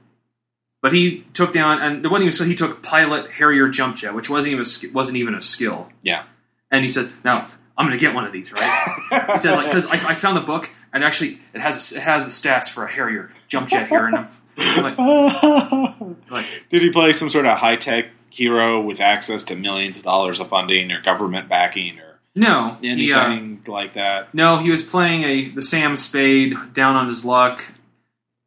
but 0.82 0.92
he 0.94 1.26
took 1.34 1.52
down 1.52 1.82
and 1.82 2.04
the 2.04 2.10
one 2.10 2.22
he 2.22 2.26
was 2.26 2.38
so 2.38 2.44
he 2.44 2.54
took 2.56 2.84
pilot 2.84 3.32
Harrier 3.32 3.68
jump 3.68 3.96
jet, 3.96 4.14
which 4.14 4.30
wasn't 4.30 4.54
even 4.54 4.64
a, 4.66 4.94
wasn't 4.94 5.18
even 5.18 5.34
a 5.34 5.42
skill. 5.42 5.90
Yeah. 6.04 6.24
And 6.72 6.84
he 6.84 6.88
says, 6.88 7.16
"Now 7.24 7.48
I'm 7.78 7.88
going 7.88 7.98
to 7.98 8.02
get 8.04 8.14
one 8.14 8.26
of 8.26 8.32
these, 8.32 8.52
right?" 8.54 8.98
He 9.32 9.38
says, 9.40 9.56
"Like 9.56 9.66
because 9.68 9.88
I, 9.88 9.94
I 9.94 10.14
found 10.14 10.38
the 10.38 10.42
book 10.42 10.70
and 10.94 11.04
actually 11.04 11.40
it 11.54 11.62
has 11.62 11.92
it 11.92 12.02
has 12.04 12.26
the 12.26 12.32
stats 12.50 12.70
for 12.70 12.84
a 12.86 12.92
Harrier 12.92 13.32
jump 13.48 13.68
jet 13.70 13.88
here." 13.88 14.06
And 14.08 14.16
I'm, 14.18 14.28
I'm 14.60 14.84
like, 14.84 14.98
like, 16.32 16.46
Did 16.70 16.82
he 16.82 16.92
play 16.92 17.14
some 17.14 17.30
sort 17.30 17.46
of 17.46 17.58
high 17.58 17.76
tech 17.76 18.08
hero 18.30 18.80
with 18.82 19.00
access 19.02 19.44
to 19.46 19.56
millions 19.56 19.98
of 19.98 20.04
dollars 20.04 20.40
of 20.40 20.48
funding 20.50 20.92
or 20.92 21.02
government 21.02 21.50
backing 21.50 22.00
or 22.00 22.07
no, 22.38 22.78
he, 22.82 23.12
uh, 23.12 23.26
anything 23.26 23.64
like 23.68 23.94
that? 23.94 24.34
no, 24.34 24.58
he 24.58 24.70
was 24.70 24.84
playing 24.84 25.24
a 25.24 25.50
the 25.50 25.62
Sam 25.62 25.96
Spade 25.98 26.56
down 26.74 26.96
on 26.96 27.08
his 27.08 27.26
luck 27.26 27.62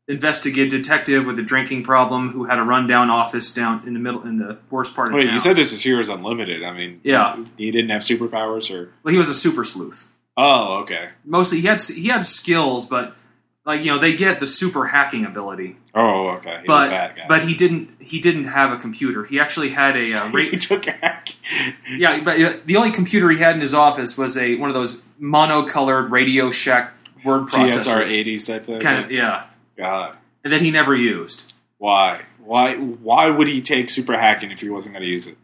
investigate 0.08 0.68
detective 0.70 1.24
with 1.24 1.38
a 1.38 1.42
drinking 1.42 1.84
problem 1.84 2.30
who 2.30 2.44
had 2.44 2.58
a 2.58 2.62
rundown 2.62 3.10
office 3.10 3.52
down 3.54 3.80
in 3.86 3.92
the 3.94 4.00
middle 4.00 4.22
in 4.22 4.38
the 4.38 4.58
worst 4.68 4.94
part 4.96 5.08
of 5.08 5.14
Wait, 5.14 5.24
town. 5.24 5.34
you 5.34 5.38
said 5.40 5.54
this 5.54 5.72
is 5.72 5.82
Heroes 5.84 6.08
Unlimited. 6.08 6.64
I 6.64 6.72
mean, 6.72 7.00
Yeah. 7.04 7.44
he 7.56 7.70
didn't 7.70 7.90
have 7.90 8.02
superpowers 8.02 8.74
or. 8.74 8.90
well, 9.04 9.12
he 9.12 9.18
was 9.18 9.28
a 9.28 9.34
super 9.34 9.62
sleuth. 9.62 10.10
Oh, 10.36 10.80
okay. 10.82 11.10
Mostly, 11.24 11.60
he 11.60 11.66
had 11.68 11.80
he 11.80 12.08
had 12.08 12.24
skills, 12.24 12.86
but 12.86 13.14
like 13.66 13.82
you 13.82 13.92
know, 13.92 13.98
they 13.98 14.14
get 14.14 14.40
the 14.40 14.46
super 14.46 14.86
hacking 14.86 15.24
ability. 15.24 15.76
Oh, 15.94 16.30
okay. 16.36 16.60
He 16.62 16.66
but 16.66 16.90
guy. 16.90 17.24
but 17.28 17.42
he 17.42 17.54
didn't 17.54 17.90
he 18.00 18.20
didn't 18.20 18.44
have 18.44 18.72
a 18.72 18.80
computer. 18.80 19.24
He 19.24 19.38
actually 19.38 19.70
had 19.70 19.96
a 19.96 20.12
uh, 20.14 20.28
he 20.36 20.56
took 20.56 20.86
a 20.86 20.92
hack. 20.92 21.28
yeah, 21.88 22.20
but 22.22 22.40
uh, 22.40 22.54
the 22.64 22.76
only 22.76 22.90
computer 22.90 23.30
he 23.30 23.38
had 23.38 23.54
in 23.54 23.60
his 23.60 23.74
office 23.74 24.16
was 24.16 24.36
a 24.36 24.56
one 24.56 24.70
of 24.70 24.74
those 24.74 25.02
monocolored 25.20 26.10
Radio 26.10 26.50
Shack 26.50 26.94
word 27.24 27.48
GSR 27.48 27.66
processors. 27.66 28.24
80s 28.24 28.46
type 28.46 28.64
thing. 28.64 28.80
Kind 28.80 29.04
of 29.04 29.10
yeah, 29.10 29.46
God. 29.76 30.16
and 30.42 30.52
that 30.52 30.60
he 30.60 30.70
never 30.70 30.94
used. 30.94 31.52
Why? 31.78 32.22
Why? 32.42 32.76
Why 32.76 33.30
would 33.30 33.48
he 33.48 33.60
take 33.60 33.90
super 33.90 34.14
hacking 34.14 34.50
if 34.50 34.60
he 34.60 34.68
wasn't 34.68 34.94
going 34.94 35.02
to 35.02 35.08
use 35.08 35.26
it? 35.26 35.36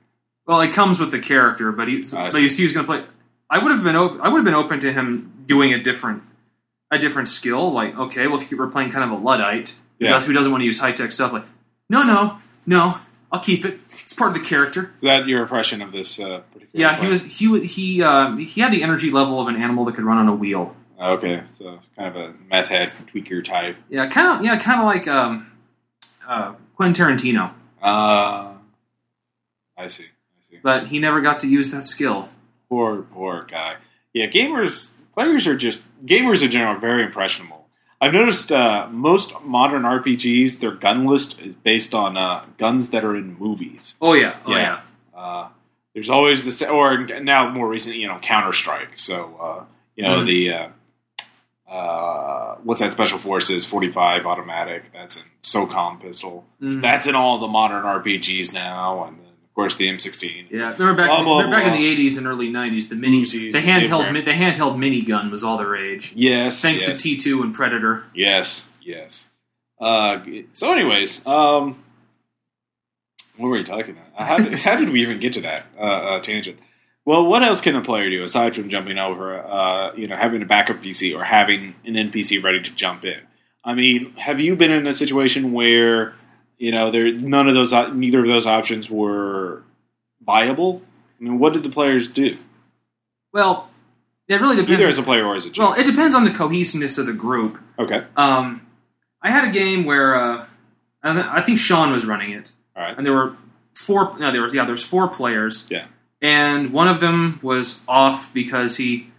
Well, 0.47 0.61
it 0.61 0.73
comes 0.73 0.99
with 0.99 1.11
the 1.11 1.19
character, 1.19 1.73
but 1.73 1.89
he 1.89 2.05
I 2.17 2.31
but 2.31 2.41
you 2.41 2.49
see, 2.49 2.63
he 2.63 2.63
was 2.65 2.73
going 2.73 2.87
to 2.87 2.93
play. 2.93 3.05
I 3.51 3.59
would 3.59 3.73
have 3.73 3.85
been 3.85 3.97
op- 3.97 4.21
I 4.21 4.29
would 4.29 4.39
have 4.39 4.45
been 4.45 4.55
open 4.55 4.81
to 4.81 4.93
him 4.93 5.45
doing 5.47 5.73
a 5.73 5.81
different 5.81 6.23
a 6.91 6.99
different 6.99 7.29
skill. 7.29 7.73
Like 7.73 7.97
okay, 7.97 8.27
well 8.27 8.41
if 8.41 8.51
you 8.51 8.57
were 8.57 8.69
playing 8.69 8.91
kind 8.91 9.05
of 9.05 9.11
a 9.19 9.23
luddite, 9.23 9.75
Yeah. 9.99 10.09
who 10.09 10.15
does- 10.15 10.27
who 10.27 10.33
doesn't 10.33 10.53
want 10.53 10.63
to 10.63 10.67
use 10.67 10.79
high 10.79 10.93
tech 10.93 11.13
stuff, 11.13 11.33
like 11.33 11.45
no, 11.89 12.03
no, 12.03 12.39
no, 12.67 12.99
I'll 13.33 13.41
keep 13.41 13.65
it. 13.65 13.81
It's 13.93 14.13
part 14.13 14.29
of 14.31 14.35
the 14.43 14.49
character. 14.49 14.93
Is 14.97 15.03
that 15.03 15.27
your 15.27 15.43
impression 15.43 15.83
of 15.83 15.93
this 15.93 16.19
uh, 16.21 16.41
particular? 16.53 16.69
Yeah, 16.73 16.95
he 16.97 17.07
was 17.09 17.39
he 17.39 17.49
was 17.49 17.75
he 17.77 18.03
um, 18.03 18.39
he 18.39 18.61
had 18.61 18.73
the 18.73 18.83
energy 18.83 19.11
level 19.11 19.41
of 19.41 19.49
an 19.49 19.57
animal 19.57 19.85
that 19.87 19.95
could 19.95 20.05
run 20.05 20.19
on 20.19 20.29
a 20.29 20.35
wheel. 20.35 20.77
Okay, 21.01 21.43
so 21.53 21.79
kind 21.97 22.09
of 22.09 22.17
a 22.17 22.35
meth 22.51 22.69
head 22.69 22.91
tweaker 23.13 23.45
type. 23.45 23.77
Yeah, 23.89 24.07
kind 24.07 24.39
of 24.39 24.45
yeah, 24.45 24.57
kind 24.59 24.81
of 24.81 24.87
like 24.87 25.07
um, 25.09 25.51
uh, 26.27 26.55
Quentin 26.75 27.07
Tarantino, 27.07 27.53
Uh, 27.83 28.53
I 29.77 29.89
see. 29.89 30.05
I 30.05 30.51
see. 30.51 30.59
but 30.63 30.87
he 30.89 30.99
never 30.99 31.21
got 31.21 31.41
to 31.41 31.49
use 31.49 31.71
that 31.73 31.83
skill. 31.85 32.29
Poor, 32.69 33.03
poor 33.03 33.47
guy. 33.51 33.77
Yeah, 34.13 34.27
gamers, 34.27 34.93
players 35.17 35.47
are 35.47 35.57
just 35.57 35.85
gamers 36.07 36.45
in 36.45 36.51
general 36.51 36.77
are 36.77 36.79
very 36.79 37.03
impressionable. 37.03 37.67
I've 38.01 38.13
noticed 38.13 38.53
uh, 38.53 38.87
most 38.91 39.43
modern 39.43 39.83
RPGs, 39.83 40.61
their 40.61 40.73
gun 40.73 41.07
list 41.07 41.41
is 41.41 41.55
based 41.55 41.95
on 41.95 42.17
uh, 42.19 42.45
guns 42.59 42.91
that 42.91 43.05
are 43.05 43.17
in 43.17 43.37
movies. 43.39 43.97
Oh 44.03 44.13
yeah, 44.13 44.37
oh 44.47 44.51
Yeah. 44.53 44.59
yeah. 45.15 45.19
Uh, 45.21 45.49
there's 45.95 46.11
always 46.11 46.45
this, 46.45 46.63
or 46.63 47.07
now 47.07 47.49
more 47.51 47.67
recent, 47.67 47.97
you 47.97 48.07
know, 48.07 48.19
Counter 48.21 48.53
Strike. 48.53 48.99
So 48.99 49.37
uh, 49.41 49.65
you 49.97 50.05
know 50.05 50.19
Mhm. 50.21 50.27
the 50.27 50.53
uh, 50.53 50.69
uh, 51.69 52.57
what's 52.63 52.81
that? 52.81 52.93
Special 52.93 53.19
Forces 53.19 53.65
45 53.67 54.27
automatic. 54.27 54.93
That's 54.93 55.17
in 55.17 55.23
SOCOM 55.43 56.01
pistol. 56.01 56.45
Mhm. 56.63 56.83
That's 56.83 57.07
in 57.07 57.15
all 57.15 57.39
the 57.39 57.49
modern 57.49 57.85
RPGs 57.85 58.53
now, 58.53 59.05
and 59.05 59.19
course 59.57 59.75
the 59.75 59.89
M16. 59.89 60.51
Yeah, 60.51 60.73
remember 60.73 60.95
back, 60.95 61.09
Blah, 61.09 61.25
blah, 61.25 61.39
remember 61.41 61.57
back 61.57 61.67
in 61.67 61.73
the 61.73 62.09
'80s 62.09 62.19
and 62.19 62.27
early 62.27 62.49
'90s, 62.49 62.89
the 62.91 62.95
mini, 62.95 63.23
Uzis, 63.23 63.53
the 63.53 63.59
handheld, 63.59 64.05
different. 64.05 64.25
the 64.27 64.33
handheld 64.33 64.77
minigun 64.77 65.31
was 65.33 65.43
all 65.43 65.57
the 65.57 65.67
rage. 65.67 66.13
Yes, 66.15 66.63
Thanks 66.63 66.87
yes. 66.87 67.03
to 67.03 67.17
T2 67.17 67.43
and 67.43 67.55
Predator. 67.55 68.05
Yes, 68.15 68.71
yes. 68.81 69.31
Uh, 69.81 70.21
so, 70.53 70.73
anyways, 70.73 71.27
um, 71.27 71.83
what 73.37 73.49
were 73.49 73.57
we 73.57 73.65
talking 73.65 73.97
about? 73.97 74.27
How 74.27 74.37
did, 74.37 74.55
how 74.61 74.77
did 74.79 74.91
we 74.91 75.01
even 75.03 75.19
get 75.19 75.33
to 75.33 75.41
that 75.41 75.67
uh, 75.79 75.83
uh, 75.83 76.21
tangent? 76.21 76.59
Well, 77.07 77.27
what 77.27 77.43
else 77.43 77.61
can 77.61 77.77
a 77.77 77.83
player 77.83 78.11
do 78.11 78.25
aside 78.25 78.55
from 78.55 78.69
jumping 78.69 78.99
over, 78.99 79.39
uh, 79.41 79.95
you 79.95 80.09
know, 80.09 80.17
having 80.17 80.43
a 80.43 80.47
backup 80.47 80.79
PC 80.79 81.17
or 81.17 81.25
having 81.25 81.77
an 81.85 81.95
NPC 81.95 82.43
ready 82.43 82.61
to 82.61 82.71
jump 82.75 83.05
in? 83.05 83.21
I 83.65 83.75
mean, 83.75 84.13
have 84.17 84.39
you 84.41 84.57
been 84.57 84.73
in 84.73 84.87
a 84.87 84.93
situation 84.93 85.53
where 85.53 86.15
you 86.59 86.73
know 86.73 86.91
there 86.91 87.13
none 87.13 87.49
of 87.49 87.55
those, 87.55 87.73
neither 87.95 88.21
of 88.21 88.27
those 88.27 88.47
options 88.47 88.91
were 88.91 89.63
viable? 90.25 90.83
I 91.21 91.25
mean, 91.25 91.39
what 91.39 91.53
did 91.53 91.63
the 91.63 91.71
players 91.71 92.09
do? 92.09 92.37
Well, 93.33 93.71
it 94.29 94.41
really 94.41 94.57
depends. 94.57 94.81
Either 94.81 94.89
as 94.89 94.99
a 94.99 95.03
player 95.03 95.25
or 95.25 95.37
as 95.37 95.47
a 95.47 95.51
GM. 95.51 95.59
well, 95.59 95.75
it 95.75 95.87
depends 95.87 96.15
on 96.15 96.25
the 96.25 96.31
cohesiveness 96.31 96.99
of 96.99 97.07
the 97.07 97.13
group. 97.13 97.59
okay, 97.79 98.05
Um, 98.17 98.67
I 99.23 99.31
had 99.31 99.49
a 99.49 99.53
game 99.53 99.85
where 99.85 100.15
uh, 100.15 100.47
I 101.03 101.39
I 101.39 101.41
think 101.43 101.59
Sean 101.59 101.93
was 101.93 102.05
running 102.07 102.31
it, 102.33 102.51
all 102.75 102.83
right, 102.83 102.97
and 102.97 103.05
there 103.07 103.13
were 103.13 103.37
four. 103.75 104.17
No, 104.19 104.31
there 104.33 104.43
was 104.43 104.55
yeah, 104.55 104.65
there 104.65 104.73
was 104.73 104.85
four 104.85 105.09
players. 105.09 105.67
Yeah. 105.71 105.87
and 106.23 106.73
one 106.73 106.89
of 106.89 107.01
them 107.01 107.39
was 107.43 107.81
off 107.87 108.33
because 108.33 108.77
he. 108.79 109.11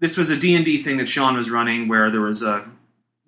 This 0.00 0.16
was 0.16 0.30
a 0.30 0.36
D 0.36 0.54
and 0.56 0.64
D 0.64 0.78
thing 0.78 0.96
that 0.96 1.08
Sean 1.08 1.36
was 1.36 1.48
running, 1.50 1.86
where 1.88 2.10
there 2.10 2.20
was 2.20 2.42
a. 2.42 2.68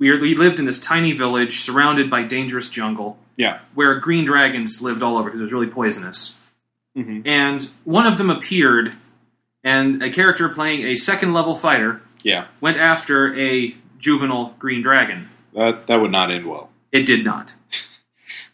We, 0.05 0.11
were- 0.12 0.21
we 0.21 0.35
lived 0.35 0.59
in 0.59 0.67
this 0.67 0.79
tiny 0.79 1.12
village 1.12 1.61
surrounded 1.61 2.11
by 2.11 2.25
dangerous 2.25 2.69
jungle, 2.69 3.17
yeah, 3.37 3.61
where 3.75 3.99
green 3.99 4.27
dragons 4.27 4.83
lived 4.83 5.03
all 5.03 5.17
over 5.17 5.31
because 5.31 5.40
it 5.40 5.45
was 5.45 5.53
really 5.53 5.67
poisonous. 5.67 6.38
hmm 6.95 7.23
And 7.25 7.71
one 7.85 8.05
of 8.07 8.19
them 8.19 8.29
appeared, 8.29 8.93
and 9.62 10.03
a 10.03 10.11
character 10.11 10.47
playing 10.51 10.85
a 10.87 10.95
second 10.95 11.33
level 11.33 11.55
fighter 11.55 12.03
yeah. 12.23 12.49
went 12.61 12.77
after 12.77 13.35
a 13.35 13.75
juvenile 13.97 14.55
green 14.59 14.83
dragon. 14.83 15.31
That 15.55 15.87
that 15.87 16.01
would 16.03 16.12
not 16.12 16.31
end 16.31 16.45
well. 16.47 16.69
It 16.93 17.07
did 17.07 17.25
not. 17.25 17.55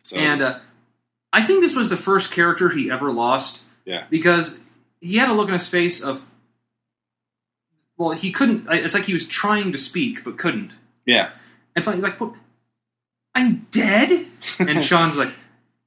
So, 0.02 0.16
And 0.16 0.42
uh, 0.42 0.58
I 1.32 1.42
think 1.42 1.62
this 1.62 1.76
was 1.76 1.88
the 1.88 1.96
first 1.96 2.32
character 2.32 2.68
he 2.70 2.90
ever 2.90 3.12
lost 3.12 3.62
yeah. 3.84 4.06
because 4.10 4.58
he 5.00 5.18
had 5.18 5.28
a 5.28 5.32
look 5.32 5.46
on 5.46 5.52
his 5.52 5.68
face 5.68 6.02
of, 6.02 6.20
well, 7.96 8.10
he 8.10 8.32
couldn't. 8.32 8.66
It's 8.70 8.94
like 8.94 9.04
he 9.04 9.12
was 9.12 9.28
trying 9.28 9.70
to 9.70 9.78
speak 9.78 10.24
but 10.24 10.36
couldn't. 10.36 10.76
Yeah. 11.06 11.30
And 11.76 11.84
finally, 11.84 11.98
he's 12.02 12.04
like, 12.10 12.20
"What? 12.20 12.34
I'm 13.34 13.66
dead." 13.70 14.26
And 14.58 14.82
Sean's 14.82 15.16
like, 15.16 15.32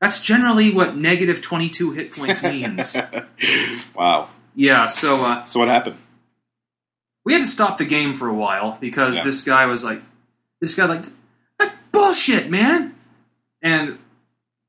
"That's 0.02 0.22
generally 0.22 0.74
what 0.74 0.96
negative 0.96 1.42
twenty 1.42 1.70
two 1.70 1.92
hit 1.92 2.14
points 2.14 2.42
means." 2.44 2.98
wow. 3.96 4.30
yeah. 4.56 4.88
So 4.88 5.24
uh, 5.26 5.46
So 5.46 5.60
what 5.60 5.68
happened? 5.70 5.98
we 7.26 7.32
had 7.34 7.42
to 7.42 7.48
stop 7.48 7.78
the 7.78 7.86
game 7.86 8.14
for 8.14 8.28
a 8.28 8.34
while 8.34 8.78
because 8.82 9.16
Yeah. 9.18 9.24
this 9.24 9.44
guy 9.44 9.66
was 9.66 9.84
like, 9.86 10.02
this 10.60 10.76
guy 10.76 10.86
like, 10.86 11.06
that 11.58 11.74
bullshit, 11.94 12.50
man. 12.50 12.96
And 13.62 13.98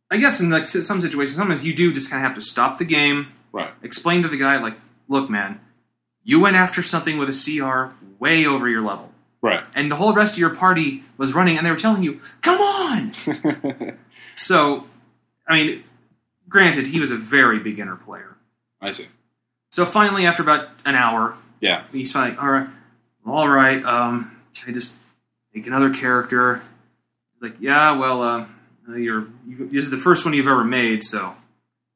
I 0.08 0.18
guess 0.18 0.40
in 0.40 0.50
like 0.50 0.64
some 0.64 1.00
situations, 1.00 1.36
sometimes 1.36 1.66
you 1.66 1.74
do 1.74 1.92
just 1.92 2.10
kind 2.12 2.22
of 2.22 2.28
have 2.28 2.36
to 2.36 2.40
stop 2.40 2.78
the 2.78 2.84
game, 2.84 3.32
Right. 3.50 3.70
explain 3.82 4.22
to 4.22 4.28
the 4.28 4.36
guy 4.38 4.56
like, 4.62 4.76
look, 5.08 5.28
man, 5.28 5.58
you 6.22 6.40
went 6.40 6.54
after 6.54 6.80
something 6.80 7.18
with 7.18 7.28
a 7.28 7.32
CR 7.32 7.92
way 8.20 8.46
over 8.46 8.68
your 8.68 8.82
level, 8.82 9.10
Right. 9.44 9.64
and 9.74 9.90
the 9.90 9.96
whole 9.96 10.14
rest 10.14 10.34
of 10.34 10.38
your 10.38 10.54
party 10.54 11.02
was 11.18 11.34
running, 11.34 11.56
and 11.58 11.66
they 11.66 11.70
were 11.70 11.76
telling 11.76 12.02
you, 12.02 12.18
come 12.40 12.60
on. 12.60 13.12
so, 14.34 14.86
I 15.46 15.62
mean, 15.62 15.84
granted, 16.48 16.86
he 16.86 16.98
was 17.00 17.10
a 17.10 17.16
very 17.16 17.58
beginner 17.58 17.96
player. 17.96 18.36
I 18.80 18.90
see. 18.90 19.06
So 19.70 19.84
finally, 19.84 20.24
after 20.26 20.42
about 20.42 20.68
an 20.86 20.94
hour, 20.94 21.34
Yeah. 21.60 21.84
he's 21.92 22.14
like, 22.14 22.42
all 22.42 22.50
right, 22.50 22.68
all 23.26 23.48
right, 23.48 23.84
um, 23.84 24.40
can 24.58 24.70
I 24.70 24.72
just 24.72 24.96
make 25.54 25.66
another 25.66 25.92
character? 25.92 26.62
He's 27.34 27.50
like, 27.50 27.60
yeah, 27.60 27.96
well, 27.98 28.22
uh, 28.22 28.46
you're 28.96 29.26
you, 29.46 29.68
this 29.68 29.84
is 29.84 29.90
the 29.90 29.96
first 29.98 30.24
one 30.24 30.32
you've 30.34 30.46
ever 30.46 30.64
made, 30.64 31.02
so 31.02 31.34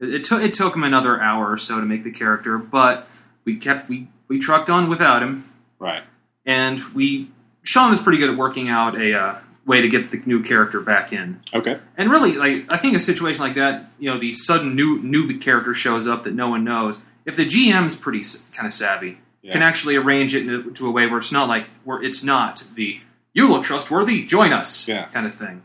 it, 0.01 0.09
it 0.13 0.25
took 0.25 0.43
it 0.43 0.53
took 0.55 0.75
him 0.75 0.83
another 0.85 1.21
hour 1.21 1.51
or 1.51 1.57
so 1.59 1.81
to 1.81 1.87
make 1.87 2.03
the 2.05 2.11
character, 2.11 2.57
but 2.59 3.09
we 3.45 3.57
kept 3.57 3.89
we 3.89 4.09
we 4.27 4.39
trucked 4.39 4.69
on 4.71 4.89
without 4.89 5.23
him, 5.23 5.45
Right. 5.79 6.03
and 6.47 6.79
we 6.95 7.31
Sean 7.69 7.91
was 7.91 8.01
pretty 8.01 8.19
good 8.19 8.31
at 8.31 8.37
working 8.39 8.71
out 8.71 8.99
a 8.99 9.13
uh, 9.15 9.39
way 9.67 9.83
to 9.83 9.89
get 9.91 10.11
the 10.11 10.17
new 10.25 10.43
character 10.43 10.81
back 10.81 11.13
in. 11.13 11.39
Okay. 11.53 11.79
And 11.99 12.11
really, 12.11 12.39
like 12.39 12.65
I 12.73 12.79
think 12.79 12.97
a 12.97 12.99
situation 12.99 13.43
like 13.45 13.57
that, 13.57 13.91
you 13.99 14.11
know, 14.11 14.17
the 14.19 14.33
sudden 14.33 14.75
new 14.75 15.03
new 15.03 15.37
character 15.37 15.75
shows 15.75 16.09
up 16.09 16.23
that 16.23 16.33
no 16.35 16.49
one 16.49 16.65
knows. 16.65 17.05
If 17.27 17.37
the 17.37 17.45
GM's 17.45 17.95
pretty 17.95 18.23
kind 18.57 18.67
of 18.67 18.73
savvy, 18.73 19.19
Yeah. 19.43 19.53
can 19.53 19.61
actually 19.61 19.97
arrange 19.97 20.35
it 20.35 20.45
into, 20.47 20.71
to 20.73 20.87
a 20.87 20.91
way 20.91 21.07
where 21.07 21.19
it's 21.19 21.31
not 21.31 21.47
like 21.47 21.69
where 21.85 22.03
it's 22.03 22.23
not 22.25 22.65
the 22.75 23.01
you 23.35 23.47
look 23.51 23.65
trustworthy, 23.65 24.25
join 24.25 24.55
us 24.55 24.89
Yeah. 24.89 25.05
kind 25.13 25.27
of 25.27 25.35
thing. 25.35 25.63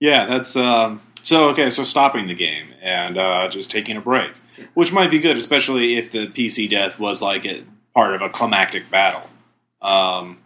Yeah, 0.00 0.24
that's 0.24 0.56
um, 0.56 1.02
so 1.22 1.50
okay. 1.50 1.68
So 1.68 1.84
stopping 1.84 2.26
the 2.26 2.34
game 2.34 2.68
and 2.80 3.18
uh, 3.18 3.50
just 3.50 3.70
taking 3.70 3.98
a 3.98 4.00
break, 4.00 4.32
which 4.72 4.94
might 4.94 5.10
be 5.10 5.18
good, 5.18 5.36
especially 5.36 5.98
if 5.98 6.10
the 6.10 6.26
PC 6.28 6.70
death 6.70 6.98
was 6.98 7.20
like 7.20 7.44
a 7.44 7.64
part 7.94 8.14
of 8.14 8.22
a 8.22 8.30
climactic 8.30 8.88
battle. 8.90 9.28
Um, 9.82 10.38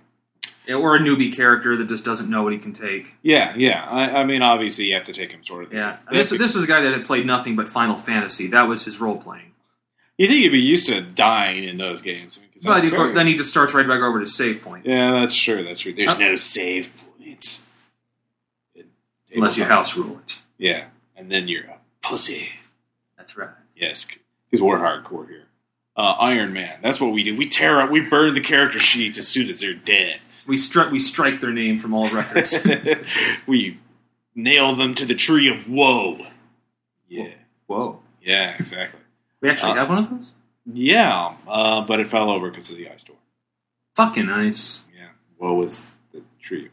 Or 0.74 0.96
a 0.96 0.98
newbie 0.98 1.34
character 1.34 1.76
that 1.76 1.88
just 1.88 2.04
doesn't 2.04 2.28
know 2.28 2.42
what 2.42 2.52
he 2.52 2.58
can 2.58 2.72
take. 2.74 3.14
yeah, 3.22 3.54
yeah. 3.56 3.86
I, 3.88 4.20
I 4.20 4.24
mean, 4.24 4.42
obviously, 4.42 4.84
you 4.86 4.94
have 4.94 5.04
to 5.04 5.12
take 5.14 5.32
him 5.32 5.42
sort 5.42 5.64
of. 5.64 5.72
Yeah, 5.72 5.96
this 6.12 6.28
this 6.30 6.54
was 6.54 6.64
a 6.64 6.66
guy 6.66 6.82
that 6.82 6.92
had 6.92 7.04
played 7.06 7.24
nothing 7.26 7.56
but 7.56 7.68
Final 7.68 7.96
Fantasy. 7.96 8.46
That 8.48 8.64
was 8.68 8.84
his 8.84 9.00
role 9.00 9.16
playing. 9.16 9.52
You 10.18 10.26
think 10.26 10.40
you'd 10.42 10.50
be 10.52 10.60
used 10.60 10.86
to 10.88 11.00
dying 11.00 11.64
in 11.64 11.78
those 11.78 12.02
games? 12.02 12.42
But 12.62 12.74
that's 12.74 12.84
of 12.86 12.90
course, 12.90 13.00
very- 13.00 13.14
then 13.14 13.26
he 13.28 13.34
just 13.36 13.50
starts 13.50 13.72
right 13.72 13.86
back 13.86 14.00
over 14.02 14.18
to 14.20 14.26
save 14.26 14.60
point, 14.62 14.84
yeah, 14.84 15.12
that's 15.12 15.34
true. 15.36 15.62
That's 15.64 15.80
true. 15.80 15.92
There's 15.94 16.10
Uh, 16.10 16.18
no 16.18 16.36
save 16.36 16.92
points 17.18 17.68
unless 19.34 19.56
your 19.56 19.66
house 19.68 19.96
rule 19.96 20.18
it. 20.18 20.42
Yeah, 20.58 20.88
and 21.16 21.30
then 21.30 21.48
you're 21.48 21.64
a 21.64 21.78
pussy. 22.02 22.50
That's 23.16 23.36
right. 23.36 23.50
Yes, 23.76 24.06
because 24.50 24.62
we're 24.62 24.78
hardcore 24.80 25.28
here. 25.28 25.44
Uh, 25.96 26.14
Iron 26.20 26.52
Man. 26.52 26.78
That's 26.82 27.00
what 27.00 27.12
we 27.12 27.24
do. 27.24 27.36
We 27.36 27.48
tear 27.48 27.80
up. 27.80 27.90
We 27.90 28.08
burn 28.08 28.34
the 28.34 28.40
character 28.40 28.78
sheets 28.78 29.18
as 29.18 29.26
soon 29.28 29.48
as 29.48 29.60
they're 29.60 29.74
dead. 29.74 30.20
We 30.48 30.56
strike 30.56 30.90
we 30.90 30.98
strike 30.98 31.38
their 31.40 31.52
name 31.52 31.76
from 31.76 31.94
all 31.94 32.08
records. 32.12 32.66
we 33.46 33.78
nail 34.34 34.74
them 34.74 34.94
to 34.96 35.04
the 35.04 35.14
tree 35.14 35.48
of 35.48 35.68
woe. 35.70 36.18
Yeah, 37.08 37.28
Whoa, 37.66 38.00
yeah, 38.22 38.54
exactly. 38.58 39.00
we 39.40 39.48
actually 39.50 39.72
Uh, 39.72 39.76
have 39.76 39.88
one 39.88 39.98
of 39.98 40.10
those. 40.10 40.32
Yeah, 40.66 41.34
uh, 41.46 41.82
but 41.82 42.00
it 42.00 42.08
fell 42.08 42.28
over 42.30 42.50
because 42.50 42.70
of 42.70 42.76
the 42.76 42.88
ice 42.90 43.00
storm. 43.02 43.18
Fucking 43.96 44.26
nice. 44.26 44.82
Yeah, 44.96 45.08
woe 45.38 45.62
is 45.62 45.86
the 46.12 46.22
tree. 46.42 46.68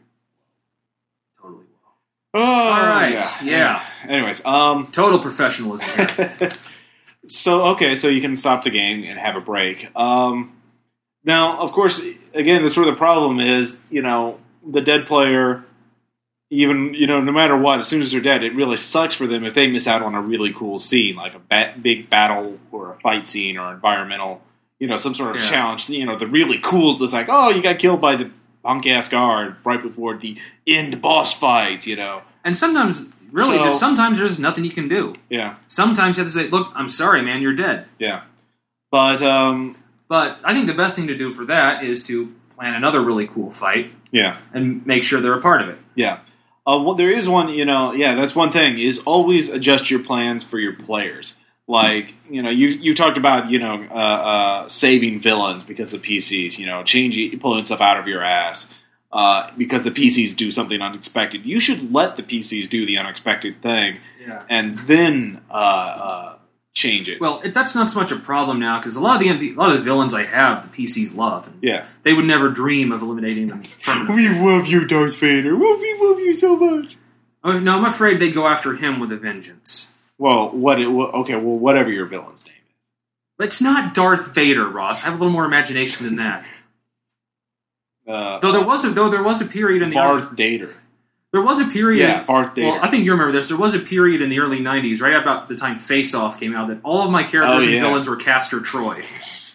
Totally. 1.40 1.64
Whoa. 1.64 1.90
Oh, 2.34 2.42
All 2.42 2.86
right, 2.86 3.22
yeah. 3.42 3.82
Anyways, 4.08 4.44
um, 4.44 4.86
Total 4.92 5.18
professionalism 5.18 5.88
here. 6.06 6.50
so 7.26 7.66
okay, 7.68 7.94
so 7.94 8.08
you 8.08 8.20
can 8.20 8.36
stop 8.36 8.64
the 8.64 8.70
game 8.70 9.04
and 9.04 9.18
have 9.18 9.36
a 9.36 9.40
break. 9.40 9.88
Um, 9.96 10.52
now, 11.26 11.60
of 11.60 11.72
course, 11.72 12.02
again, 12.32 12.62
the 12.62 12.70
sort 12.70 12.88
of 12.88 12.94
the 12.94 12.98
problem 12.98 13.38
is, 13.40 13.84
you 13.90 14.00
know, 14.00 14.38
the 14.66 14.80
dead 14.80 15.06
player. 15.06 15.64
Even 16.48 16.94
you 16.94 17.08
know, 17.08 17.20
no 17.20 17.32
matter 17.32 17.56
what, 17.56 17.80
as 17.80 17.88
soon 17.88 18.00
as 18.00 18.12
they're 18.12 18.20
dead, 18.20 18.44
it 18.44 18.54
really 18.54 18.76
sucks 18.76 19.16
for 19.16 19.26
them 19.26 19.44
if 19.44 19.54
they 19.54 19.66
miss 19.68 19.88
out 19.88 20.00
on 20.00 20.14
a 20.14 20.20
really 20.22 20.52
cool 20.52 20.78
scene, 20.78 21.16
like 21.16 21.34
a 21.34 21.40
ba- 21.40 21.74
big 21.82 22.08
battle 22.08 22.60
or 22.70 22.92
a 22.92 23.00
fight 23.00 23.26
scene 23.26 23.58
or 23.58 23.72
environmental, 23.72 24.40
you 24.78 24.86
know, 24.86 24.96
some 24.96 25.12
sort 25.12 25.34
of 25.34 25.42
Yeah. 25.42 25.50
challenge. 25.50 25.90
You 25.90 26.06
know, 26.06 26.14
the 26.14 26.28
really 26.28 26.60
cool 26.62 27.02
is 27.02 27.12
like, 27.12 27.26
oh, 27.28 27.50
you 27.50 27.60
got 27.64 27.80
killed 27.80 28.00
by 28.00 28.14
the 28.14 28.30
punk 28.62 28.86
ass 28.86 29.08
guard 29.08 29.56
right 29.64 29.82
before 29.82 30.16
the 30.16 30.36
end 30.68 31.02
boss 31.02 31.36
fight. 31.36 31.84
You 31.84 31.96
know, 31.96 32.22
and 32.44 32.54
sometimes, 32.54 33.06
really, 33.32 33.56
So- 33.56 33.62
there's, 33.64 33.78
sometimes 33.80 34.18
there's 34.18 34.38
nothing 34.38 34.62
you 34.64 34.70
can 34.70 34.86
do. 34.86 35.14
yeah, 35.28 35.56
Sometimes 35.66 36.16
you 36.16 36.22
have 36.22 36.32
to 36.32 36.38
say, 36.44 36.48
"Look, 36.48 36.70
I'm 36.76 36.86
sorry, 36.88 37.22
man, 37.22 37.42
you're 37.42 37.54
dead." 37.56 37.86
yeah. 37.98 38.20
But 38.92 39.20
um, 39.20 39.72
But 40.08 40.38
I 40.44 40.54
think 40.54 40.66
the 40.66 40.74
best 40.74 40.96
thing 40.96 41.06
to 41.08 41.16
do 41.16 41.32
for 41.32 41.44
that 41.46 41.82
is 41.82 42.04
to 42.04 42.34
plan 42.54 42.74
another 42.74 43.02
really 43.02 43.26
cool 43.26 43.50
fight 43.50 43.90
yeah. 44.10 44.38
and 44.52 44.84
make 44.86 45.02
sure 45.02 45.20
they're 45.20 45.34
a 45.38 45.42
part 45.42 45.62
of 45.62 45.68
it. 45.68 45.78
Yeah. 45.94 46.20
Uh, 46.66 46.82
well, 46.84 46.94
there 46.94 47.10
is 47.10 47.28
one, 47.28 47.48
you 47.48 47.64
know, 47.64 47.92
yeah, 47.92 48.14
that's 48.14 48.34
one 48.34 48.50
thing 48.50 48.78
is 48.78 48.98
always 49.00 49.48
adjust 49.50 49.90
your 49.90 50.02
plans 50.02 50.42
for 50.42 50.58
your 50.58 50.72
players. 50.74 51.36
Like, 51.68 52.14
you 52.30 52.42
know, 52.42 52.50
you, 52.50 52.68
you 52.68 52.94
talked 52.94 53.18
about, 53.18 53.50
you 53.50 53.58
know, 53.58 53.86
uh, 53.90 53.94
uh, 53.94 54.68
saving 54.68 55.20
villains 55.20 55.64
because 55.64 55.94
of 55.94 56.02
PCs, 56.02 56.58
you 56.58 56.66
know, 56.66 56.82
changing, 56.84 57.38
pulling 57.40 57.64
stuff 57.64 57.80
out 57.80 57.98
of 57.98 58.06
your 58.06 58.22
ass 58.22 58.80
uh, 59.12 59.50
because 59.56 59.84
the 59.84 59.90
PCs 59.90 60.36
do 60.36 60.50
something 60.50 60.80
unexpected. 60.80 61.44
You 61.44 61.58
should 61.60 61.92
let 61.92 62.16
the 62.16 62.22
PCs 62.22 62.68
do 62.68 62.86
the 62.86 62.98
unexpected 62.98 63.62
thing 63.62 63.98
Yeah. 64.20 64.42
and 64.48 64.78
then 64.78 65.40
uh, 65.50 65.54
uh, 65.54 66.35
change 66.76 67.08
it. 67.08 67.20
Well, 67.20 67.40
that's 67.42 67.74
not 67.74 67.88
so 67.88 67.98
much 67.98 68.12
a 68.12 68.16
problem 68.16 68.60
now 68.60 68.78
because 68.78 68.96
a 68.96 69.00
lot 69.00 69.16
of 69.16 69.22
the 69.22 69.28
NP 69.28 69.56
a 69.56 69.58
lot 69.58 69.70
of 69.70 69.78
the 69.78 69.82
villains 69.82 70.12
I 70.12 70.24
have, 70.24 70.70
the 70.70 70.84
PCs 70.84 71.16
love, 71.16 71.48
and 71.48 71.58
yeah. 71.62 71.88
they 72.02 72.12
would 72.12 72.26
never 72.26 72.50
dream 72.50 72.92
of 72.92 73.02
eliminating 73.02 73.48
them. 73.48 73.62
We 74.08 74.28
love 74.28 74.66
you, 74.66 74.86
Darth 74.86 75.16
Vader. 75.16 75.56
We 75.56 75.98
love 76.00 76.20
you 76.20 76.32
so 76.34 76.56
much. 76.56 76.96
Oh, 77.42 77.58
no, 77.58 77.78
I'm 77.78 77.84
afraid 77.84 78.18
they'd 78.18 78.34
go 78.34 78.46
after 78.46 78.74
him 78.74 79.00
with 79.00 79.10
a 79.10 79.16
vengeance. 79.16 79.94
Well, 80.18 80.50
what 80.50 80.80
it, 80.80 80.88
well, 80.88 81.08
okay, 81.08 81.36
well, 81.36 81.58
whatever 81.58 81.90
your 81.90 82.06
villain's 82.06 82.46
name 82.46 82.56
is. 83.38 83.46
It's 83.46 83.62
not 83.62 83.94
Darth 83.94 84.34
Vader, 84.34 84.68
Ross. 84.68 85.02
I 85.02 85.06
have 85.06 85.14
a 85.14 85.18
little 85.18 85.32
more 85.32 85.44
imagination 85.46 86.06
than 86.06 86.16
that. 86.16 86.46
Uh, 88.08 88.38
Though 88.38 88.52
there 88.52 88.64
was 88.64 88.84
a 88.84 88.90
though 88.90 89.10
there 89.10 89.24
was 89.24 89.42
a 89.42 89.44
period 89.44 89.82
in 89.82 89.88
the 89.88 89.96
Darth 89.96 90.30
Vader. 90.36 90.72
There 91.36 91.44
was 91.44 91.60
a 91.60 91.66
period. 91.66 92.00
Yeah, 92.00 92.24
Darth 92.24 92.54
Vader. 92.54 92.68
Well, 92.68 92.82
I 92.82 92.88
think 92.88 93.04
you 93.04 93.12
remember 93.12 93.30
this. 93.32 93.48
There 93.48 93.58
was 93.58 93.74
a 93.74 93.78
period 93.78 94.22
in 94.22 94.30
the 94.30 94.40
early 94.40 94.58
'90s, 94.58 95.02
right 95.02 95.14
about 95.14 95.48
the 95.48 95.54
time 95.54 95.76
Face 95.76 96.14
Off 96.14 96.40
came 96.40 96.54
out, 96.56 96.68
that 96.68 96.78
all 96.82 97.04
of 97.04 97.10
my 97.10 97.22
characters 97.22 97.66
Oh, 97.66 97.70
and 97.70 97.80
villains 97.80 98.08
were 98.08 98.16
Castor 98.16 98.60
Troy. 98.60 98.96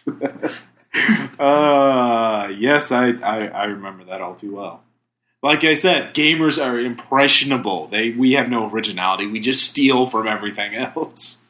uh, 1.39 2.53
yes, 2.55 2.91
I, 2.91 3.13
I 3.13 3.47
I 3.47 3.63
remember 3.65 4.03
that 4.05 4.21
all 4.21 4.35
too 4.35 4.55
well. 4.55 4.83
Like 5.41 5.63
I 5.63 5.73
said, 5.73 6.13
gamers 6.13 6.63
are 6.63 6.79
impressionable. 6.79 7.87
They 7.87 8.11
we 8.11 8.33
have 8.33 8.47
no 8.47 8.69
originality. 8.69 9.25
We 9.25 9.39
just 9.39 9.67
steal 9.67 10.05
from 10.05 10.27
everything 10.27 10.75
else. 10.95 11.43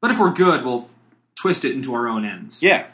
But 0.00 0.12
if 0.12 0.20
we're 0.20 0.32
good, 0.32 0.64
we'll 0.64 0.88
twist 1.34 1.64
it 1.64 1.72
into 1.72 1.92
our 1.94 2.06
own 2.06 2.24
ends. 2.24 2.62
Yeah. 2.62 2.86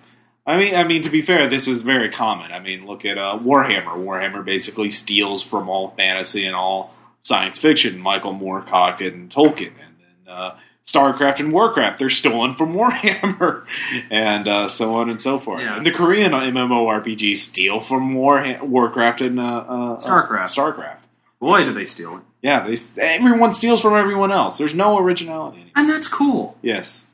I 0.49 0.57
mean, 0.59 0.75
I 0.75 0.85
mean 0.85 1.03
to 1.03 1.11
be 1.11 1.21
fair, 1.21 1.47
this 1.47 1.69
is 1.69 1.83
very 1.83 2.09
common. 2.09 2.53
I 2.53 2.59
mean, 2.59 2.87
look 2.87 3.05
at 3.05 3.19
uh, 3.19 3.39
Warhammer. 3.39 4.03
Warhammer 4.03 4.43
basically 4.43 4.91
steals 4.91 5.43
from 5.43 5.69
all 5.69 5.91
fantasy 5.91 6.47
and 6.47 6.57
all 6.57 6.95
science 7.21 7.59
fiction. 7.59 7.99
Michael 7.99 8.33
Moorcock 8.33 9.07
and 9.07 9.31
Tolkien, 9.31 9.75
and 9.79 9.97
then 10.01 10.35
uh, 10.35 10.57
StarCraft 10.87 11.41
and 11.41 11.53
Warcraft. 11.53 11.99
They're 11.99 12.09
stolen 12.09 12.55
from 12.55 12.73
Warhammer, 12.75 13.67
and 14.11 14.49
uh, 14.49 14.69
so 14.69 14.95
on 14.95 15.11
and 15.11 15.21
so 15.21 15.39
forth. 15.39 15.61
Yeah. 15.61 15.77
And 15.77 15.85
the 15.85 15.91
Korean 15.93 16.33
MMORPGs 16.33 17.37
steal 17.37 17.81
from 17.81 18.15
War 18.15 18.59
Warcraft 18.63 19.21
and 19.21 19.39
uh, 19.39 19.43
uh, 19.43 19.97
StarCraft. 19.99 20.59
Uh, 20.59 20.73
StarCraft. 20.73 21.01
Boy, 21.41 21.65
do 21.65 21.75
they 21.75 21.85
steal 21.85 22.17
it. 22.17 22.23
Yeah, 22.41 22.67
they 22.67 22.77
everyone 22.97 23.53
steals 23.53 23.83
from 23.83 23.93
everyone 23.95 24.33
else. 24.33 24.57
There's 24.57 24.75
no 24.75 24.99
originality. 24.99 25.59
Anymore. 25.59 25.73
And 25.77 25.91
that's 25.91 26.09
cool. 26.09 26.57
Yes. 26.63 27.05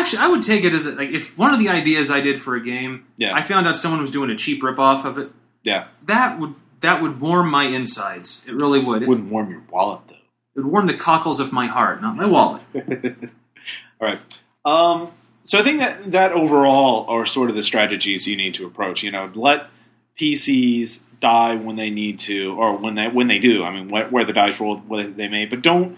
Actually, 0.00 0.18
I 0.22 0.28
would 0.28 0.42
take 0.42 0.64
it 0.64 0.72
as 0.72 0.86
a, 0.86 0.92
like 0.92 1.10
if 1.10 1.36
one 1.38 1.52
of 1.54 1.58
the 1.60 1.68
ideas 1.68 2.10
I 2.10 2.20
did 2.20 2.40
for 2.40 2.54
a 2.54 2.60
game, 2.62 3.06
Yeah. 3.16 3.34
I 3.34 3.42
found 3.42 3.66
out 3.66 3.76
someone 3.76 4.00
was 4.00 4.10
doing 4.10 4.30
a 4.30 4.36
cheap 4.36 4.62
ripoff 4.62 5.04
of 5.04 5.18
it. 5.18 5.30
Yeah. 5.62 5.88
That 6.04 6.38
would 6.38 6.54
that 6.80 7.00
would 7.02 7.20
warm 7.20 7.50
my 7.50 7.64
insides. 7.64 8.44
It 8.46 8.54
really 8.54 8.78
would. 8.78 9.02
It, 9.02 9.08
Wouldn't 9.08 9.30
warm 9.30 9.50
your 9.50 9.62
wallet 9.70 10.02
though. 10.08 10.14
it 10.14 10.20
would 10.56 10.66
warm 10.66 10.86
the 10.86 10.94
cockles 10.94 11.40
of 11.40 11.52
my 11.52 11.66
heart, 11.66 12.02
not 12.02 12.14
my 12.16 12.26
wallet. 12.26 12.62
All 12.74 14.08
right. 14.08 14.20
Um, 14.64 15.08
so 15.44 15.58
I 15.58 15.62
think 15.62 15.78
that 15.80 16.12
that 16.12 16.32
overall 16.32 17.06
are 17.08 17.24
sort 17.24 17.48
of 17.50 17.56
the 17.56 17.62
strategies 17.62 18.26
you 18.28 18.36
need 18.36 18.54
to 18.54 18.66
approach. 18.66 19.02
You 19.02 19.10
know, 19.10 19.30
let 19.34 19.68
PCs 20.20 21.04
die 21.20 21.56
when 21.56 21.76
they 21.76 21.90
need 21.90 22.18
to, 22.20 22.54
or 22.58 22.76
when 22.76 22.94
they 22.94 23.08
when 23.08 23.26
they 23.26 23.38
do. 23.38 23.64
I 23.64 23.70
mean, 23.70 23.88
where, 23.88 24.08
where 24.08 24.24
the 24.24 24.32
dice 24.32 24.60
roll 24.60 24.76
they 24.76 25.28
may, 25.28 25.46
but 25.46 25.62
don't 25.62 25.96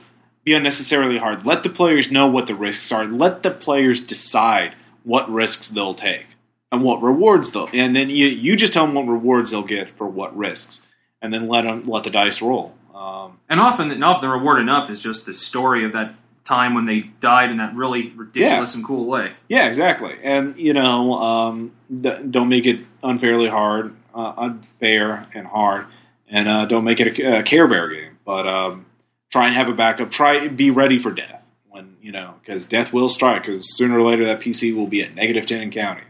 be 0.48 0.54
unnecessarily 0.54 1.18
hard. 1.18 1.44
Let 1.44 1.62
the 1.62 1.68
players 1.80 2.10
know 2.10 2.26
what 2.26 2.46
the 2.46 2.54
risks 2.54 2.90
are. 2.92 3.04
Let 3.04 3.42
the 3.42 3.50
players 3.50 3.98
decide 4.14 4.74
what 5.04 5.30
risks 5.30 5.68
they'll 5.68 5.94
take 5.94 6.26
and 6.72 6.82
what 6.82 7.02
rewards 7.02 7.50
they'll, 7.52 7.68
and 7.72 7.94
then 7.96 8.08
you 8.10 8.26
you 8.26 8.56
just 8.56 8.72
tell 8.74 8.86
them 8.86 8.94
what 8.94 9.06
rewards 9.06 9.50
they'll 9.50 9.62
get 9.78 9.90
for 9.90 10.06
what 10.06 10.36
risks, 10.36 10.86
and 11.22 11.32
then 11.32 11.48
let 11.48 11.62
them 11.62 11.84
let 11.84 12.04
the 12.04 12.10
dice 12.10 12.42
roll. 12.42 12.74
Um, 12.94 13.38
And 13.48 13.60
often, 13.60 13.90
and 13.90 14.04
often 14.04 14.28
the 14.28 14.34
reward 14.38 14.60
enough 14.60 14.90
is 14.90 15.02
just 15.02 15.24
the 15.26 15.32
story 15.32 15.84
of 15.84 15.92
that 15.92 16.14
time 16.44 16.74
when 16.74 16.86
they 16.86 17.00
died 17.20 17.50
in 17.50 17.58
that 17.58 17.74
really 17.74 18.12
ridiculous 18.16 18.74
and 18.74 18.84
cool 18.84 19.04
way. 19.06 19.32
Yeah, 19.48 19.68
exactly. 19.68 20.14
And 20.22 20.56
you 20.58 20.72
know, 20.72 21.14
um, 21.14 21.72
d- 22.04 22.22
don't 22.30 22.48
make 22.48 22.66
it 22.66 22.80
unfairly 23.02 23.48
hard, 23.48 23.94
uh, 24.14 24.32
unfair 24.36 25.26
and 25.34 25.46
hard, 25.46 25.86
and 26.28 26.48
uh, 26.48 26.64
don't 26.66 26.84
make 26.84 27.00
it 27.00 27.18
a, 27.18 27.38
a 27.38 27.42
Care 27.42 27.66
Bear 27.68 27.88
game. 27.88 28.18
But 28.24 28.46
um, 28.46 28.84
try 29.30 29.46
and 29.46 29.54
have 29.54 29.68
a 29.68 29.72
backup. 29.74 30.10
Try 30.10 30.48
be 30.48 30.70
ready 30.70 30.98
for 30.98 31.12
death 31.12 31.42
when 31.68 31.96
you 32.02 32.12
know 32.12 32.34
because 32.44 32.66
death 32.66 32.92
will 32.92 33.08
strike. 33.08 33.42
Because 33.42 33.76
sooner 33.76 33.98
or 33.98 34.02
later 34.02 34.24
that 34.24 34.40
PC 34.40 34.74
will 34.74 34.86
be 34.86 35.02
at 35.02 35.14
negative 35.14 35.46
ten 35.46 35.60
and 35.62 35.72
counting. 35.72 36.04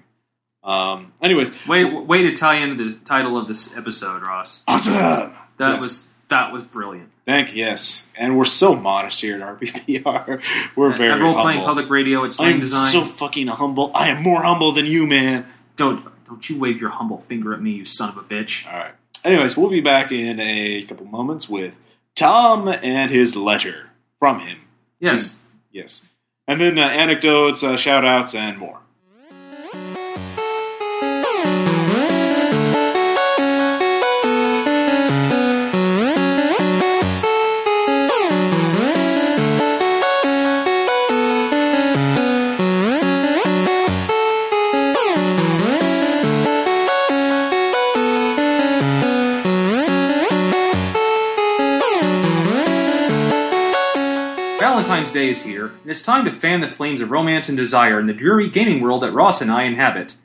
Um, 0.64 1.12
anyways, 1.23 1.66
Way 1.66 1.85
way 1.85 2.23
to 2.23 2.33
tie 2.33 2.57
into 2.57 2.83
the 2.85 2.99
title 3.05 3.37
of 3.39 3.47
this 3.47 3.77
episode, 3.77 4.23
Ross. 4.23 4.62
awesome. 4.69 4.93
That 5.57 5.75
Yes. 5.75 5.81
was 5.83 6.11
that 6.29 6.53
was 6.53 6.62
brilliant. 6.62 7.11
Thank 7.25 7.55
you, 7.55 7.64
yes, 7.64 8.07
and 8.16 8.37
we're 8.39 8.45
so 8.47 8.75
modest 8.75 9.21
here 9.21 9.37
at 9.37 9.43
RPPR. 9.43 10.43
We're 10.77 10.91
very 10.93 11.21
role 11.21 11.35
playing 11.35 11.59
humble. 11.61 11.66
public 11.75 11.91
radio 11.91 12.29
Sling 12.31 12.55
I'm 12.55 12.61
Design. 12.61 12.91
so 12.91 13.05
fucking 13.05 13.49
humble. 13.49 13.91
I 13.95 14.09
am 14.09 14.23
more 14.23 14.43
humble 14.43 14.73
than 14.73 14.87
you, 14.87 15.07
man. 15.07 15.47
don't 15.77 16.05
Don't 16.27 16.49
you 16.49 16.59
wave 16.59 16.81
your 16.81 16.91
humble 16.91 17.19
finger 17.19 17.53
at 17.53 17.61
me, 17.61 17.73
you 17.73 17.85
son 17.85 18.09
of 18.11 18.16
a 18.16 18.23
bitch. 18.23 18.66
All 18.71 18.79
right. 18.79 18.93
Anyways, 19.25 19.57
we'll 19.59 19.69
be 19.71 19.81
back 19.83 20.11
in 20.12 20.41
a 20.41 20.85
couple 20.85 21.05
moments 21.07 21.49
with 21.51 21.75
Tom 22.19 22.69
and 22.69 23.11
his 23.11 23.37
letter 23.37 23.91
from 24.19 24.41
him. 24.41 24.59
Yes. 24.99 25.41
Yes. 25.71 26.09
And 26.47 26.61
then 26.61 26.79
uh, 26.79 26.83
anecdotes, 26.83 27.62
uh, 27.62 27.77
shout 27.77 28.05
outs, 28.05 28.35
and 28.35 28.59
more. 28.59 28.81
Valentine's 54.99 55.15
Day 55.15 55.29
is 55.29 55.45
here, 55.45 55.67
and 55.67 55.91
it's 55.93 56.03
time 56.03 56.25
to 56.25 56.33
fan 56.33 56.61
the 56.61 56.67
flames 56.67 57.01
of 57.01 57.13
romance 57.13 57.49
and 57.49 57.57
desire 57.57 58.01
in 58.01 58.09
the 58.09 58.13
dreary 58.13 58.49
gaming 58.49 58.83
world 58.83 59.05
that 59.05 59.13
Ross 59.13 59.41
and 59.41 59.49
I 59.49 59.63
inhabit. 59.63 60.17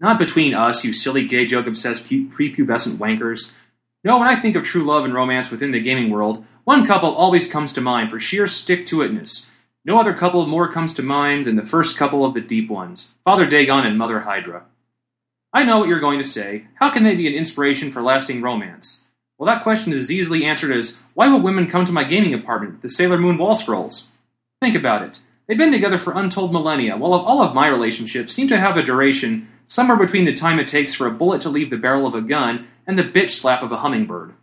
Not 0.00 0.16
between 0.16 0.54
us, 0.54 0.82
you 0.82 0.94
silly 0.94 1.26
gay 1.26 1.44
joke 1.44 1.66
obsessed 1.66 2.08
pu- 2.08 2.30
prepubescent 2.30 2.96
wankers. 2.96 3.54
No, 4.02 4.18
when 4.18 4.28
I 4.28 4.34
think 4.34 4.56
of 4.56 4.62
true 4.62 4.84
love 4.84 5.04
and 5.04 5.12
romance 5.12 5.50
within 5.50 5.72
the 5.72 5.82
gaming 5.82 6.08
world, 6.08 6.46
one 6.64 6.86
couple 6.86 7.10
always 7.10 7.52
comes 7.52 7.74
to 7.74 7.82
mind 7.82 8.08
for 8.08 8.18
sheer 8.18 8.46
stick 8.46 8.86
to 8.86 9.00
itness. 9.00 9.50
No 9.84 10.00
other 10.00 10.14
couple 10.14 10.46
more 10.46 10.66
comes 10.66 10.94
to 10.94 11.02
mind 11.02 11.46
than 11.46 11.56
the 11.56 11.62
first 11.62 11.98
couple 11.98 12.24
of 12.24 12.32
the 12.32 12.40
deep 12.40 12.70
ones 12.70 13.12
Father 13.24 13.44
Dagon 13.44 13.84
and 13.84 13.98
Mother 13.98 14.20
Hydra. 14.20 14.64
I 15.52 15.62
know 15.62 15.78
what 15.78 15.90
you're 15.90 16.00
going 16.00 16.18
to 16.20 16.24
say. 16.24 16.68
How 16.76 16.88
can 16.88 17.02
they 17.02 17.14
be 17.14 17.26
an 17.26 17.34
inspiration 17.34 17.90
for 17.90 18.00
lasting 18.00 18.40
romance? 18.40 19.04
Well, 19.36 19.46
that 19.52 19.62
question 19.62 19.92
is 19.92 19.98
as 19.98 20.10
easily 20.10 20.46
answered 20.46 20.70
as 20.70 21.02
why 21.12 21.28
will 21.28 21.42
women 21.42 21.66
come 21.66 21.84
to 21.84 21.92
my 21.92 22.04
gaming 22.04 22.32
apartment 22.32 22.80
the 22.80 22.88
Sailor 22.88 23.18
Moon 23.18 23.36
wall 23.36 23.54
scrolls? 23.54 24.08
Think 24.62 24.76
about 24.76 25.02
it. 25.02 25.18
They've 25.48 25.58
been 25.58 25.72
together 25.72 25.98
for 25.98 26.16
untold 26.16 26.52
millennia, 26.52 26.96
while 26.96 27.14
all 27.14 27.42
of 27.42 27.52
my 27.52 27.66
relationships 27.66 28.32
seem 28.32 28.46
to 28.46 28.60
have 28.60 28.76
a 28.76 28.82
duration 28.84 29.48
somewhere 29.66 29.96
between 29.96 30.24
the 30.24 30.32
time 30.32 30.60
it 30.60 30.68
takes 30.68 30.94
for 30.94 31.08
a 31.08 31.10
bullet 31.10 31.40
to 31.40 31.48
leave 31.48 31.68
the 31.68 31.76
barrel 31.76 32.06
of 32.06 32.14
a 32.14 32.22
gun 32.22 32.68
and 32.86 32.96
the 32.96 33.02
bitch 33.02 33.30
slap 33.30 33.60
of 33.64 33.72
a 33.72 33.78
hummingbird. 33.78 34.34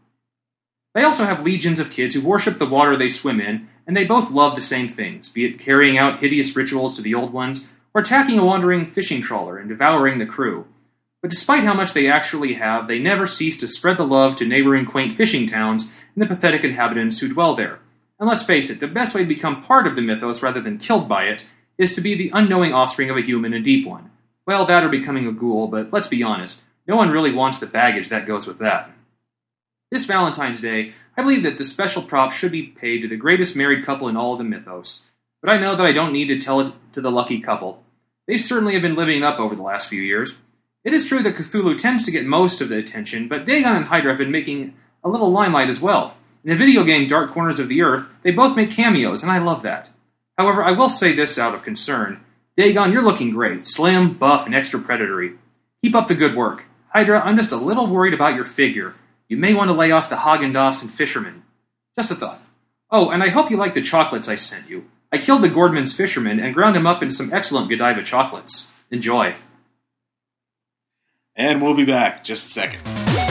They 0.94 1.04
also 1.04 1.24
have 1.24 1.46
legions 1.46 1.80
of 1.80 1.90
kids 1.90 2.16
who 2.16 2.22
worship 2.22 2.58
the 2.58 2.68
water 2.68 2.98
they 2.98 3.08
swim 3.08 3.40
in, 3.40 3.70
and 3.88 3.96
they 3.96 4.04
both 4.04 4.30
love 4.30 4.56
the 4.56 4.62
same 4.62 4.90
things, 4.90 5.30
be 5.30 5.46
it 5.46 5.58
carrying 5.58 5.98
out 5.98 6.20
hideous 6.20 6.54
rituals 6.54 6.96
to 6.96 7.02
the 7.02 7.16
old 7.16 7.32
ones, 7.32 7.72
or 7.94 8.02
attacking 8.02 8.38
a 8.38 8.44
wandering 8.44 8.84
fishing 8.84 9.22
trawler 9.22 9.58
and 9.58 9.70
devouring 9.70 10.20
the 10.20 10.26
crew. 10.26 10.68
But 11.22 11.32
despite 11.32 11.64
how 11.64 11.74
much 11.74 11.94
they 11.94 12.08
actually 12.08 12.56
have, 12.56 12.88
they 12.88 13.00
never 13.00 13.26
cease 13.26 13.58
to 13.62 13.70
spread 13.70 13.96
the 13.96 14.06
love 14.06 14.36
to 14.36 14.46
neighboring 14.46 14.84
quaint 14.84 15.14
fishing 15.14 15.48
towns 15.48 15.98
and 16.14 16.22
the 16.22 16.28
pathetic 16.28 16.66
inhabitants 16.66 17.20
who 17.20 17.30
dwell 17.30 17.56
there. 17.56 17.80
And 18.20 18.28
let's 18.28 18.46
face 18.46 18.70
it, 18.70 18.80
the 18.80 18.88
best 18.88 19.16
way 19.16 19.22
to 19.22 19.28
become 19.28 19.62
part 19.62 19.88
of 19.88 19.96
the 19.96 20.02
mythos 20.02 20.44
rather 20.44 20.60
than 20.60 20.78
killed 20.78 21.08
by 21.08 21.26
it 21.26 21.48
is 21.78 21.94
to 21.94 22.02
be 22.02 22.16
the 22.16 22.32
unknowing 22.34 22.74
offspring 22.74 23.10
of 23.10 23.18
a 23.18 23.22
human 23.22 23.54
and 23.54 23.64
deep 23.64 23.88
one. 23.88 24.12
Well, 24.46 24.66
that 24.66 24.84
or 24.84 24.90
becoming 24.90 25.26
a 25.26 25.32
ghoul, 25.32 25.68
but 25.68 25.94
let's 25.94 26.08
be 26.08 26.24
honest, 26.24 26.64
no 26.88 26.96
one 26.96 27.12
really 27.12 27.34
wants 27.34 27.60
the 27.60 27.68
baggage 27.68 28.10
that 28.10 28.26
goes 28.26 28.46
with 28.46 28.60
that. 28.60 28.92
This 29.92 30.06
Valentine's 30.06 30.62
Day, 30.62 30.92
I 31.18 31.22
believe 31.22 31.44
that 31.44 31.58
the 31.58 31.64
special 31.64 32.02
props 32.02 32.38
should 32.38 32.52
be 32.52 32.64
paid 32.64 33.02
to 33.02 33.08
the 33.08 33.16
greatest 33.16 33.56
married 33.56 33.86
couple 33.86 34.08
in 34.08 34.18
all 34.18 34.34
of 34.34 34.40
the 34.40 34.44
mythos. 34.44 35.06
But 35.42 35.50
I 35.50 35.58
know 35.58 35.76
that 35.76 35.86
I 35.86 35.92
don't 35.92 36.14
need 36.14 36.28
to 36.28 36.38
tell 36.38 36.60
it 36.60 36.74
to 36.92 37.02
the 37.02 37.12
lucky 37.12 37.40
couple. 37.40 37.84
They 38.28 38.38
certainly 38.38 38.74
have 38.74 38.82
been 38.82 38.96
living 38.96 39.24
up 39.24 39.40
over 39.40 39.56
the 39.56 39.64
last 39.64 39.88
few 39.88 40.02
years. 40.02 40.38
It 40.84 40.94
is 40.94 41.08
true 41.08 41.24
that 41.24 41.36
Cthulhu 41.36 41.78
tends 41.78 42.06
to 42.06 42.12
get 42.12 42.26
most 42.26 42.62
of 42.62 42.70
the 42.70 42.78
attention, 42.78 43.28
but 43.28 43.46
Dagon 43.46 43.76
and 43.76 43.86
Hydra 43.86 44.12
have 44.12 44.20
been 44.20 44.32
making 44.32 44.76
a 45.04 45.10
little 45.10 45.32
limelight 45.32 45.70
as 45.70 45.82
well. 45.82 46.16
In 46.42 46.52
the 46.52 46.56
video 46.56 46.86
game 46.86 47.06
Dark 47.06 47.32
Corners 47.32 47.60
of 47.60 47.68
the 47.68 47.82
Earth, 47.82 48.08
they 48.22 48.32
both 48.32 48.56
make 48.56 48.72
cameos, 48.72 49.24
and 49.24 49.32
I 49.32 49.40
love 49.40 49.62
that. 49.64 49.90
However, 50.38 50.64
I 50.64 50.72
will 50.72 50.88
say 50.88 51.12
this 51.12 51.38
out 51.38 51.54
of 51.54 51.64
concern. 51.64 52.24
Dagon, 52.56 52.94
you're 52.94 53.04
looking 53.04 53.32
great. 53.32 53.68
Slim, 53.68 54.14
buff, 54.14 54.46
and 54.46 54.56
extra 54.56 54.80
predatory. 54.80 55.34
Keep 55.84 55.96
up 55.96 56.08
the 56.08 56.16
good 56.16 56.36
work. 56.36 56.68
Hydra, 56.94 57.20
I'm 57.20 57.36
just 57.36 57.52
a 57.52 57.58
little 57.58 57.88
worried 57.88 58.14
about 58.14 58.36
your 58.36 58.46
figure. 58.46 58.96
You 59.28 59.36
may 59.36 59.54
want 59.54 59.70
to 59.70 59.76
lay 59.76 59.92
off 59.92 60.10
the 60.10 60.16
Haagen-Dazs 60.16 60.82
and 60.82 60.92
Fisherman. 60.92 61.44
Just 61.98 62.12
a 62.12 62.16
thought. 62.16 62.42
Oh, 62.90 63.12
and 63.12 63.22
I 63.22 63.30
hope 63.30 63.52
you 63.52 63.58
like 63.58 63.74
the 63.74 63.82
chocolates 63.82 64.30
I 64.30 64.36
sent 64.36 64.70
you. 64.70 64.86
I 65.12 65.18
killed 65.18 65.42
the 65.42 65.50
Gorton's 65.50 65.96
fisherman 65.96 66.40
and 66.40 66.56
ground 66.56 66.78
him 66.78 66.88
up 66.88 67.04
in 67.04 67.12
some 67.12 67.34
excellent 67.34 67.70
Godiva 67.70 68.02
chocolates. 68.02 68.72
Enjoy. 68.90 69.36
And 71.36 71.62
we'll 71.62 71.76
be 71.76 71.86
back 71.86 72.24
just 72.24 72.48
a 72.48 72.50
second. 72.50 73.29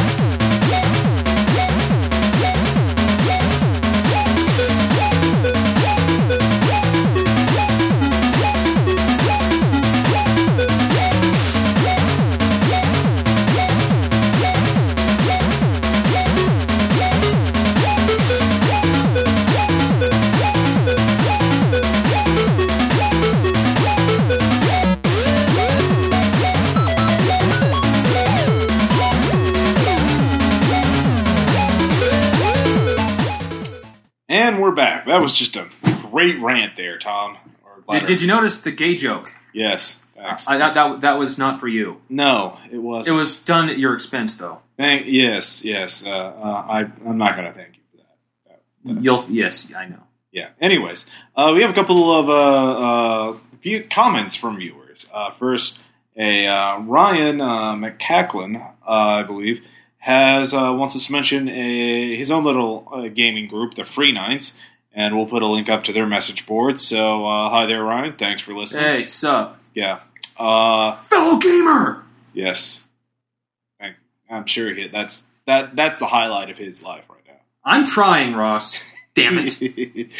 Was 35.29 35.37
just 35.37 35.57
a 35.57 35.69
great 36.09 36.41
rant 36.41 36.75
there, 36.77 36.97
Tom. 36.97 37.37
Did, 37.91 38.07
did 38.07 38.23
you 38.23 38.29
notice 38.29 38.57
the 38.57 38.71
gay 38.71 38.95
joke? 38.95 39.31
Yes. 39.53 40.07
I, 40.19 40.57
that, 40.57 40.73
that, 40.75 41.03
that 41.03 41.19
was 41.19 41.37
not 41.37 41.61
for 41.61 41.69
you. 41.69 42.01
no, 42.09 42.59
it 42.73 42.79
was. 42.79 43.07
It 43.07 43.13
was 43.13 43.43
done 43.45 43.69
at 43.69 43.79
your 43.79 43.93
expense, 43.95 44.35
though. 44.37 44.61
Thank, 44.79 45.07
yes, 45.07 45.65
yes. 45.67 46.07
Uh, 46.07 46.11
uh, 46.11 46.67
I, 46.67 46.81
I'm 47.07 47.19
not 47.19 47.37
going 47.37 47.47
to 47.47 47.53
thank 47.53 47.77
you 47.77 47.83
for 47.91 47.97
that. 48.49 48.61
That- 48.95 49.05
You'll 49.05 49.25
yes, 49.29 49.75
I 49.75 49.87
know. 49.87 50.03
Yeah. 50.33 50.49
Anyways, 50.61 51.05
uh, 51.37 51.53
we 51.55 51.61
have 51.61 51.71
a 51.71 51.75
couple 51.75 52.11
of 52.11 52.29
uh, 52.31 53.33
uh, 53.33 53.37
few 53.61 53.85
comments 53.85 54.35
from 54.35 54.57
viewers. 54.57 55.09
Uh, 55.13 55.31
first, 55.33 55.79
a 56.17 56.47
uh, 56.47 56.81
Ryan 56.81 57.41
uh, 57.43 57.75
McCacklin, 57.75 58.57
uh, 58.61 58.65
I 58.87 59.23
believe, 59.25 59.63
has 59.99 60.55
uh, 60.55 60.73
wants 60.75 60.97
us 60.97 61.07
to 61.07 61.13
mention 61.13 61.49
a, 61.49 62.17
his 62.17 62.31
own 62.31 62.45
little 62.45 62.89
uh, 62.93 63.09
gaming 63.09 63.47
group, 63.47 63.75
the 63.75 63.85
Free 63.85 64.13
Nights, 64.13 64.57
and 64.99 65.17
we'll 65.17 65.27
put 65.27 65.43
a 65.45 65.47
link 65.47 65.69
up 65.69 65.85
to 65.85 65.93
their 65.93 66.07
message 66.07 66.45
board. 66.45 66.81
So, 66.81 67.25
uh, 67.25 67.51
hi 67.51 67.67
there, 67.67 67.85
Ryan. 67.85 68.15
Thanks 68.15 68.43
for 68.43 68.53
listening. 68.53 68.83
Hey, 68.83 69.03
sup, 69.05 69.57
Yeah. 69.73 70.01
Uh, 70.37 70.97
fellow 71.05 71.39
gamer? 71.39 72.05
yes. 72.35 72.85
I, 73.81 73.95
I'm 74.29 74.47
sure 74.47 74.75
he, 74.75 74.89
that's 74.89 75.27
that 75.47 75.77
that's 75.77 76.01
the 76.01 76.07
highlight 76.07 76.51
of 76.51 76.59
his 76.59 76.83
life 76.83 77.05
right 77.09 77.23
now. 77.27 77.41
I'm 77.65 77.85
trying, 77.85 78.35
Ross. 78.35 78.83
Damn 79.15 79.35
it. 79.39 80.11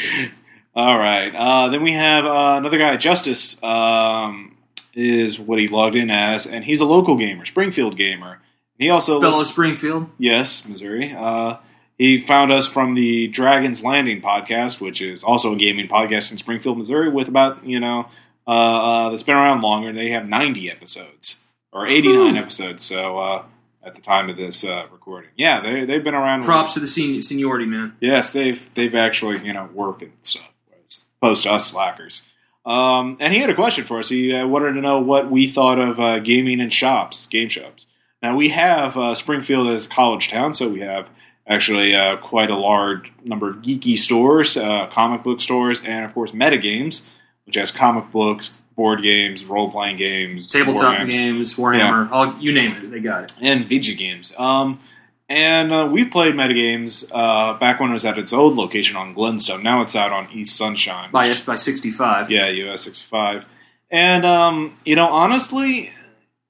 All 0.75 0.97
right. 0.97 1.33
Uh, 1.35 1.67
then 1.69 1.83
we 1.83 1.91
have 1.91 2.25
uh, 2.25 2.55
another 2.57 2.77
guy, 2.77 2.95
Justice, 2.97 3.61
um, 3.63 4.55
is 4.93 5.39
what 5.39 5.59
he 5.59 5.67
logged 5.67 5.95
in 5.95 6.09
as, 6.09 6.47
and 6.47 6.63
he's 6.63 6.79
a 6.79 6.85
local 6.85 7.17
gamer, 7.17 7.45
Springfield 7.45 7.97
gamer. 7.97 8.39
He 8.77 8.89
also 8.89 9.19
fellow 9.19 9.31
listens- 9.39 9.49
Springfield. 9.49 10.09
yes, 10.17 10.65
Missouri. 10.67 11.13
Uh, 11.13 11.57
he 11.99 12.17
found 12.19 12.51
us 12.51 12.65
from 12.65 12.95
the 12.95 13.27
Dragons 13.27 13.83
Landing 13.83 14.21
podcast, 14.21 14.81
which 14.81 15.01
is 15.01 15.23
also 15.23 15.53
a 15.53 15.55
gaming 15.57 15.87
podcast 15.87 16.31
in 16.31 16.37
Springfield, 16.37 16.77
Missouri, 16.79 17.09
with 17.09 17.27
about 17.27 17.63
you 17.65 17.79
know 17.79 18.07
uh, 18.47 18.51
uh, 18.51 19.09
that's 19.11 19.21
been 19.23 19.35
around 19.35 19.61
longer. 19.61 19.93
They 19.93 20.09
have 20.09 20.27
ninety 20.27 20.71
episodes 20.71 21.43
or 21.71 21.85
eighty 21.85 22.07
nine 22.07 22.33
Whew. 22.33 22.41
episodes. 22.41 22.85
So 22.85 23.19
uh, 23.19 23.43
at 23.83 23.95
the 23.95 24.01
time 24.01 24.29
of 24.29 24.37
this 24.37 24.63
uh, 24.63 24.87
recording, 24.91 25.29
yeah, 25.35 25.59
they 25.59 25.85
they've 25.85 26.03
been 26.03 26.15
around. 26.15 26.43
Props 26.43 26.73
to 26.73 26.79
the 26.79 26.87
sen- 26.87 27.21
seniority, 27.21 27.65
man. 27.65 27.95
Yes, 27.99 28.33
they've 28.33 28.73
they've 28.73 28.95
as 28.95 29.21
you 29.21 29.53
know 29.53 29.69
work 29.73 30.01
and 30.01 30.13
stuff 30.23 30.51
as 30.87 31.05
opposed 31.21 31.43
to 31.43 31.51
us 31.51 31.67
slackers. 31.67 32.25
Um, 32.65 33.17
and 33.19 33.33
he 33.33 33.39
had 33.39 33.49
a 33.49 33.55
question 33.55 33.83
for 33.83 33.99
us. 33.99 34.09
He 34.09 34.33
uh, 34.33 34.45
wanted 34.45 34.73
to 34.73 34.81
know 34.81 34.99
what 35.01 35.31
we 35.31 35.47
thought 35.47 35.79
of 35.79 35.99
uh, 35.99 36.19
gaming 36.19 36.59
in 36.59 36.69
shops, 36.69 37.25
game 37.27 37.49
shops. 37.49 37.87
Now 38.21 38.35
we 38.35 38.49
have 38.49 38.95
uh, 38.95 39.15
Springfield 39.15 39.67
as 39.69 39.85
a 39.85 39.89
college 39.89 40.29
town, 40.29 40.53
so 40.53 40.69
we 40.69 40.81
have 40.81 41.09
actually 41.49 41.95
uh, 41.95 42.17
quite 42.17 42.49
a 42.49 42.55
large 42.55 43.11
number 43.23 43.49
of 43.49 43.57
geeky 43.57 43.97
stores, 43.97 44.55
uh, 44.55 44.87
comic 44.87 45.23
book 45.23 45.41
stores, 45.41 45.83
and 45.83 46.05
of 46.05 46.13
course 46.13 46.31
Metagames, 46.31 47.07
which 47.45 47.55
has 47.55 47.71
comic 47.71 48.11
books, 48.11 48.61
board 48.75 49.01
games, 49.01 49.43
role 49.43 49.69
playing 49.71 49.97
games, 49.97 50.49
Tabletop 50.49 51.07
games, 51.07 51.55
Warhammer, 51.55 52.09
all 52.11 52.33
you 52.39 52.53
name 52.53 52.71
it, 52.71 52.91
they 52.91 52.99
got 52.99 53.23
it. 53.25 53.33
and 53.41 53.65
video 53.65 53.95
games. 53.95 54.33
Um, 54.37 54.79
and 55.27 55.71
uh, 55.71 55.87
we've 55.91 56.09
played 56.09 56.33
metagames 56.33 57.11
uh, 57.13 57.57
back 57.59 57.79
when 57.79 57.89
it 57.91 57.93
was 57.93 58.05
at 58.05 58.17
its 58.17 58.33
old 58.33 58.55
location 58.55 58.95
on 58.97 59.13
Glenstone. 59.13 59.61
Now 59.61 59.81
it's 59.81 59.95
out 59.95 60.11
on 60.11 60.27
East 60.31 60.55
Sunshine. 60.55 61.11
By 61.11 61.27
S 61.27 61.41
by 61.41 61.55
sixty 61.55 61.91
five. 61.91 62.31
Yeah, 62.31 62.47
US 62.47 62.81
65. 62.83 63.45
And, 63.91 64.25
um, 64.25 64.77
you 64.85 64.95
know, 64.95 65.07
honestly, 65.07 65.91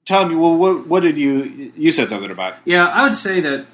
tell 0.06 0.26
me, 0.26 0.34
well, 0.34 0.56
what, 0.56 0.86
what 0.86 1.00
did 1.00 1.16
you 1.18 1.72
you 1.76 1.90
said 1.92 2.08
something 2.08 2.30
about? 2.30 2.54
Yeah, 2.64 2.86
I 2.86 3.02
would 3.04 3.14
say 3.14 3.40
that 3.40 3.66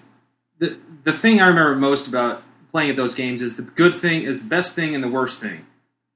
the 0.58 0.76
the 1.06 1.12
thing 1.12 1.40
I 1.40 1.46
remember 1.46 1.76
most 1.76 2.08
about 2.08 2.42
playing 2.70 2.90
at 2.90 2.96
those 2.96 3.14
games 3.14 3.40
is 3.40 3.54
the 3.54 3.62
good 3.62 3.94
thing 3.94 4.22
is 4.22 4.40
the 4.40 4.48
best 4.48 4.74
thing 4.74 4.94
and 4.94 5.02
the 5.02 5.08
worst 5.08 5.40
thing. 5.40 5.64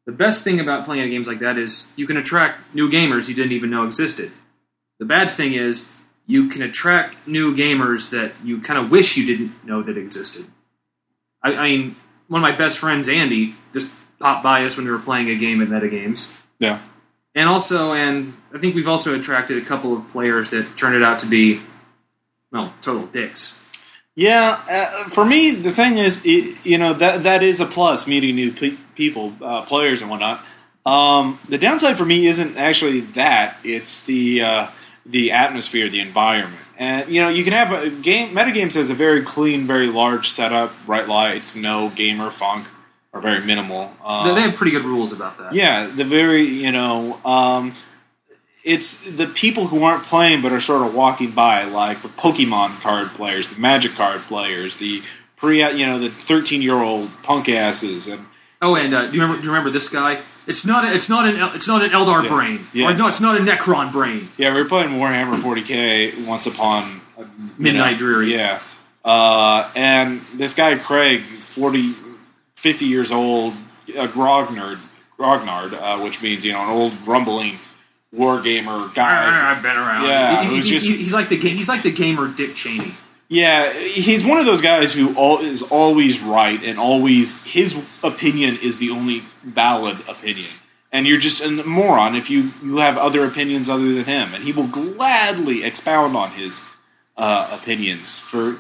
The 0.05 0.13
best 0.13 0.43
thing 0.43 0.59
about 0.59 0.85
playing 0.85 1.05
at 1.05 1.11
games 1.11 1.29
like 1.29 1.39
that 1.39 1.57
is 1.57 1.87
you 1.95 2.07
can 2.07 2.17
attract 2.17 2.75
new 2.75 2.91
gamers 2.91 3.29
you 3.29 3.35
didn't 3.35 3.53
even 3.53 3.71
know 3.71 3.85
existed. 3.85 4.33
The 4.99 5.05
bad 5.07 5.31
thing 5.31 5.53
is 5.53 5.89
you 6.27 6.49
can 6.49 6.61
attract 6.61 7.27
new 7.27 7.55
gamers 7.55 8.11
that 8.11 8.33
you 8.43 8.61
kind 8.61 8.79
of 8.81 8.91
wish 8.91 9.17
you 9.17 9.25
didn't 9.25 9.65
know 9.65 9.81
that 9.81 9.97
existed. 9.97 10.47
I, 11.41 11.55
I 11.55 11.63
mean, 11.69 11.97
one 12.27 12.43
of 12.43 12.51
my 12.51 12.57
best 12.57 12.79
friends, 12.79 13.09
Andy, 13.09 13.55
just 13.73 13.93
popped 14.19 14.43
by 14.43 14.65
us 14.65 14.77
when 14.77 14.87
we 14.87 14.93
were 14.93 14.99
playing 14.99 15.31
a 15.31 15.37
game 15.37 15.63
at 15.63 15.69
Metagames. 15.69 16.33
Yeah. 16.59 16.81
And 17.37 17.49
also, 17.49 17.93
and 17.93 18.35
I 18.53 18.59
think 18.59 18.75
we've 18.75 18.89
also 18.89 19.17
attracted 19.17 19.57
a 19.57 19.65
couple 19.65 19.97
of 19.97 20.09
players 20.09 20.51
that 20.51 20.77
turned 20.77 20.97
it 20.97 21.03
out 21.05 21.21
to 21.21 21.27
be, 21.27 21.61
well, 22.51 22.75
total 22.83 23.07
dicks. 23.07 23.60
Yeah, 24.17 24.61
uh, 24.69 25.09
for 25.09 25.25
me, 25.25 25.53
the 25.53 25.71
thing 25.71 25.99
is, 25.99 26.23
it, 26.25 26.65
you 26.67 26.79
know, 26.79 26.93
that 26.95 27.23
that 27.25 27.43
is 27.43 27.61
a 27.61 27.67
plus 27.67 28.07
meeting 28.07 28.35
new 28.35 28.53
pe- 28.53 28.77
people, 28.95 29.33
uh, 29.41 29.63
players, 29.63 30.03
and 30.03 30.11
whatnot. 30.11 30.45
Um, 30.85 31.39
the 31.49 31.59
downside 31.59 31.97
for 31.97 32.05
me 32.05 32.27
isn't 32.27 32.57
actually 32.57 33.01
that; 33.15 33.57
it's 33.65 34.05
the 34.05 34.43
uh, 34.43 34.67
the 35.07 35.33
atmosphere, 35.33 35.89
the 35.89 36.01
environment, 36.01 36.63
and 36.77 37.09
you 37.09 37.21
know, 37.23 37.29
you 37.29 37.45
can 37.45 37.53
have 37.53 37.73
a 37.73 37.89
game. 37.91 38.35
Metagames 38.35 38.75
has 38.75 38.91
a 38.91 38.95
very 38.95 39.23
clean, 39.23 39.67
very 39.67 39.87
large 39.87 40.29
setup, 40.29 40.73
bright 40.87 41.09
lights, 41.09 41.55
no 41.55 41.89
gamer 41.91 42.31
funk, 42.31 42.67
or 43.13 43.21
very 43.21 43.41
minimal. 43.45 43.95
Um, 44.05 44.27
They- 44.29 44.35
they 44.35 44.41
have 44.43 44.57
pretty 44.57 44.73
good 44.73 44.85
rules 44.85 45.13
about 45.13 45.39
that. 45.39 45.55
yeah, 45.55 45.87
the 45.87 46.05
very 46.05 46.43
you 46.43 46.73
know, 46.73 47.21
um, 47.25 47.75
it's 48.65 49.09
the 49.09 49.27
people 49.27 49.67
who 49.69 49.83
aren't 49.85 50.05
playing 50.05 50.43
but 50.43 50.53
are 50.53 50.61
sort 50.61 50.87
of 50.87 50.95
walking 50.95 51.31
by, 51.31 51.65
like 51.65 52.03
the 52.03 52.09
Pokemon 52.09 52.81
card 52.81 53.09
players, 53.15 53.51
the 53.51 53.61
Magic 53.61 53.93
card 53.93 54.21
players, 54.23 54.77
the 54.77 55.03
pre 55.37 55.59
you 55.77 55.87
know 55.87 55.99
the 55.99 56.11
thirteen 56.11 56.63
year 56.63 56.75
old 56.75 57.11
punk 57.23 57.49
asses, 57.49 58.07
and 58.07 58.27
Oh, 58.63 58.77
and 58.77 58.93
uh, 58.95 59.07
do 59.07 59.13
you 59.17 59.23
remember? 59.23 59.37
Do 59.41 59.45
you 59.47 59.51
remember 59.51 59.71
this 59.71 59.89
guy? 59.89 60.21
It's 60.47 60.67
not. 60.67 60.85
A, 60.85 60.93
it's 60.95 61.09
not 61.09 61.27
an. 61.27 61.37
It's 61.55 61.67
not 61.69 61.83
an 61.83 61.91
Eldar 61.91 62.25
Yeah. 62.25 62.29
brain. 62.29 62.67
Yeah. 62.75 62.91
Or 62.91 62.97
no, 62.97 63.09
it's 63.09 63.21
not 63.21 63.37
a 63.37 63.41
Necron 63.41 63.91
brain. 63.91 64.29
yeah, 64.37 64.53
we 64.55 64.61
were 64.63 64.69
playing 64.69 64.91
Warhammer 64.91 65.37
40k 65.41 66.27
once 66.27 66.47
upon 66.47 67.01
a, 67.17 67.25
Midnight 67.57 67.97
Dreary. 67.97 68.35
Yeah, 68.35 68.59
uh, 69.05 69.71
and 69.75 70.21
this 70.35 70.53
guy 70.55 70.77
Craig, 70.77 71.23
40, 71.23 71.95
50 72.57 72.85
years 72.85 73.11
old, 73.11 73.55
a 73.97 74.07
grognard, 74.09 74.79
grognard, 75.19 75.73
uh, 75.73 75.99
which 76.03 76.21
means 76.23 76.45
you 76.45 76.53
know 76.53 76.63
an 76.63 76.69
old 76.69 76.93
grumbling 77.05 77.59
war 78.13 78.41
gamer 78.41 78.89
guy. 78.95 79.53
I've 79.55 79.63
been 79.63 79.77
around. 79.77 80.05
Yeah, 80.07 80.43
He- 80.43 80.49
it 80.49 80.53
was 80.53 80.63
he's, 80.65 80.73
he's, 80.73 80.85
just- 80.87 80.99
he's 80.99 81.13
like 81.15 81.29
the 81.29 81.37
he's 81.37 81.69
like 81.69 81.83
the 81.83 81.93
gamer 81.93 82.29
Dick 82.29 82.55
Cheney. 82.55 82.95
Yeah, 83.29 83.73
he's 83.73 84.27
one 84.27 84.39
of 84.39 84.47
those 84.47 84.61
guys 84.61 84.93
who 84.93 85.15
all, 85.15 85.39
is 85.39 85.63
always 85.63 86.21
right 86.21 86.61
and 86.65 86.81
always 86.81 87.41
his 87.45 87.81
opinion 88.03 88.59
is 88.61 88.79
the 88.79 88.91
only 88.91 89.23
valid 89.45 89.99
opinion. 90.09 90.51
And 90.91 91.07
you're 91.07 91.21
just 91.21 91.41
a 91.41 91.49
moron 91.65 92.17
if 92.17 92.29
you, 92.29 92.51
you 92.61 92.79
have 92.79 92.99
other 92.99 93.25
opinions 93.25 93.71
other 93.71 93.93
than 93.93 94.05
him. 94.07 94.35
And 94.35 94.43
he 94.43 94.51
will 94.51 94.67
gladly 94.67 95.63
expound 95.63 96.17
on 96.17 96.33
his 96.33 96.63
uh, 97.17 97.57
opinions 97.63 98.19
for 98.19 98.59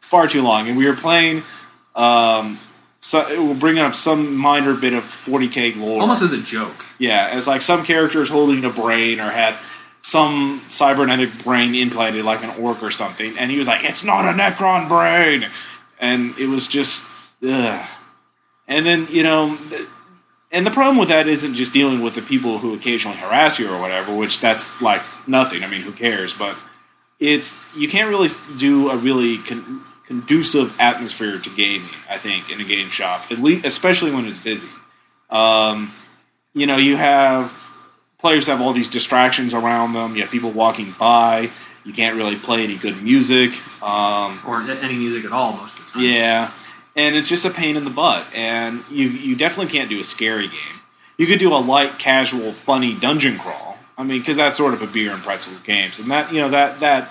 far 0.00 0.26
too 0.28 0.42
long. 0.42 0.68
And 0.68 0.76
we 0.76 0.86
were 0.86 0.94
playing, 0.96 1.42
um, 1.94 2.58
so 3.00 3.26
it 3.28 3.38
will 3.38 3.54
bring 3.54 3.78
up 3.78 3.94
some 3.94 4.36
minor 4.36 4.74
bit 4.74 4.92
of 4.92 5.04
40k 5.04 5.78
lore. 5.80 6.00
Almost 6.02 6.22
as 6.22 6.32
a 6.32 6.42
joke. 6.42 6.86
Yeah, 6.98 7.30
as 7.32 7.48
like 7.48 7.62
some 7.62 7.84
characters 7.84 8.28
holding 8.28 8.64
a 8.64 8.70
brain 8.70 9.20
or 9.20 9.30
had 9.30 9.56
some 10.02 10.62
cybernetic 10.70 11.42
brain 11.42 11.74
implanted 11.74 12.24
like 12.24 12.42
an 12.44 12.50
orc 12.62 12.82
or 12.82 12.90
something, 12.90 13.36
and 13.38 13.50
he 13.50 13.58
was 13.58 13.68
like, 13.68 13.84
"It's 13.84 14.04
not 14.04 14.24
a 14.24 14.36
Necron 14.36 14.88
brain," 14.88 15.46
and 15.98 16.38
it 16.38 16.46
was 16.46 16.68
just, 16.68 17.06
ugh. 17.46 17.88
And 18.68 18.86
then 18.86 19.08
you 19.10 19.22
know, 19.22 19.58
and 20.52 20.66
the 20.66 20.70
problem 20.70 20.98
with 20.98 21.08
that 21.08 21.26
isn't 21.26 21.54
just 21.54 21.72
dealing 21.72 22.02
with 22.02 22.14
the 22.14 22.22
people 22.22 22.58
who 22.58 22.74
occasionally 22.74 23.16
harass 23.16 23.58
you 23.58 23.70
or 23.70 23.80
whatever, 23.80 24.14
which 24.14 24.40
that's 24.40 24.80
like 24.80 25.02
nothing. 25.26 25.64
I 25.64 25.68
mean, 25.68 25.82
who 25.82 25.92
cares? 25.92 26.34
But 26.34 26.56
it's 27.18 27.58
you 27.76 27.88
can't 27.88 28.08
really 28.08 28.28
do 28.58 28.90
a 28.90 28.96
really 28.96 29.38
con- 29.38 29.84
conducive 30.10 30.74
atmosphere 30.80 31.38
to 31.38 31.50
gaming. 31.50 31.88
I 32.08 32.18
think 32.18 32.50
in 32.50 32.60
a 32.60 32.64
game 32.64 32.90
shop, 32.90 33.30
at 33.30 33.38
least, 33.38 33.64
especially 33.64 34.10
when 34.10 34.26
it's 34.26 34.40
busy. 34.40 34.68
Um, 35.30 35.92
you 36.52 36.66
know, 36.66 36.78
you 36.78 36.96
have 36.96 37.56
players 38.18 38.48
have 38.48 38.60
all 38.60 38.72
these 38.72 38.90
distractions 38.90 39.54
around 39.54 39.92
them. 39.92 40.16
You 40.16 40.22
have 40.22 40.30
people 40.32 40.50
walking 40.50 40.96
by. 40.98 41.50
You 41.84 41.92
can't 41.92 42.16
really 42.16 42.34
play 42.34 42.64
any 42.64 42.76
good 42.76 43.00
music. 43.04 43.52
Um, 43.80 44.40
or 44.44 44.62
any 44.62 44.96
music 44.96 45.24
at 45.24 45.30
all 45.30 45.52
most 45.52 45.78
of 45.78 45.86
the 45.86 45.92
time. 45.92 46.02
yeah, 46.02 46.50
and 46.96 47.14
it's 47.14 47.28
just 47.28 47.44
a 47.44 47.50
pain 47.50 47.76
in 47.76 47.84
the 47.84 47.90
butt. 47.90 48.26
And 48.34 48.82
you 48.90 49.08
you 49.08 49.36
definitely 49.36 49.72
can't 49.72 49.88
do 49.88 50.00
a 50.00 50.04
scary 50.04 50.48
game. 50.48 50.80
You 51.18 51.28
could 51.28 51.38
do 51.38 51.54
a 51.54 51.60
light, 51.62 52.00
casual, 52.00 52.50
funny 52.50 52.98
dungeon 52.98 53.38
crawl. 53.38 53.78
I 53.96 54.02
mean, 54.02 54.18
because 54.18 54.38
that's 54.38 54.56
sort 54.58 54.74
of 54.74 54.82
a 54.82 54.88
beer 54.88 55.12
and 55.12 55.22
pretzels 55.22 55.60
games, 55.60 56.00
and 56.00 56.10
that 56.10 56.32
you 56.32 56.40
know 56.40 56.48
that 56.48 56.80
that 56.80 57.10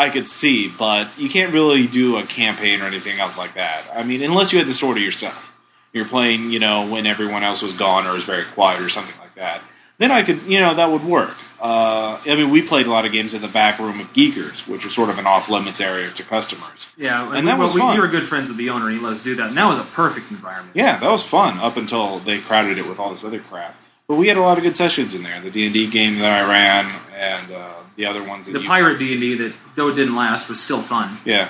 I 0.00 0.08
could 0.10 0.26
see, 0.26 0.68
but 0.68 1.08
you 1.18 1.28
can't 1.28 1.52
really 1.52 1.86
do 1.86 2.16
a 2.16 2.22
campaign 2.24 2.80
or 2.80 2.86
anything 2.86 3.20
else 3.20 3.36
like 3.36 3.54
that. 3.54 3.84
I 3.94 4.02
mean, 4.02 4.22
unless 4.22 4.52
you 4.52 4.58
had 4.58 4.66
the 4.68 4.74
story 4.74 5.02
yourself. 5.02 5.46
You're 5.92 6.06
playing, 6.06 6.50
you 6.50 6.58
know, 6.60 6.86
when 6.88 7.04
everyone 7.06 7.42
else 7.42 7.62
was 7.62 7.72
gone 7.72 8.06
or 8.06 8.12
was 8.14 8.24
very 8.24 8.44
quiet 8.44 8.80
or 8.80 8.88
something 8.88 9.18
like 9.20 9.34
that. 9.34 9.60
Then 9.98 10.10
I 10.12 10.22
could, 10.22 10.40
you 10.44 10.60
know, 10.60 10.72
that 10.74 10.90
would 10.90 11.04
work. 11.04 11.36
Uh, 11.60 12.18
I 12.24 12.36
mean, 12.36 12.48
we 12.50 12.62
played 12.62 12.86
a 12.86 12.90
lot 12.90 13.04
of 13.04 13.12
games 13.12 13.34
in 13.34 13.42
the 13.42 13.48
back 13.48 13.78
room 13.78 14.00
of 14.00 14.10
Geekers, 14.14 14.66
which 14.66 14.84
was 14.84 14.94
sort 14.94 15.10
of 15.10 15.18
an 15.18 15.26
off 15.26 15.50
limits 15.50 15.80
area 15.80 16.10
to 16.12 16.22
customers. 16.22 16.90
Yeah, 16.96 17.36
And 17.36 17.46
that 17.48 17.58
well, 17.58 17.66
was 17.66 17.74
we, 17.74 17.80
fun. 17.80 17.94
we 17.94 18.00
were 18.00 18.08
good 18.08 18.24
friends 18.24 18.48
with 18.48 18.56
the 18.56 18.70
owner, 18.70 18.86
and 18.88 18.96
he 18.96 19.02
let 19.02 19.12
us 19.12 19.20
do 19.20 19.34
that. 19.34 19.48
And 19.48 19.58
that 19.58 19.66
was 19.68 19.78
a 19.78 19.82
perfect 19.84 20.30
environment. 20.30 20.74
Yeah, 20.74 20.96
that 20.98 21.10
was 21.10 21.22
fun 21.26 21.58
up 21.58 21.76
until 21.76 22.18
they 22.20 22.38
crowded 22.38 22.78
it 22.78 22.88
with 22.88 22.98
all 22.98 23.12
this 23.12 23.24
other 23.24 23.40
crap. 23.40 23.74
But 24.10 24.16
we 24.16 24.26
had 24.26 24.36
a 24.36 24.40
lot 24.40 24.58
of 24.58 24.64
good 24.64 24.76
sessions 24.76 25.14
in 25.14 25.22
there. 25.22 25.40
The 25.40 25.52
D 25.52 25.66
and 25.66 25.72
D 25.72 25.88
game 25.88 26.18
that 26.18 26.32
I 26.32 26.50
ran, 26.50 27.00
and 27.14 27.52
uh, 27.52 27.74
the 27.94 28.06
other 28.06 28.24
ones 28.24 28.46
that 28.46 28.52
The 28.54 28.64
pirate 28.64 28.98
D 28.98 29.12
and 29.12 29.20
D 29.20 29.34
that 29.36 29.52
though 29.76 29.86
it 29.86 29.94
didn't 29.94 30.16
last 30.16 30.48
was 30.48 30.60
still 30.60 30.82
fun. 30.82 31.18
yeah, 31.24 31.48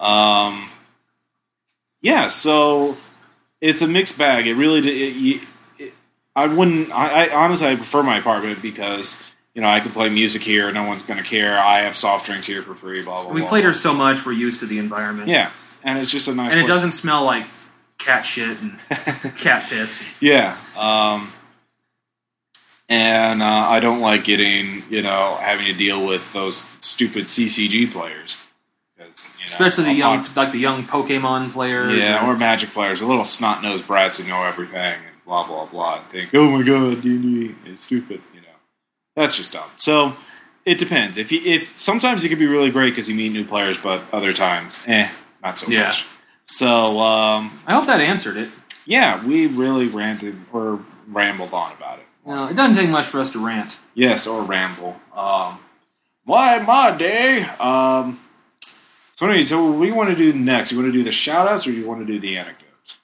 um, 0.00 0.70
yeah. 2.00 2.28
So 2.28 2.96
it's 3.60 3.82
a 3.82 3.86
mixed 3.86 4.16
bag. 4.16 4.46
It 4.46 4.54
really, 4.54 4.78
it, 4.78 4.86
it, 4.86 5.48
it, 5.78 5.92
I 6.34 6.46
wouldn't. 6.46 6.90
I, 6.92 7.26
I 7.26 7.34
honestly, 7.34 7.66
I 7.66 7.76
prefer 7.76 8.02
my 8.02 8.16
apartment 8.16 8.62
because 8.62 9.22
you 9.52 9.60
know 9.60 9.68
I 9.68 9.80
can 9.80 9.92
play 9.92 10.08
music 10.08 10.40
here. 10.40 10.72
No 10.72 10.84
one's 10.84 11.02
going 11.02 11.22
to 11.22 11.28
care. 11.28 11.58
I 11.58 11.80
have 11.80 11.94
soft 11.94 12.24
drinks 12.24 12.46
here 12.46 12.62
for 12.62 12.74
free. 12.74 13.02
Blah 13.02 13.24
blah. 13.24 13.34
We 13.34 13.42
blah. 13.42 13.50
played 13.50 13.64
her 13.64 13.74
so 13.74 13.92
much, 13.92 14.24
we're 14.24 14.32
used 14.32 14.60
to 14.60 14.66
the 14.66 14.78
environment. 14.78 15.28
Yeah, 15.28 15.50
and 15.84 15.98
it's 15.98 16.10
just 16.10 16.26
a 16.26 16.34
nice. 16.34 16.52
and 16.52 16.58
it 16.58 16.62
place. 16.62 16.68
doesn't 16.68 16.92
smell 16.92 17.24
like 17.24 17.44
cat 17.98 18.24
shit 18.24 18.56
and 18.62 18.78
cat 19.36 19.68
piss. 19.68 20.02
Yeah. 20.20 20.56
Um, 20.74 21.30
and 22.88 23.42
uh, 23.42 23.46
I 23.68 23.80
don't 23.80 24.00
like 24.00 24.24
getting, 24.24 24.82
you 24.90 25.02
know, 25.02 25.36
having 25.40 25.66
to 25.66 25.72
deal 25.74 26.06
with 26.06 26.32
those 26.32 26.64
stupid 26.80 27.26
CCG 27.26 27.90
players. 27.92 28.38
you 28.98 29.04
know, 29.04 29.10
Especially 29.44 29.84
the 29.84 29.94
young, 29.94 30.24
talk- 30.24 30.36
like 30.36 30.52
the 30.52 30.58
young 30.58 30.84
Pokemon 30.84 31.52
players. 31.52 31.98
yeah, 31.98 32.24
or- 32.26 32.34
or 32.34 32.36
Magic 32.36 32.70
players, 32.70 33.00
the 33.00 33.06
little 33.06 33.24
snot 33.24 33.62
nosed 33.62 33.86
brats 33.86 34.18
who 34.18 34.28
know 34.28 34.42
everything 34.44 34.76
and 35.06 35.24
blah 35.24 35.46
blah 35.46 35.66
blah, 35.66 35.96
and 36.00 36.08
think, 36.10 36.30
oh 36.34 36.50
my 36.50 36.62
god, 36.62 37.02
D 37.02 37.10
and 37.10 37.56
is 37.66 37.80
stupid. 37.80 38.22
You 38.34 38.40
know, 38.40 38.46
that's 39.16 39.36
just 39.36 39.52
dumb. 39.52 39.70
So 39.76 40.16
it 40.64 40.78
depends. 40.78 41.16
If 41.18 41.30
you, 41.32 41.40
if 41.44 41.76
sometimes 41.78 42.24
it 42.24 42.28
can 42.30 42.38
be 42.38 42.46
really 42.46 42.70
great 42.70 42.90
because 42.90 43.08
you 43.08 43.14
meet 43.14 43.32
new 43.32 43.44
players, 43.44 43.78
but 43.78 44.02
other 44.12 44.32
times, 44.32 44.82
eh, 44.86 45.08
not 45.42 45.58
so 45.58 45.70
Yeah. 45.70 45.86
much. 45.86 46.06
So 46.46 46.98
um, 47.00 47.60
I 47.66 47.74
hope 47.74 47.86
that 47.86 48.00
answered 48.00 48.36
it. 48.38 48.48
yeah, 48.86 49.22
we 49.24 49.46
really 49.46 49.86
ranted 49.88 50.36
or 50.52 50.80
rambled 51.06 51.52
on 51.52 51.72
about 51.72 51.98
it. 51.98 52.06
No, 52.28 52.46
it 52.48 52.56
doesn't 52.56 52.74
take 52.74 52.90
much 52.90 53.06
for 53.06 53.20
us 53.20 53.30
to 53.30 53.44
rant. 53.44 53.78
Yes, 53.94 54.26
or 54.26 54.42
ramble. 54.42 55.00
Um, 55.16 55.60
why 56.24 56.58
my 56.58 56.94
day? 56.94 57.40
Um, 57.58 58.18
so 59.16 59.26
anyway, 59.26 59.44
so 59.44 59.64
what 59.64 59.80
do 59.80 59.86
you 59.86 59.94
want 59.94 60.10
to 60.10 60.14
do 60.14 60.34
next? 60.34 60.70
You 60.70 60.76
want 60.76 60.92
to 60.92 60.92
do 60.92 61.02
the 61.02 61.10
shout 61.10 61.48
outs 61.48 61.66
or 61.66 61.70
do 61.70 61.78
you 61.78 61.88
want 61.88 62.06
to 62.06 62.12
do 62.12 62.20
the 62.20 62.36
anecdotes? 62.36 62.98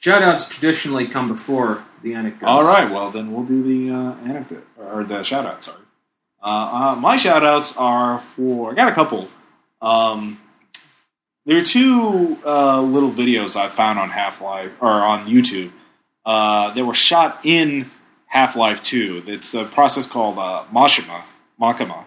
Shoutouts 0.00 0.48
traditionally 0.48 1.08
come 1.08 1.26
before 1.26 1.84
the 2.04 2.14
anecdotes. 2.14 2.44
All 2.46 2.62
right, 2.62 2.88
well 2.88 3.10
then 3.10 3.32
we'll 3.32 3.44
do 3.44 3.64
the 3.64 3.92
uh, 3.92 4.14
anecdote 4.24 4.64
or 4.76 5.02
the 5.02 5.24
shout 5.24 5.44
out. 5.44 5.64
Sorry, 5.64 5.82
uh, 6.40 6.46
uh, 6.46 7.00
my 7.00 7.16
shout 7.16 7.44
outs 7.44 7.76
are 7.76 8.20
for 8.20 8.70
I 8.70 8.74
got 8.74 8.92
a 8.92 8.94
couple. 8.94 9.28
Um, 9.82 10.40
there 11.46 11.58
are 11.58 11.64
two 11.64 12.38
uh, 12.46 12.80
little 12.80 13.10
videos 13.10 13.56
I 13.56 13.68
found 13.68 13.98
on 13.98 14.10
Half 14.10 14.40
Life 14.40 14.70
or 14.80 14.88
on 14.88 15.26
YouTube 15.26 15.72
uh, 16.24 16.72
that 16.74 16.84
were 16.84 16.94
shot 16.94 17.40
in 17.42 17.90
Half 18.28 18.56
Life 18.56 18.82
Two. 18.82 19.22
It's 19.26 19.54
a 19.54 19.64
process 19.64 20.06
called 20.06 20.38
uh, 20.38 20.64
Mashima 20.72 21.22
Makima. 21.60 22.04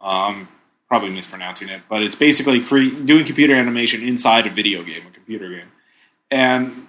Um, 0.00 0.48
probably 0.88 1.10
mispronouncing 1.10 1.68
it, 1.68 1.82
but 1.88 2.02
it's 2.02 2.14
basically 2.14 2.60
cre- 2.60 2.90
doing 3.04 3.24
computer 3.24 3.54
animation 3.54 4.02
inside 4.02 4.46
a 4.46 4.50
video 4.50 4.82
game, 4.82 5.06
a 5.06 5.10
computer 5.10 5.48
game. 5.48 5.68
And 6.30 6.86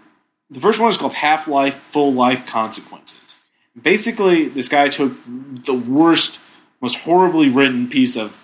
the 0.50 0.60
first 0.60 0.80
one 0.80 0.90
is 0.90 0.98
called 0.98 1.14
Half 1.14 1.48
Life 1.48 1.76
Full 1.76 2.14
Life 2.14 2.46
Consequences. 2.46 3.40
Basically, 3.82 4.50
this 4.50 4.68
guy 4.70 4.90
took 4.90 5.14
the 5.26 5.74
worst, 5.74 6.40
most 6.82 7.00
horribly 7.04 7.50
written 7.50 7.88
piece 7.90 8.18
of 8.18 8.40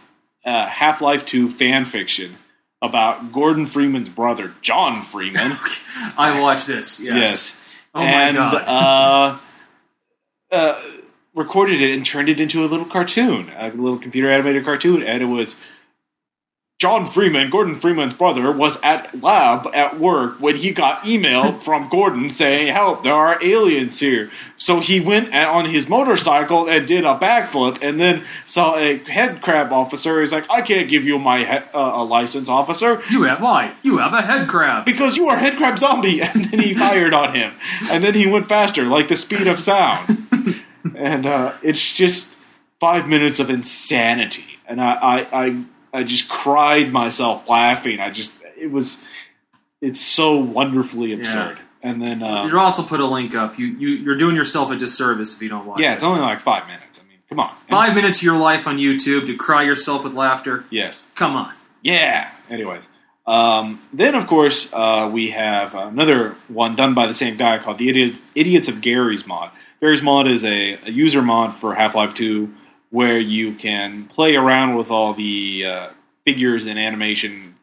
uh, 0.45 0.67
Half 0.67 1.01
Life 1.01 1.25
2 1.25 1.49
fan 1.49 1.85
fiction 1.85 2.37
about 2.81 3.31
Gordon 3.31 3.65
Freeman's 3.65 4.09
brother, 4.09 4.53
John 4.61 5.01
Freeman. 5.01 5.51
I 6.17 6.39
watched 6.41 6.67
this. 6.67 7.01
Yes. 7.01 7.15
Yes. 7.15 7.65
Oh 7.93 8.01
and 8.01 8.37
my 8.37 8.51
god. 8.51 8.63
uh, 9.35 9.39
uh, 10.51 10.81
recorded 11.33 11.81
it 11.81 11.95
and 11.95 12.05
turned 12.05 12.29
it 12.29 12.39
into 12.39 12.63
a 12.63 12.67
little 12.67 12.85
cartoon, 12.85 13.51
a 13.57 13.69
little 13.69 13.99
computer 13.99 14.29
animated 14.29 14.65
cartoon, 14.65 15.03
and 15.03 15.21
it 15.21 15.27
was 15.27 15.55
John 16.79 17.05
Freeman, 17.05 17.49
Gordon 17.49 17.75
Freeman's 17.75 18.13
brother, 18.13 18.49
was 18.53 18.79
at 18.83 19.21
lab 19.21 19.67
at 19.73 19.99
work 19.99 20.39
when 20.39 20.55
he 20.55 20.71
got 20.71 21.05
email 21.05 21.51
from 21.59 21.89
Gordon 21.89 22.29
saying, 22.29 22.67
"Help! 22.73 23.03
There 23.03 23.13
are 23.13 23.37
aliens 23.43 23.99
here." 23.99 24.31
So 24.55 24.79
he 24.79 25.01
went 25.01 25.33
on 25.35 25.65
his 25.65 25.89
motorcycle 25.89 26.69
and 26.69 26.87
did 26.87 27.03
a 27.03 27.15
backflip, 27.19 27.79
and 27.81 27.99
then 27.99 28.23
saw 28.45 28.77
a 28.77 28.95
head 28.99 29.41
crab 29.41 29.73
officer. 29.73 30.21
He's 30.21 30.31
like, 30.31 30.49
"I 30.49 30.61
can't 30.61 30.87
give 30.89 31.03
you 31.03 31.19
my 31.19 31.39
he- 31.39 31.67
uh, 31.73 32.01
a 32.01 32.03
license, 32.05 32.47
officer." 32.47 33.03
you 33.11 33.23
have 33.23 33.41
lied. 33.41 33.73
You 33.83 33.97
have 33.97 34.13
a 34.13 34.21
head 34.21 34.47
crab. 34.47 34.85
because 34.85 35.17
you 35.17 35.27
are 35.27 35.35
head 35.37 35.57
crab 35.57 35.77
zombie 35.79 36.21
and 36.23 36.45
then 36.45 36.61
he 36.61 36.73
fired 36.73 37.13
on 37.13 37.35
him 37.35 37.53
and 37.91 38.01
then 38.03 38.13
he 38.13 38.25
went 38.25 38.47
faster 38.47 38.83
like 38.85 39.09
the 39.09 39.17
speed 39.17 39.47
of 39.47 39.59
sound 39.59 40.07
and 40.95 41.25
uh, 41.25 41.53
it's 41.61 41.93
just 41.93 42.35
five 42.79 43.07
minutes 43.07 43.39
of 43.39 43.49
insanity 43.49 44.45
and 44.65 44.79
I, 44.81 44.93
I 44.93 45.27
i 45.45 45.65
i 45.93 46.03
just 46.03 46.29
cried 46.29 46.91
myself 46.91 47.47
laughing 47.49 47.99
i 47.99 48.09
just 48.09 48.33
it 48.57 48.71
was 48.71 49.03
it's 49.81 50.01
so 50.01 50.37
wonderfully 50.37 51.13
absurd 51.13 51.57
and 51.81 52.01
then 52.01 52.21
uh, 52.21 52.43
You'll 52.45 52.59
also 52.59 52.83
put 52.83 52.99
a 52.99 53.05
link 53.05 53.33
up. 53.33 53.57
You, 53.57 53.67
you 53.67 53.87
you're 53.89 54.17
doing 54.17 54.35
yourself 54.35 54.69
a 54.69 54.75
disservice 54.75 55.33
if 55.33 55.41
you 55.41 55.47
don't 55.49 55.65
watch 55.65 55.79
yeah 55.79 55.91
it. 55.91 55.95
it's 55.95 56.03
only 56.03 56.19
like 56.21 56.41
five 56.41 56.67
minutes 56.67 56.99
i 56.99 57.07
mean 57.07 57.19
come 57.29 57.39
on 57.39 57.55
Five 57.69 57.95
minutes 57.95 58.17
of 58.17 58.23
your 58.23 58.37
life 58.37 58.67
on 58.67 58.77
YouTube 58.77 59.25
to 59.27 59.37
cry 59.37 59.63
yourself 59.63 60.03
with 60.03 60.13
laughter. 60.13 60.65
yes 60.69 61.07
Come 61.15 61.35
on. 61.35 61.53
Yeah. 61.81 62.29
Anyways, 62.49 62.89
um, 63.25 63.79
then 63.93 64.15
of 64.15 64.27
course 64.27 64.73
uh, 64.73 65.09
we 65.13 65.29
have 65.29 65.73
another 65.75 66.35
one 66.49 66.75
done 66.75 66.93
by 66.93 67.05
the 67.07 67.13
same 67.13 67.37
guy 67.37 67.59
called 67.59 67.77
the 67.77 67.87
Idiot, 67.87 68.19
Idiots 68.35 68.67
of 68.67 68.81
Garry's 68.81 69.25
Mod. 69.25 69.51
Garry's 69.79 70.01
Mod 70.01 70.27
is 70.27 70.43
a, 70.43 70.73
a 70.85 70.91
user 70.91 71.21
mod 71.21 71.53
for 71.53 71.75
Half 71.75 71.95
Life 71.95 72.13
Two, 72.15 72.53
where 72.89 73.19
you 73.19 73.53
can 73.53 74.05
play 74.05 74.35
around 74.35 74.75
with 74.75 74.89
all 74.89 75.13
the 75.13 75.65
uh, 75.65 75.89
figures 76.25 76.65
and 76.65 76.79
animation 76.79 77.55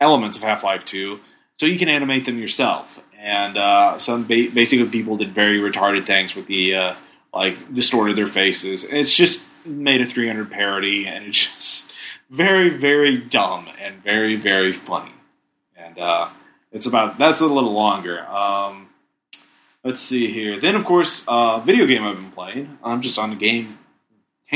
elements 0.00 0.36
of 0.36 0.42
Half 0.42 0.64
Life 0.64 0.84
Two, 0.84 1.20
so 1.58 1.66
you 1.66 1.78
can 1.78 1.88
animate 1.88 2.26
them 2.26 2.38
yourself. 2.38 3.02
And 3.18 3.56
uh, 3.56 3.98
some 3.98 4.24
ba- 4.24 4.50
basically 4.52 4.88
people 4.88 5.16
did 5.16 5.28
very 5.28 5.58
retarded 5.58 6.04
things 6.04 6.34
with 6.34 6.46
the 6.46 6.74
uh, 6.74 6.94
like 7.32 7.74
distorted 7.74 8.16
their 8.16 8.26
faces. 8.26 8.84
It's 8.84 9.16
just 9.16 9.48
made 9.64 10.00
a 10.00 10.06
300 10.06 10.50
parody, 10.50 11.06
and 11.06 11.26
it's 11.26 11.44
just 11.54 11.92
very, 12.30 12.68
very 12.68 13.16
dumb 13.16 13.68
and 13.80 14.02
very, 14.02 14.36
very 14.36 14.72
funny. 14.72 15.12
And 15.76 15.98
uh, 15.98 16.28
it's 16.72 16.86
about 16.86 17.18
that's 17.18 17.40
a 17.40 17.46
little 17.46 17.72
longer. 17.72 18.26
Um, 18.26 18.88
let's 19.82 20.00
see 20.00 20.26
here. 20.32 20.60
Then, 20.60 20.74
of 20.76 20.84
course, 20.84 21.24
uh, 21.28 21.60
video 21.60 21.86
game 21.86 22.04
I've 22.04 22.16
been 22.16 22.30
playing. 22.30 22.78
I'm 22.82 23.00
just 23.00 23.18
on 23.18 23.30
the 23.30 23.36
game 23.36 23.78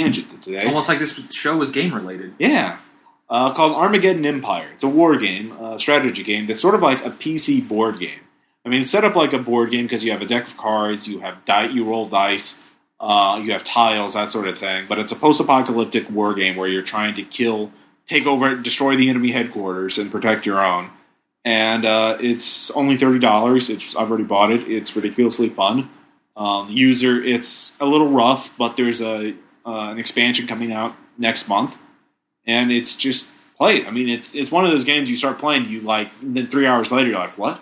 tangent 0.03 0.43
today. 0.43 0.67
Almost 0.67 0.89
like 0.89 0.99
this 0.99 1.33
show 1.33 1.57
was 1.57 1.71
game 1.71 1.95
related. 1.95 2.35
Yeah. 2.39 2.79
Uh, 3.29 3.53
called 3.53 3.73
Armageddon 3.73 4.25
Empire. 4.25 4.71
It's 4.75 4.85
a 4.85 4.89
war 4.89 5.19
game, 5.19 5.53
a 5.53 5.79
strategy 5.79 6.23
game 6.23 6.47
that's 6.47 6.61
sort 6.61 6.75
of 6.75 6.83
like 6.83 7.05
a 7.05 7.11
PC 7.11 7.67
board 7.67 7.99
game. 7.99 8.21
I 8.65 8.71
mean, 8.71 8.83
it's 8.83 8.91
set 8.91 9.05
up 9.05 9.17
like 9.17 9.33
a 9.33 9.39
board 9.39 9.71
game 9.71 9.85
because 9.85 10.05
you 10.05 10.13
have 10.13 10.23
a 10.23 10.27
deck 10.27 10.47
of 10.47 10.57
cards, 10.57 11.07
you 11.09 11.21
have 11.21 11.45
die, 11.45 11.67
you 11.67 11.85
roll 11.85 12.09
dice, 12.09 12.61
uh, 13.01 13.41
you 13.43 13.53
have 13.53 13.65
tiles, 13.65 14.15
that 14.15 14.33
sort 14.33 14.49
of 14.49 14.59
thing. 14.59 14.87
But 14.89 14.99
it's 14.99 15.13
a 15.13 15.17
post-apocalyptic 15.17 16.11
war 16.11 16.35
game 16.35 16.57
where 16.57 16.69
you're 16.69 16.83
trying 16.83 17.15
to 17.15 17.23
kill, 17.23 17.71
take 18.07 18.27
over, 18.27 18.57
destroy 18.57 18.97
the 18.97 19.09
enemy 19.09 19.33
headquarters, 19.33 19.99
and 19.99 20.11
protect 20.11 20.47
your 20.47 20.65
own. 20.65 20.91
And 21.45 21.85
uh, 21.85 22.19
it's 22.21 22.71
only 22.73 22.97
thirty 22.97 23.19
dollars. 23.19 23.71
It's 23.71 23.95
I've 23.95 24.09
already 24.11 24.25
bought 24.25 24.53
it. 24.53 24.69
It's 24.69 24.95
ridiculously 24.95 25.49
fun. 25.49 25.89
Um, 26.37 26.69
user, 26.71 27.23
it's 27.23 27.75
a 27.81 27.87
little 27.87 28.11
rough, 28.11 28.57
but 28.57 28.77
there's 28.77 29.01
a 29.01 29.35
uh, 29.67 29.89
an 29.91 29.99
expansion 29.99 30.47
coming 30.47 30.73
out 30.73 30.97
next 31.17 31.49
month 31.49 31.77
and 32.49 32.73
it's 32.73 32.97
just 32.97 33.35
play. 33.57 33.85
I 33.87 33.91
mean, 33.91 34.09
it's 34.09 34.35
it's 34.35 34.51
one 34.51 34.65
of 34.65 34.73
those 34.73 34.85
games 34.85 35.09
you 35.09 35.17
start 35.17 35.39
playing, 35.39 35.69
you 35.69 35.83
like, 35.83 36.11
then 36.21 36.49
three 36.49 36.67
hours 36.67 36.91
later 36.91 37.11
you're 37.11 37.19
like, 37.19 37.39
what? 37.39 37.61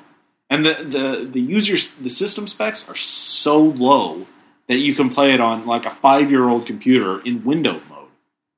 And 0.49 0.65
the 0.65 0.75
the 0.75 1.29
the 1.31 1.41
users 1.41 1.95
the 1.97 2.09
system 2.09 2.47
specs 2.47 2.89
are 2.89 2.95
so 2.95 3.59
low 3.61 4.27
that 4.69 4.79
you 4.79 4.95
can 4.95 5.11
play 5.11 5.35
it 5.35 5.41
on 5.41 5.67
like 5.67 5.85
a 5.85 5.91
five 5.91 6.31
year 6.31 6.49
old 6.49 6.65
computer 6.65 7.21
in 7.21 7.45
window 7.45 7.81
mode, 7.91 8.09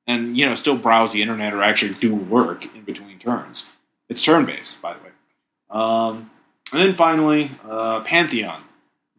and 0.07 0.37
you 0.37 0.45
know 0.45 0.55
still 0.55 0.77
browse 0.77 1.11
the 1.11 1.21
internet 1.21 1.53
or 1.53 1.63
actually 1.63 1.95
do 1.95 2.15
work 2.15 2.63
in 2.75 2.83
between 2.83 3.17
turns. 3.17 3.69
It's 4.07 4.23
turn 4.23 4.45
based, 4.45 4.81
by 4.81 4.93
the 4.93 4.99
way. 4.99 5.09
Um, 5.69 6.31
and 6.71 6.81
then 6.81 6.93
finally, 6.93 7.51
uh, 7.67 8.01
Pantheon, 8.01 8.63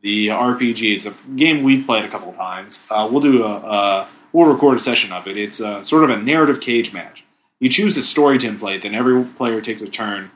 the 0.03 0.28
RPG. 0.28 0.94
It's 0.96 1.07
a 1.07 1.14
game 1.36 1.62
we've 1.62 1.84
played 1.86 2.05
a 2.05 2.09
couple 2.09 2.32
times. 2.32 2.86
Uh, 2.90 3.09
we'll 3.11 3.20
do 3.20 3.44
a, 3.44 3.57
a 3.57 4.09
we'll 4.32 4.51
record 4.53 4.76
a 4.76 4.80
session 4.80 5.12
of 5.12 5.26
it. 5.26 5.36
It's 5.36 5.61
a, 5.61 5.84
sort 5.84 6.05
of 6.05 6.11
a 6.11 6.16
narrative 6.16 6.61
cage 6.61 6.92
match. 6.92 7.24
You 7.59 7.68
choose 7.68 7.96
a 7.98 8.03
story 8.03 8.38
template, 8.38 8.82
then 8.82 8.94
every 8.94 9.22
player 9.24 9.61
takes 9.61 9.82
a 9.82 9.88
turn 9.88 10.30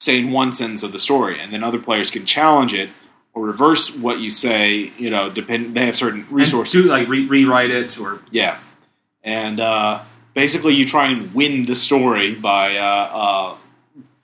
saying 0.00 0.30
one 0.30 0.52
sentence 0.52 0.82
of 0.82 0.92
the 0.92 0.98
story, 0.98 1.38
and 1.40 1.52
then 1.52 1.62
other 1.64 1.78
players 1.78 2.10
can 2.10 2.24
challenge 2.26 2.72
it 2.74 2.90
or 3.34 3.44
reverse 3.44 3.94
what 3.96 4.18
you 4.20 4.30
say. 4.30 4.92
You 4.98 5.10
know, 5.10 5.30
depend. 5.30 5.74
They 5.76 5.86
have 5.86 5.96
certain 5.96 6.20
And 6.20 6.32
resources. 6.32 6.72
do 6.72 6.88
like 6.88 7.08
re- 7.08 7.26
rewrite 7.26 7.70
it 7.70 7.98
or 7.98 8.20
Yeah, 8.30 8.58
and 9.22 9.60
uh, 9.60 10.02
basically 10.34 10.74
you 10.74 10.86
try 10.86 11.08
and 11.08 11.34
win 11.34 11.66
the 11.66 11.74
story 11.74 12.34
by 12.34 12.76
uh, 12.76 13.10
uh, 13.12 13.56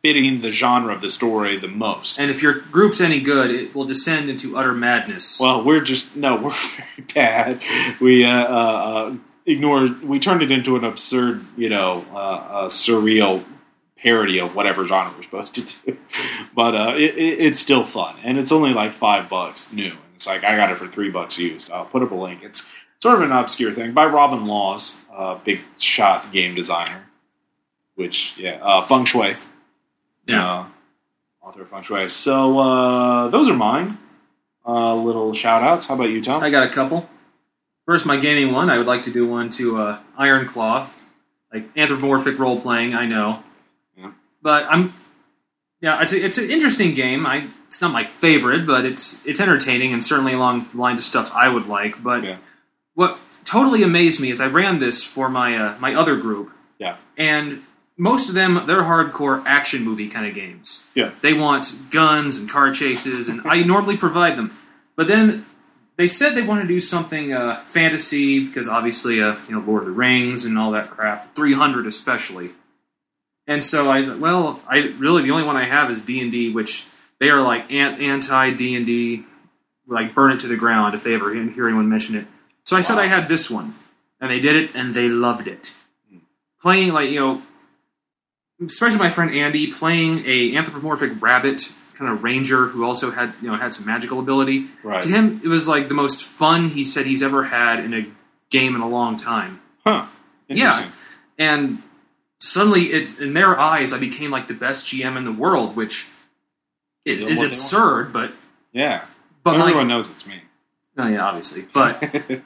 fitting 0.02 0.40
the 0.40 0.50
genre 0.50 0.94
of 0.94 1.00
the 1.02 1.10
story 1.10 1.56
the 1.56 1.68
most. 1.68 2.18
and 2.18 2.30
if 2.30 2.42
your 2.42 2.54
group's 2.54 3.00
any 3.00 3.20
good, 3.20 3.50
it 3.50 3.74
will 3.74 3.84
descend 3.84 4.30
into 4.30 4.56
utter 4.56 4.72
madness. 4.72 5.38
Well, 5.38 5.62
we're 5.62 5.82
just 5.82 6.16
no, 6.16 6.36
we're 6.36 6.50
very 6.96 7.06
bad. 7.14 7.60
We 8.00 8.24
uh, 8.24 8.30
uh, 8.30 9.10
uh, 9.10 9.16
ignored. 9.46 10.02
We 10.02 10.18
turned 10.18 10.42
it 10.42 10.50
into 10.50 10.76
an 10.76 10.84
absurd, 10.84 11.44
you 11.56 11.68
know, 11.68 12.06
uh, 12.12 12.16
uh, 12.16 12.68
surreal 12.68 13.44
parody 13.98 14.40
of 14.40 14.54
whatever 14.54 14.86
genre 14.86 15.12
we're 15.16 15.22
supposed 15.22 15.54
to 15.56 15.92
do. 15.92 15.98
But 16.54 16.74
uh, 16.74 16.94
it, 16.96 17.14
it, 17.16 17.40
it's 17.40 17.60
still 17.60 17.84
fun, 17.84 18.16
and 18.24 18.36
it's 18.36 18.50
only 18.50 18.72
like 18.72 18.92
five 18.92 19.28
bucks 19.28 19.72
new. 19.72 19.96
It's 20.16 20.26
like 20.26 20.42
I 20.44 20.56
got 20.56 20.70
it 20.70 20.76
for 20.78 20.88
three 20.88 21.08
bucks 21.10 21.38
used. 21.38 21.70
I'll 21.70 21.84
put 21.84 22.02
up 22.02 22.10
a 22.10 22.14
link. 22.14 22.42
It's 22.42 22.70
sort 23.00 23.16
of 23.16 23.22
an 23.22 23.32
obscure 23.32 23.72
thing 23.72 23.92
by 23.92 24.06
Robin 24.06 24.46
Laws, 24.46 24.98
uh, 25.12 25.36
big 25.36 25.60
shot 25.78 26.32
game 26.32 26.54
designer. 26.54 27.06
Which 27.94 28.36
yeah, 28.36 28.58
uh, 28.62 28.82
Feng 28.82 29.04
Shui. 29.04 29.36
Yeah. 30.30 30.52
Uh, 30.52 30.66
author 31.42 31.62
of 31.62 31.68
Feng 31.68 31.82
Shui. 31.82 32.08
So 32.08 32.58
uh, 32.58 33.28
those 33.28 33.48
are 33.48 33.56
mine. 33.56 33.98
Uh, 34.66 34.94
little 34.94 35.32
shout 35.34 35.62
outs. 35.62 35.86
How 35.86 35.94
about 35.94 36.10
you, 36.10 36.22
Tom? 36.22 36.42
I 36.42 36.50
got 36.50 36.66
a 36.66 36.68
couple. 36.70 37.08
First, 37.86 38.06
my 38.06 38.16
gaming 38.16 38.52
one. 38.54 38.70
I 38.70 38.78
would 38.78 38.86
like 38.86 39.02
to 39.02 39.10
do 39.10 39.26
one 39.26 39.50
to 39.50 39.78
uh, 39.78 39.98
Ironclaw, 40.18 40.86
like 41.52 41.68
anthropomorphic 41.76 42.38
role 42.38 42.60
playing. 42.60 42.94
I 42.94 43.06
know, 43.06 43.42
Yeah. 43.96 44.12
but 44.42 44.66
I'm 44.70 44.94
yeah. 45.80 46.00
It's 46.02 46.12
a, 46.12 46.24
it's 46.24 46.38
an 46.38 46.50
interesting 46.50 46.94
game. 46.94 47.26
I 47.26 47.48
it's 47.66 47.80
not 47.80 47.90
my 47.92 48.04
favorite, 48.04 48.66
but 48.66 48.84
it's 48.84 49.24
it's 49.26 49.40
entertaining 49.40 49.92
and 49.92 50.04
certainly 50.04 50.34
along 50.34 50.66
the 50.66 50.76
lines 50.78 51.00
of 51.00 51.04
stuff 51.04 51.30
I 51.34 51.48
would 51.48 51.66
like. 51.66 52.00
But 52.02 52.22
Yeah. 52.22 52.38
what 52.94 53.18
totally 53.44 53.82
amazed 53.82 54.20
me 54.20 54.28
is 54.30 54.40
I 54.40 54.46
ran 54.46 54.78
this 54.78 55.02
for 55.02 55.28
my 55.28 55.56
uh, 55.56 55.76
my 55.80 55.94
other 55.94 56.16
group, 56.16 56.52
Yeah. 56.78 56.96
and 57.16 57.62
most 58.00 58.30
of 58.30 58.34
them 58.34 58.54
they're 58.66 58.82
hardcore 58.82 59.42
action 59.44 59.84
movie 59.84 60.08
kind 60.08 60.26
of 60.26 60.34
games. 60.34 60.82
Yeah. 60.94 61.12
They 61.20 61.34
want 61.34 61.70
guns 61.90 62.38
and 62.38 62.48
car 62.48 62.72
chases, 62.72 63.28
and 63.28 63.42
I 63.44 63.62
normally 63.62 63.98
provide 63.98 64.36
them. 64.36 64.56
But 64.96 65.06
then 65.06 65.44
they 65.98 66.06
said 66.06 66.34
they 66.34 66.42
want 66.42 66.62
to 66.62 66.66
do 66.66 66.80
something 66.80 67.34
uh, 67.34 67.62
fantasy 67.62 68.46
because 68.46 68.68
obviously, 68.68 69.22
uh, 69.22 69.36
you 69.46 69.54
know, 69.54 69.60
Lord 69.60 69.82
of 69.82 69.88
the 69.88 69.92
Rings 69.92 70.46
and 70.46 70.58
all 70.58 70.70
that 70.70 70.88
crap, 70.88 71.36
three 71.36 71.52
hundred 71.52 71.86
especially. 71.86 72.52
And 73.46 73.62
so 73.62 73.90
I 73.90 74.00
said, 74.00 74.18
well, 74.18 74.62
I 74.66 74.94
really 74.96 75.22
the 75.22 75.30
only 75.32 75.44
one 75.44 75.58
I 75.58 75.64
have 75.64 75.90
is 75.90 76.00
D 76.00 76.22
and 76.22 76.32
D, 76.32 76.50
which 76.50 76.86
they 77.18 77.28
are 77.28 77.42
like 77.42 77.70
anti 77.70 78.50
D 78.54 78.74
and 78.76 78.86
D, 78.86 79.24
like 79.86 80.14
burn 80.14 80.32
it 80.32 80.40
to 80.40 80.48
the 80.48 80.56
ground 80.56 80.94
if 80.94 81.04
they 81.04 81.12
ever 81.12 81.34
hear 81.34 81.68
anyone 81.68 81.90
mention 81.90 82.14
it. 82.16 82.26
So 82.64 82.76
I 82.76 82.80
said 82.80 82.96
I 82.96 83.08
had 83.08 83.28
this 83.28 83.50
one, 83.50 83.74
and 84.22 84.30
they 84.30 84.40
did 84.40 84.56
it, 84.56 84.70
and 84.74 84.94
they 84.94 85.10
loved 85.10 85.46
it. 85.46 85.74
Playing 86.62 86.94
like 86.94 87.10
you 87.10 87.20
know, 87.20 87.42
especially 88.64 88.98
my 88.98 89.10
friend 89.10 89.30
Andy 89.34 89.72
playing 89.72 90.22
a 90.26 90.56
anthropomorphic 90.56 91.20
rabbit 91.20 91.72
kind 91.94 92.10
of 92.10 92.22
ranger 92.22 92.66
who 92.68 92.84
also 92.84 93.10
had 93.10 93.34
you 93.42 93.48
know 93.48 93.56
had 93.56 93.74
some 93.74 93.86
magical 93.86 94.18
ability. 94.20 94.66
Right. 94.82 95.02
To 95.02 95.08
him, 95.08 95.40
it 95.44 95.48
was 95.48 95.68
like 95.68 95.88
the 95.88 95.94
most 95.94 96.24
fun 96.24 96.70
he 96.70 96.82
said 96.84 97.06
he's 97.06 97.22
ever 97.22 97.44
had 97.44 97.80
in 97.84 97.92
a 97.94 98.06
game 98.50 98.74
in 98.74 98.80
a 98.80 98.88
long 98.88 99.16
time. 99.16 99.60
Huh. 99.86 100.06
Interesting. 100.48 100.92
And 101.38 101.82
suddenly, 102.40 102.80
it 102.82 103.20
in 103.20 103.34
their 103.34 103.58
eyes, 103.58 103.92
I 103.92 103.98
became 103.98 104.30
like 104.30 104.48
the 104.48 104.54
best 104.54 104.86
GM 104.86 105.16
in 105.16 105.24
the 105.24 105.32
world, 105.32 105.76
which 105.76 106.08
is, 107.04 107.22
Is 107.22 107.22
it 107.22 107.30
is 107.32 107.38
what 107.38 107.44
they 107.44 107.48
absurd. 107.48 108.12
But 108.12 108.32
Yeah. 108.72 109.04
but 109.44 109.56
Everyone 109.56 109.82
like, 109.82 109.86
knows 109.86 110.10
it's 110.10 110.26
me. 110.26 110.42
oh, 110.98 111.06
yeah, 111.08 111.24
obviously, 111.24 111.66
but 111.72 112.02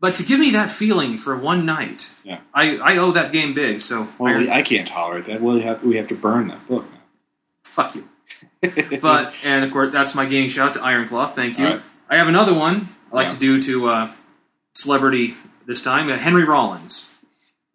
But 0.00 0.14
to 0.16 0.22
give 0.22 0.38
me 0.38 0.50
that 0.50 0.70
feeling 0.70 1.16
for 1.16 1.36
one 1.36 1.64
night, 1.64 2.10
Yeah. 2.22 2.40
I, 2.52 2.76
I 2.78 2.96
owe 2.98 3.12
that 3.12 3.32
game 3.32 3.54
big. 3.54 3.80
So 3.80 4.08
Well, 4.18 4.34
I- 4.50 4.58
I 4.58 4.62
can't 4.62 4.86
tolerate 4.86 5.24
that. 5.26 5.40
We'll 5.40 5.60
have 5.60 5.82
we 5.82 5.96
have 5.96 6.08
to 6.08 6.14
burn 6.14 6.48
that 6.48 6.66
book 6.68 6.84
Now. 6.90 6.98
fuck 7.64 7.94
you. 7.94 8.08
But 9.00 9.34
and 9.44 9.64
of 9.64 9.70
course 9.72 9.92
that's 9.92 10.14
my 10.14 10.26
gaming 10.26 10.48
shout 10.50 10.68
out 10.68 10.74
to 10.74 10.80
Ironclaw. 10.80 11.32
Thank 11.34 11.58
you. 11.58 11.64
Right. 11.66 11.82
I 12.10 12.16
have 12.16 12.28
another 12.28 12.52
one 12.54 12.88
I 13.12 13.16
like 13.16 13.28
Yeah. 13.28 13.34
to 13.34 13.38
do 13.38 13.62
to 13.62 13.88
uh, 13.88 14.10
celebrity 14.74 15.34
this 15.66 15.80
time. 15.80 16.08
Uh, 16.08 16.16
Henry 16.16 16.44
Rollins. 16.44 17.06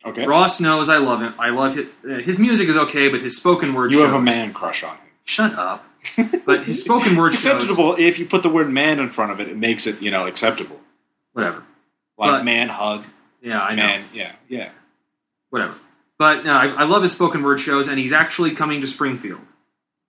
okay, 0.05 0.25
Ross 0.25 0.59
knows 0.59 0.89
I 0.89 0.97
love 0.97 1.21
him. 1.21 1.33
I 1.39 1.49
love 1.49 1.75
his, 1.75 1.85
uh, 2.09 2.15
his 2.21 2.37
music 2.39 2.67
is 2.69 2.77
okay, 2.77 3.09
but 3.09 3.21
his 3.21 3.35
spoken 3.37 3.73
word. 3.73 3.91
you 3.91 3.99
shows. 3.99 4.11
have 4.11 4.19
a 4.19 4.23
man 4.23 4.53
crush 4.53 4.83
on 4.83 4.91
him. 4.95 5.05
Shut 5.23 5.53
up. 5.53 5.85
But 6.45 6.65
his 6.65 6.79
spoken 6.81 7.15
word 7.15 7.33
It's 7.33 7.43
shows. 7.43 7.61
acceptable 7.63 7.95
if 7.99 8.17
you 8.19 8.25
put 8.25 8.41
the 8.43 8.49
word 8.49 8.69
man 8.71 8.99
in 8.99 9.11
front 9.11 9.31
of 9.31 9.39
it. 9.39 9.47
It 9.47 9.57
makes 9.57 9.85
it 9.87 10.01
you 10.01 10.09
know 10.11 10.25
acceptable. 10.27 10.79
Whatever. 11.33 11.63
Like 12.21 12.31
But- 12.31 12.45
man 12.45 12.69
hug, 12.69 13.05
Yeah, 13.41 13.61
I 13.61 13.73
know. 13.75 13.99
Yeah, 14.13 14.33
yeah. 14.47 14.69
Whatever. 15.49 15.73
But 16.19 16.45
no, 16.45 16.53
I, 16.53 16.67
I 16.67 16.83
love 16.83 17.01
his 17.01 17.11
spoken 17.11 17.41
word 17.43 17.59
shows, 17.59 17.87
and 17.87 17.97
he's 17.99 18.13
actually 18.13 18.51
coming 18.51 18.79
to 18.81 18.87
Springfield 18.87 19.41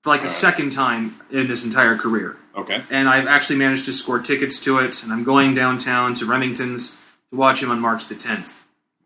for 0.03 0.11
like 0.11 0.21
the 0.21 0.27
Alright. 0.27 0.31
second 0.31 0.71
time 0.73 1.21
in 1.31 1.47
his 1.47 1.65
entire 1.65 1.97
career. 1.97 2.37
Okay. 2.55 2.85
and 2.91 3.09
I've 3.09 3.27
actually 3.27 3.59
managed 3.59 3.87
to 3.87 3.93
score 3.95 4.19
tickets 4.19 4.61
to 4.61 4.79
it, 4.79 5.03
and 5.03 5.11
I'm 5.11 5.25
going 5.25 5.55
downtown 5.55 6.15
to 6.17 6.27
Remington's 6.27 6.91
to 7.31 7.37
watch 7.37 7.63
him 7.63 7.71
on 7.71 7.81
March 7.81 8.05
the 8.09 8.15
10th. 8.15 8.61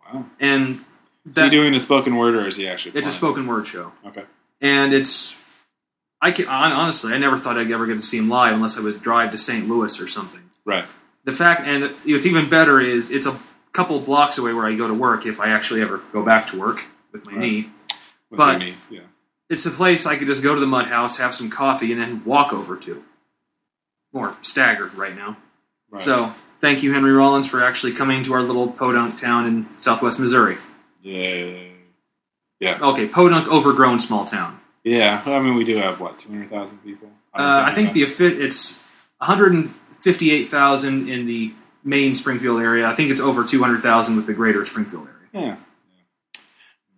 Wow. 0.05 0.27
And 0.41 0.85
Is 1.33 1.45
he 1.45 1.51
doing 1.51 1.73
a 1.73 1.79
spoken 1.79 2.17
word 2.17 2.35
or 2.35 2.49
is 2.49 2.57
he 2.57 2.67
actually? 2.67 2.99
it's 2.99 3.07
a 3.07 3.13
spoken 3.13 3.47
word 3.47 3.65
show, 3.65 3.93
Okay. 4.05 4.25
and 4.61 4.93
it's 4.93 5.39
I 6.21 6.33
can 6.33 6.49
honestly 6.49 7.13
I 7.15 7.19
never 7.19 7.39
thought 7.39 7.57
I'd 7.57 7.71
ever 7.71 7.87
get 7.87 7.99
to 7.99 8.03
see 8.03 8.19
him 8.19 8.29
live 8.29 8.55
unless 8.55 8.77
I 8.77 8.81
would 8.81 9.01
drive 9.01 9.31
to 9.31 9.39
St. 9.39 9.69
Louis 9.69 10.01
or 10.01 10.09
something. 10.09 10.51
Right. 10.65 10.87
The 11.27 11.33
fact, 11.33 11.63
and 11.67 11.83
what's 12.07 12.25
even 12.25 12.49
better 12.49 12.81
is 12.81 13.11
it's 13.13 13.27
a 13.27 13.39
couple 13.73 14.01
blocks 14.01 14.39
away 14.39 14.55
where 14.55 14.65
I 14.65 14.75
go 14.75 14.89
to 14.89 14.95
work 14.95 15.27
if 15.27 15.39
I 15.41 15.49
actually 15.51 15.83
ever 15.83 16.01
go 16.13 16.23
back 16.25 16.47
to 16.49 16.59
work 16.59 16.87
with 17.13 17.27
my 17.27 17.33
Right. 17.33 17.41
knee. 17.41 17.71
What's 18.31 18.39
But- 18.39 18.59
name? 18.59 18.77
Yeah. 18.89 19.01
It's 19.51 19.67
a 19.67 19.71
place 19.71 20.07
I 20.07 20.17
could 20.17 20.27
just 20.27 20.43
go 20.43 20.55
to 20.55 20.61
the 20.61 20.67
mud 20.67 20.87
house, 20.87 21.19
have 21.19 21.33
some 21.35 21.51
coffee, 21.51 21.93
and 21.93 22.01
then 22.01 22.23
walk 22.25 22.53
over 22.53 22.77
to. 22.77 23.05
More 24.13 24.37
staggered 24.43 24.95
right 24.95 25.15
now. 25.15 25.37
Right. 25.91 26.01
So 26.03 26.35
thank 26.61 26.83
you, 26.83 26.93
Henry 26.95 27.13
Rollins, 27.13 27.49
for 27.49 27.63
actually 27.63 27.93
coming 27.93 28.23
to 28.25 28.33
our 28.33 28.43
little 28.43 28.69
podunk 28.69 29.19
town 29.21 29.47
in 29.47 29.67
southwest 29.79 30.19
Missouri. 30.19 30.59
Yeah. 31.03 31.55
Yeah. 32.59 32.79
Okay, 32.81 33.07
podunk, 33.07 33.47
overgrown 33.49 33.99
small 34.01 34.25
town. 34.25 34.59
Yeah. 34.83 35.23
I 35.27 35.39
mean, 35.41 35.55
we 35.55 35.65
do 35.65 35.77
have 35.77 36.01
what 36.01 36.19
two 36.19 36.31
hundred 36.31 36.51
thousand 36.51 36.79
people. 36.83 37.11
Uh, 37.35 37.65
I 37.67 37.73
think 37.73 37.93
the 37.93 38.03
it's 38.03 38.81
158,000 40.07 41.09
in 41.09 41.27
the 41.27 41.53
main 41.83 42.15
Springfield 42.15 42.61
area. 42.61 42.87
I 42.87 42.95
think 42.95 43.11
it's 43.11 43.21
over 43.21 43.45
200,000 43.45 44.17
with 44.17 44.27
the 44.27 44.35
greater 44.35 44.65
Springfield 44.65 45.09
area. 45.35 45.47
Yeah. 45.49 45.57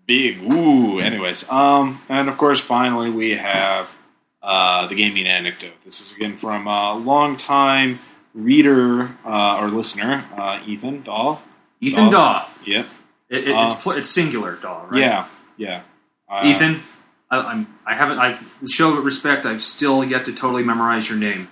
Big. 0.07 0.43
Ooh. 0.43 1.01
Anyways, 1.01 1.51
um, 1.51 2.01
and 2.09 2.29
of 2.29 2.39
course, 2.39 2.61
finally, 2.61 3.11
we 3.11 3.33
have 3.33 3.95
uh, 4.43 4.87
the 4.87 4.95
gaming 4.95 5.27
anecdote. 5.27 5.73
This 5.85 6.01
is 6.01 6.17
again 6.17 6.37
from 6.37 6.67
a 6.67 6.95
longtime 6.95 7.99
reader 8.33 9.15
uh, 9.25 9.59
or 9.61 9.69
listener, 9.69 10.25
uh, 10.37 10.63
Ethan 10.67 11.03
Dahl. 11.03 11.43
Ethan 11.81 12.05
Dahl. 12.05 12.11
Daw. 12.11 12.49
Yep. 12.65 12.87
It, 13.29 13.49
it, 13.49 13.55
Uh, 13.55 13.75
it's, 13.75 13.87
it's 13.87 14.09
singular 14.09 14.57
Dahl, 14.57 14.87
right? 14.91 15.01
Yeah. 15.01 15.27
Yeah. 15.59 15.83
Uh, 16.27 16.43
Ethan, 16.47 16.83
I, 17.31 17.41
I'm. 17.41 17.67
I 17.85 17.95
haven't. 17.95 18.19
I've 18.19 18.43
show 18.67 18.95
respect. 18.99 19.45
I've 19.45 19.61
still 19.61 20.03
yet 20.05 20.25
to 20.25 20.33
totally 20.35 20.63
memorize 20.63 21.11
your 21.11 21.19
name. 21.19 21.49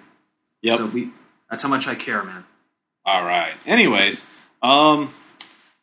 Yep. 0.62 0.78
So 0.78 0.86
we. 0.86 1.10
That's 1.50 1.62
how 1.62 1.68
much 1.68 1.86
I 1.86 1.94
care, 1.94 2.22
man. 2.22 2.44
All 3.04 3.24
right. 3.24 3.54
Anyways, 3.66 4.26
um, 4.62 5.14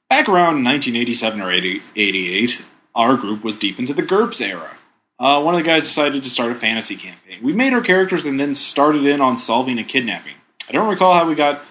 back 0.10 0.28
around 0.28 0.64
1987 0.64 1.42
or 1.42 1.52
80, 1.52 1.82
88, 1.96 2.66
our 2.96 3.16
group 3.16 3.44
was 3.44 3.58
deep 3.58 3.80
into 3.80 3.94
the 3.94 4.04
GURPS 4.04 4.42
era. 4.42 4.78
Uh, 5.20 5.42
one 5.42 5.56
of 5.56 5.62
the 5.62 5.68
guys 5.68 5.84
decided 5.84 6.22
to 6.24 6.30
start 6.30 6.52
a 6.52 6.56
fantasy 6.56 6.96
campaign. 6.96 7.40
We 7.42 7.54
made 7.54 7.72
our 7.72 7.82
characters 7.82 8.26
and 8.26 8.40
then 8.40 8.56
started 8.56 9.06
in 9.06 9.22
on 9.22 9.38
solving 9.38 9.80
a 9.80 9.84
kidnapping. 9.84 10.34
I 10.68 10.74
don't 10.74 10.90
recall 10.90 11.14
how 11.14 11.28
we 11.28 11.36
got 11.36 11.64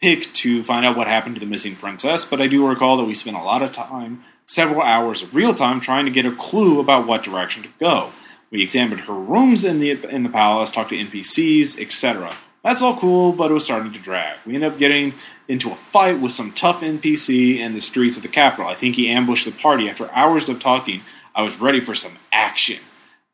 picked 0.00 0.34
to 0.36 0.64
find 0.64 0.84
out 0.84 0.96
what 0.96 1.06
happened 1.06 1.36
to 1.36 1.40
the 1.40 1.46
missing 1.46 1.76
princess, 1.76 2.24
but 2.24 2.40
I 2.40 2.48
do 2.48 2.66
recall 2.66 2.96
that 2.96 3.04
we 3.04 3.14
spent 3.14 3.36
a 3.36 3.42
lot 3.42 3.62
of 3.62 3.72
time, 3.72 4.24
several 4.46 4.82
hours 4.82 5.22
of 5.22 5.34
real 5.34 5.54
time, 5.54 5.80
trying 5.80 6.04
to 6.06 6.10
get 6.10 6.26
a 6.26 6.32
clue 6.32 6.80
about 6.80 7.06
what 7.06 7.22
direction 7.22 7.62
to 7.62 7.68
go. 7.80 8.12
We 8.50 8.62
examined 8.62 9.02
her 9.02 9.14
rooms 9.14 9.64
in 9.64 9.80
the 9.80 9.90
in 9.90 10.22
the 10.22 10.28
palace, 10.28 10.70
talked 10.70 10.90
to 10.90 10.96
NPCs, 10.96 11.80
etc. 11.80 12.34
That's 12.66 12.82
all 12.82 12.96
cool, 12.96 13.32
but 13.32 13.52
it 13.52 13.54
was 13.54 13.64
starting 13.64 13.92
to 13.92 13.98
drag. 14.00 14.38
We 14.44 14.56
ended 14.56 14.72
up 14.72 14.76
getting 14.76 15.14
into 15.46 15.70
a 15.70 15.76
fight 15.76 16.18
with 16.20 16.32
some 16.32 16.50
tough 16.50 16.80
NPC 16.80 17.58
in 17.58 17.74
the 17.74 17.80
streets 17.80 18.16
of 18.16 18.24
the 18.24 18.28
capital. 18.28 18.66
I 18.66 18.74
think 18.74 18.96
he 18.96 19.08
ambushed 19.08 19.44
the 19.44 19.52
party. 19.52 19.88
After 19.88 20.10
hours 20.10 20.48
of 20.48 20.58
talking, 20.58 21.02
I 21.32 21.42
was 21.42 21.60
ready 21.60 21.78
for 21.78 21.94
some 21.94 22.18
action. 22.32 22.80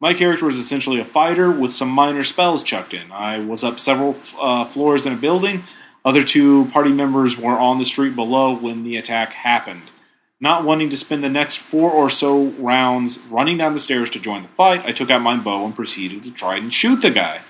My 0.01 0.13
character 0.13 0.45
was 0.45 0.59
essentially 0.59 1.01
a 1.01 1.05
fighter 1.07 1.51
with 1.51 1.73
some 1.73 1.89
minor 1.89 2.25
spells 2.25 2.63
chucked 2.63 2.93
in. 2.93 3.11
I 3.11 3.39
was 3.39 3.65
up 3.65 3.79
several 3.79 4.15
uh, 4.39 4.67
floors 4.67 5.07
in 5.07 5.15
a 5.15 5.17
building. 5.17 5.65
Other 6.05 6.25
two 6.25 6.67
party 6.67 6.93
members 6.93 7.39
were 7.39 7.59
on 7.59 7.79
the 7.79 7.87
street 7.87 8.15
below 8.15 8.55
when 8.55 8.85
the 8.85 8.99
attack 8.99 9.33
happened. 9.33 9.85
Not 10.41 10.65
wanting 10.65 10.91
to 10.91 10.97
spend 10.99 11.25
the 11.25 11.31
next 11.31 11.57
four 11.57 11.91
or 11.91 12.11
so 12.11 12.49
rounds 12.59 13.19
running 13.31 13.57
down 13.57 13.73
the 13.73 13.81
stairs 13.81 14.11
to 14.11 14.21
join 14.21 14.43
the 14.43 14.49
fight, 14.49 14.85
I 14.85 14.93
took 14.93 15.09
out 15.09 15.23
my 15.23 15.39
bow 15.39 15.65
and 15.65 15.75
proceeded 15.75 16.23
to 16.25 16.31
try 16.31 16.59
and 16.59 16.75
shoot 16.75 17.01
the 17.01 17.11
guy. 17.11 17.41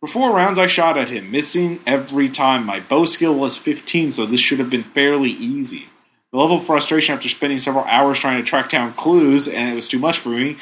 For 0.00 0.08
four 0.08 0.32
rounds, 0.32 0.58
I 0.58 0.66
shot 0.66 0.98
at 0.98 1.08
him, 1.08 1.30
missing 1.30 1.80
every 1.86 2.28
time. 2.28 2.66
My 2.66 2.80
bow 2.80 3.06
skill 3.06 3.34
was 3.34 3.56
15, 3.56 4.10
so 4.10 4.26
this 4.26 4.40
should 4.40 4.58
have 4.58 4.68
been 4.68 4.82
fairly 4.82 5.30
easy. 5.30 5.86
The 6.32 6.38
level 6.38 6.56
of 6.56 6.64
frustration 6.64 7.14
after 7.14 7.30
spending 7.30 7.58
several 7.58 7.84
hours 7.84 8.18
trying 8.18 8.36
to 8.36 8.48
track 8.48 8.68
down 8.68 8.92
clues, 8.92 9.48
and 9.48 9.70
it 9.70 9.74
was 9.74 9.88
too 9.88 9.98
much 9.98 10.18
for 10.18 10.28
me, 10.28 10.58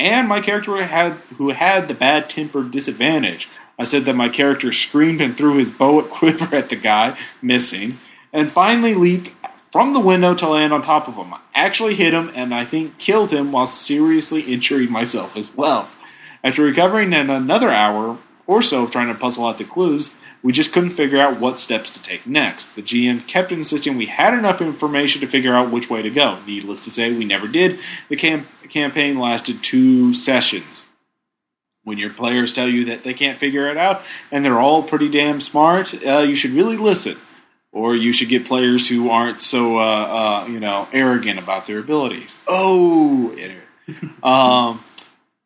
and 0.00 0.26
my 0.26 0.40
character 0.40 0.82
had 0.84 1.12
who 1.38 1.50
had 1.50 1.86
the 1.86 1.94
bad 1.94 2.28
tempered 2.28 2.72
disadvantage. 2.72 3.48
I 3.78 3.84
said 3.84 4.04
that 4.06 4.16
my 4.16 4.28
character 4.28 4.72
screamed 4.72 5.20
and 5.20 5.36
threw 5.36 5.58
his 5.58 5.70
bow 5.70 6.00
at 6.00 6.10
quiver 6.10 6.54
at 6.54 6.68
the 6.68 6.76
guy, 6.76 7.16
missing, 7.40 8.00
and 8.32 8.50
finally 8.50 8.94
leaped 8.94 9.30
from 9.70 9.92
the 9.92 10.00
window 10.00 10.34
to 10.34 10.48
land 10.48 10.72
on 10.72 10.82
top 10.82 11.06
of 11.06 11.14
him. 11.14 11.32
I 11.34 11.40
actually 11.54 11.94
hit 11.94 12.12
him 12.12 12.32
and 12.34 12.52
I 12.52 12.64
think 12.64 12.98
killed 12.98 13.30
him 13.30 13.52
while 13.52 13.68
seriously 13.68 14.42
injuring 14.42 14.90
myself 14.90 15.36
as 15.36 15.54
well. 15.54 15.88
After 16.42 16.64
recovering 16.64 17.12
in 17.12 17.30
another 17.30 17.70
hour 17.70 18.18
or 18.46 18.62
so 18.62 18.84
of 18.84 18.90
trying 18.90 19.08
to 19.08 19.14
puzzle 19.14 19.46
out 19.46 19.58
the 19.58 19.64
clues, 19.64 20.14
we 20.42 20.52
just 20.52 20.72
couldn't 20.72 20.90
figure 20.90 21.20
out 21.20 21.38
what 21.38 21.58
steps 21.58 21.90
to 21.90 22.02
take 22.02 22.26
next. 22.26 22.74
The 22.74 22.82
GM 22.82 23.26
kept 23.28 23.52
insisting 23.52 23.96
we 23.96 24.06
had 24.06 24.34
enough 24.34 24.60
information 24.60 25.20
to 25.20 25.26
figure 25.26 25.54
out 25.54 25.70
which 25.70 25.88
way 25.88 26.02
to 26.02 26.10
go. 26.10 26.38
Needless 26.46 26.80
to 26.82 26.90
say, 26.90 27.12
we 27.12 27.24
never 27.24 27.46
did. 27.46 27.78
The 28.08 28.16
cam- 28.16 28.48
campaign 28.68 29.18
lasted 29.18 29.62
two 29.62 30.12
sessions. 30.12 30.86
When 31.84 31.98
your 31.98 32.10
players 32.10 32.52
tell 32.52 32.68
you 32.68 32.84
that 32.86 33.02
they 33.02 33.14
can't 33.14 33.38
figure 33.38 33.68
it 33.68 33.76
out 33.76 34.02
and 34.30 34.44
they're 34.44 34.60
all 34.60 34.82
pretty 34.82 35.08
damn 35.08 35.40
smart, 35.40 35.94
uh, 36.06 36.18
you 36.18 36.34
should 36.34 36.52
really 36.52 36.76
listen. 36.76 37.16
Or 37.72 37.96
you 37.96 38.12
should 38.12 38.28
get 38.28 38.44
players 38.44 38.88
who 38.88 39.08
aren't 39.10 39.40
so, 39.40 39.78
uh, 39.78 39.80
uh, 39.80 40.46
you 40.48 40.60
know, 40.60 40.88
arrogant 40.92 41.38
about 41.38 41.66
their 41.66 41.78
abilities. 41.78 42.38
Oh, 42.46 43.34
anyway. 43.38 44.12
um, 44.22 44.84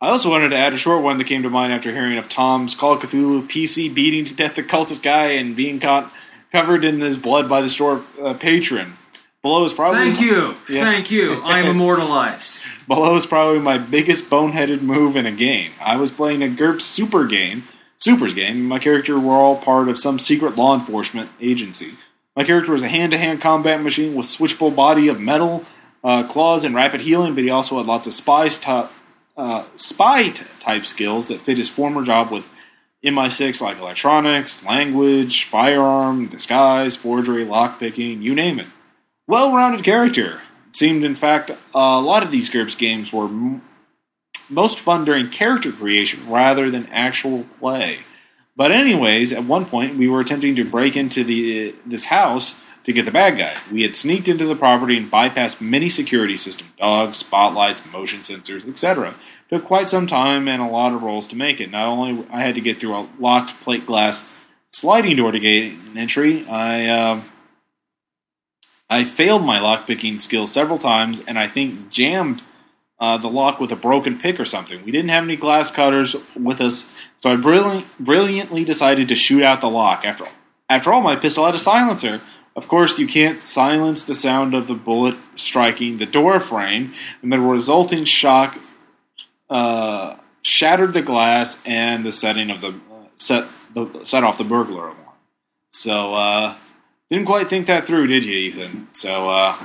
I 0.01 0.11
also 0.11 0.30
wanted 0.30 0.51
to 0.51 0.57
add 0.57 0.74
a 0.74 0.78
short 0.78 1.03
one 1.03 1.16
that 1.18 1.24
came 1.26 1.42
to 1.42 1.49
mind 1.51 1.72
after 1.72 1.90
hearing 1.90 2.18
of 2.18 2.28
Tom's 2.28 2.74
Call 2.74 2.94
of 2.94 3.01
Cthulhu 3.01 3.47
PC 3.49 3.92
beating 3.94 4.24
to 4.26 4.34
death 4.34 4.55
the 4.55 4.62
cultist 4.62 5.03
guy 5.03 5.28
and 5.32 5.57
being 5.57 5.80
caught 5.80 6.12
covered 6.53 6.84
in 6.84 7.01
his 7.01 7.16
blood 7.16 7.49
by 7.49 7.61
the 7.62 7.68
store 7.70 8.05
uh, 8.22 8.34
patron. 8.34 8.99
Below 9.42 9.64
is 9.64 9.72
probably 9.72 9.99
Thank 10.12 10.20
you, 10.20 10.57
Yeah. 10.68 10.80
thank 10.82 11.11
you. 11.11 11.40
I 11.44 11.61
am 11.61 11.66
immortalized. 11.66 12.61
Below 12.86 13.16
is 13.16 13.24
probably 13.26 13.59
my 13.61 13.78
biggest 13.78 14.28
boneheaded 14.28 14.82
move 14.82 15.16
in 15.16 15.24
a 15.24 15.32
game. 15.32 15.72
I 15.80 15.97
was 15.97 16.11
playing 16.11 16.42
a 16.42 16.49
GURPS 16.49 16.82
Super 16.82 17.26
game, 17.26 17.64
Supers 17.99 18.34
game, 18.34 18.57
and 18.57 18.68
my 18.68 18.78
character 18.78 19.18
were 19.18 19.32
all 19.34 19.57
part 19.57 19.88
of 19.88 19.99
some 19.99 20.18
secret 20.18 20.57
law 20.57 20.74
enforcement 20.74 21.30
agency. 21.40 21.94
My 22.36 22.44
character 22.44 22.72
was 22.72 22.82
a 22.82 22.88
hand-to-hand 22.88 23.40
combat 23.40 23.82
machine 23.82 24.14
with 24.14 24.26
switchable 24.26 24.74
body 24.76 25.09
of 25.09 25.18
metal, 25.20 25.64
uh, 26.05 26.24
claws, 26.28 26.64
and 26.64 26.74
rapid 26.74 27.01
healing, 27.01 27.34
but 27.34 27.44
he 27.44 27.51
also 27.51 27.78
had 27.78 27.86
lots 27.86 28.07
of 28.07 28.12
spies 28.14 28.61
type, 28.61 28.90
uh, 29.37 29.64
spy 29.76 30.30
t- 30.30 30.45
type 30.61 30.87
skills 30.87 31.28
that 31.28 31.43
fit 31.43 31.59
his 31.59 31.70
former 31.70 32.05
job 32.05 32.30
with 32.30 32.49
MI6, 33.05 33.61
like 33.61 33.78
electronics, 33.78 34.64
language, 34.64 35.45
firearm, 35.45 36.26
disguise, 36.26 36.97
forgery, 36.97 37.45
lockpicking, 37.45 38.22
you 38.22 38.34
name 38.34 38.59
it 38.59 38.66
well-rounded 39.26 39.84
character. 39.84 40.43
It 40.68 40.76
seemed, 40.76 41.05
in 41.05 41.14
fact, 41.14 41.51
a 41.74 42.01
lot 42.01 42.22
of 42.22 42.30
these 42.30 42.51
GURPS 42.51 42.78
games 42.78 43.12
were 43.12 43.24
m- 43.24 43.62
most 44.49 44.78
fun 44.78 45.05
during 45.05 45.30
character 45.30 45.72
creation 45.72 46.28
rather 46.28 46.70
than 46.70 46.87
actual 46.89 47.45
play. 47.59 48.01
But 48.55 48.72
anyways, 48.72 49.32
at 49.32 49.45
one 49.45 49.66
point 49.66 49.97
we 49.97 50.09
were 50.09 50.20
attempting 50.20 50.55
to 50.57 50.64
break 50.64 50.97
into 50.97 51.24
the 51.24 51.74
this 51.84 52.07
house 52.07 52.55
to 52.87 52.93
get 52.93 53.05
the 53.05 53.11
bad 53.11 53.37
guy. 53.37 53.55
We 53.70 53.82
had 53.82 53.95
sneaked 53.95 54.28
into 54.28 54.47
the 54.47 54.55
property 54.55 54.97
and 54.97 55.11
bypassed 55.11 55.61
many 55.61 55.89
security 55.89 56.37
systems, 56.37 56.70
dogs, 56.78 57.18
spotlights, 57.18 57.84
motion 57.93 58.20
sensors, 58.20 58.66
etc. 58.66 59.16
Took 59.51 59.64
quite 59.64 59.89
some 59.89 60.07
time 60.07 60.49
and 60.49 60.62
a 60.62 60.66
lot 60.66 60.93
of 60.93 61.03
rolls 61.03 61.28
to 61.28 61.37
make 61.37 61.61
it. 61.61 61.70
Not 61.70 61.89
only 61.89 62.24
I 62.32 62.43
had 62.43 62.55
to 62.55 62.61
get 62.61 62.80
through 62.80 62.95
a 62.95 63.09
locked 63.18 63.61
plate 63.61 63.87
glass 63.87 64.28
sliding 64.72 65.16
door 65.16 65.32
to 65.32 65.41
gain 65.41 65.97
entry, 65.97 66.47
I 66.49 66.87
uh, 66.87 67.22
I 68.89 69.03
failed 69.03 69.45
my 69.45 69.59
lockpicking 69.59 70.20
skill 70.20 70.47
several 70.47 70.78
times, 70.78 71.24
and 71.26 71.41
I 71.41 71.49
think 71.49 71.91
jammed 71.91 72.43
uh, 73.01 73.16
the 73.18 73.28
lock 73.28 73.59
with 73.59 73.72
a 73.72 73.76
broken 73.76 74.16
pick 74.16 74.39
or 74.39 74.45
something. 74.45 74.84
We 74.84 74.93
didn't 74.93 75.11
have 75.11 75.24
any 75.24 75.34
glass 75.34 75.72
cutters 75.72 76.14
with 76.37 76.61
us, 76.61 76.89
so 77.18 77.30
I 77.30 77.37
brilliant, 77.37 77.87
brilliantly 77.99 78.64
decided 78.64 79.09
to 79.09 79.16
shoot 79.16 79.43
out 79.43 79.61
the 79.61 79.68
lock. 79.68 80.05
After 80.05 80.26
after 80.68 80.93
all, 80.93 81.01
my 81.01 81.16
pistol 81.16 81.47
had 81.47 81.55
a 81.55 81.59
silencer. 81.59 82.20
Of 82.57 82.69
course, 82.69 82.99
you 82.99 83.07
can't 83.07 83.39
silence 83.39 84.07
the 84.07 84.15
sound 84.15 84.55
of 84.55 84.67
the 84.67 84.75
bullet 84.75 85.17
striking 85.37 85.99
the 85.99 86.07
door 86.07 86.41
frame, 86.41 86.95
and 87.23 87.31
the 87.31 87.39
resulting 87.39 88.05
shock 88.05 88.59
uh, 89.51 90.17
shattered 90.41 90.95
the 90.95 91.03
glass 91.03 91.63
and 91.67 92.05
the 92.05 92.13
setting 92.13 92.51
of 92.51 92.63
the 92.63 92.69
uh, 92.69 93.09
set 93.19 93.47
the 93.75 94.05
set 94.05 94.25
off 94.25 94.39
the 94.39 94.45
burglar 94.45 94.89
alarm. 94.89 94.97
So, 95.73 96.15
uh, 96.15 96.55
didn't 97.11 97.27
quite 97.27 97.49
think 97.49 97.67
that 97.67 97.85
through, 97.87 98.07
did 98.07 98.25
you, 98.25 98.33
Ethan? 98.33 98.89
So, 98.91 99.29
uh, 99.29 99.57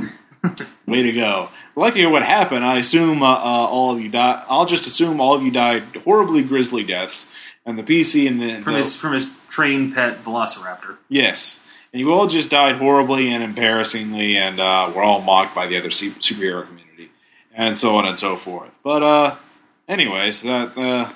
way 0.85 1.03
to 1.03 1.13
go. 1.13 1.49
I'd 1.77 1.79
like 1.79 1.93
to 1.93 1.99
hear 1.99 2.09
what 2.09 2.23
happened. 2.23 2.65
I 2.65 2.77
assume 2.77 3.23
uh, 3.23 3.31
uh, 3.31 3.37
all 3.39 3.95
of 3.95 4.01
you 4.01 4.09
died. 4.09 4.43
I'll 4.49 4.65
just 4.65 4.85
assume 4.85 5.21
all 5.21 5.33
of 5.33 5.41
you 5.41 5.51
died 5.51 5.83
horribly 6.03 6.43
grisly 6.43 6.83
deaths, 6.83 7.31
and 7.65 7.79
the 7.79 7.83
PC 7.83 8.27
and 8.27 8.41
the, 8.41 8.61
From 8.61 8.73
the 8.73 8.79
his 8.79 8.95
from 8.97 9.13
his 9.13 9.33
trained 9.47 9.95
pet 9.95 10.21
Velociraptor. 10.21 10.97
yes, 11.07 11.60
and 11.93 11.99
you 11.99 12.11
all 12.13 12.27
just 12.27 12.49
died 12.49 12.77
horribly 12.77 13.31
and 13.31 13.43
embarrassingly, 13.43 14.37
and 14.37 14.59
uh, 14.59 14.91
were 14.95 15.03
all 15.03 15.21
mocked 15.21 15.53
by 15.53 15.67
the 15.67 15.77
other 15.77 15.91
su- 15.91 16.11
superhero 16.13 16.65
community, 16.65 17.11
and 17.53 17.77
so 17.77 17.95
on 17.97 18.07
and 18.07 18.17
so 18.17 18.35
forth. 18.35 18.77
But 18.83 19.03
uh, 19.03 19.35
anyways, 19.87 20.43
that 20.43 20.77
uh, 20.77 21.11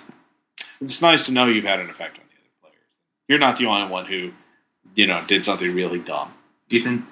it's 0.81 1.01
nice 1.01 1.25
to 1.25 1.31
know 1.31 1.45
you've 1.45 1.65
had 1.65 1.79
an 1.79 1.89
effect 1.89 2.17
on 2.17 2.25
the 2.25 2.35
other 2.35 2.51
players. 2.61 2.83
You're 3.27 3.39
not 3.39 3.57
the 3.57 3.65
only 3.65 3.89
one 3.89 4.05
who, 4.05 4.33
you 4.95 5.07
know, 5.07 5.23
did 5.25 5.43
something 5.43 5.73
really 5.73 5.99
dumb. 5.99 6.33
Ethan, 6.69 7.07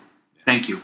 thank 0.46 0.68
you. 0.68 0.82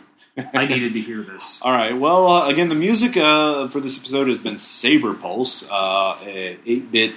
I 0.53 0.65
needed 0.65 0.93
to 0.93 1.01
hear 1.01 1.21
this. 1.21 1.59
All 1.63 1.71
right. 1.71 1.97
Well, 1.97 2.27
uh, 2.27 2.49
again, 2.49 2.69
the 2.69 2.75
music 2.75 3.17
uh, 3.17 3.67
for 3.67 3.81
this 3.81 3.97
episode 3.97 4.27
has 4.27 4.37
been 4.37 4.55
Sabrepulse, 4.55 5.67
uh, 5.69 6.17
a 6.23 6.57
8-bit 6.65 7.13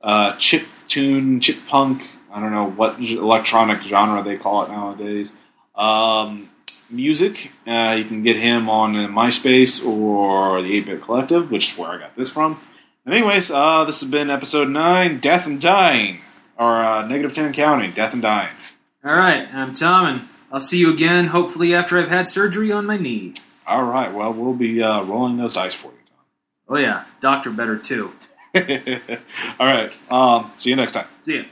uh, 0.00 0.36
chip 0.36 0.66
tune, 0.86 1.40
chip 1.40 1.56
punk. 1.66 2.02
I 2.32 2.40
don't 2.40 2.52
know 2.52 2.70
what 2.70 3.00
electronic 3.00 3.82
genre 3.82 4.22
they 4.22 4.36
call 4.36 4.64
it 4.64 4.68
nowadays. 4.68 5.32
Um, 5.74 6.50
music. 6.90 7.52
Uh, 7.66 7.94
you 7.98 8.04
can 8.04 8.22
get 8.22 8.36
him 8.36 8.68
on 8.68 8.96
uh, 8.96 9.08
MySpace 9.08 9.84
or 9.84 10.62
the 10.62 10.82
8-bit 10.82 11.02
Collective, 11.02 11.50
which 11.50 11.72
is 11.72 11.78
where 11.78 11.90
I 11.90 11.98
got 11.98 12.16
this 12.16 12.30
from. 12.30 12.60
And 13.04 13.14
anyways, 13.14 13.50
uh, 13.50 13.84
this 13.84 14.00
has 14.00 14.10
been 14.10 14.30
episode 14.30 14.68
nine, 14.68 15.18
Death 15.18 15.46
and 15.46 15.60
Dying, 15.60 16.20
or 16.58 16.82
uh, 16.82 17.06
negative 17.06 17.34
ten 17.34 17.46
and 17.46 17.54
counting, 17.54 17.92
Death 17.92 18.12
and 18.12 18.22
Dying. 18.22 18.54
All 19.04 19.16
right, 19.16 19.48
I'm 19.54 19.72
Tom, 19.72 20.06
and 20.06 20.28
I'll 20.52 20.60
see 20.60 20.78
you 20.78 20.92
again. 20.92 21.26
Hopefully, 21.26 21.74
after 21.74 21.98
I've 21.98 22.10
had 22.10 22.28
surgery 22.28 22.70
on 22.70 22.84
my 22.84 22.96
knee. 22.96 23.32
All 23.66 23.84
right. 23.84 24.12
Well, 24.12 24.32
we'll 24.32 24.52
be 24.52 24.82
uh, 24.82 25.02
rolling 25.04 25.38
those 25.38 25.54
dice 25.54 25.72
for 25.74 25.88
you, 25.92 25.98
Tom. 26.08 26.24
Oh 26.68 26.78
yeah, 26.78 27.04
doctor 27.20 27.50
better 27.50 27.78
too. 27.78 28.12
All 28.54 28.60
right. 29.66 30.12
Um, 30.12 30.52
see 30.56 30.70
you 30.70 30.76
next 30.76 30.92
time. 30.92 31.06
See 31.22 31.38
ya. 31.38 31.44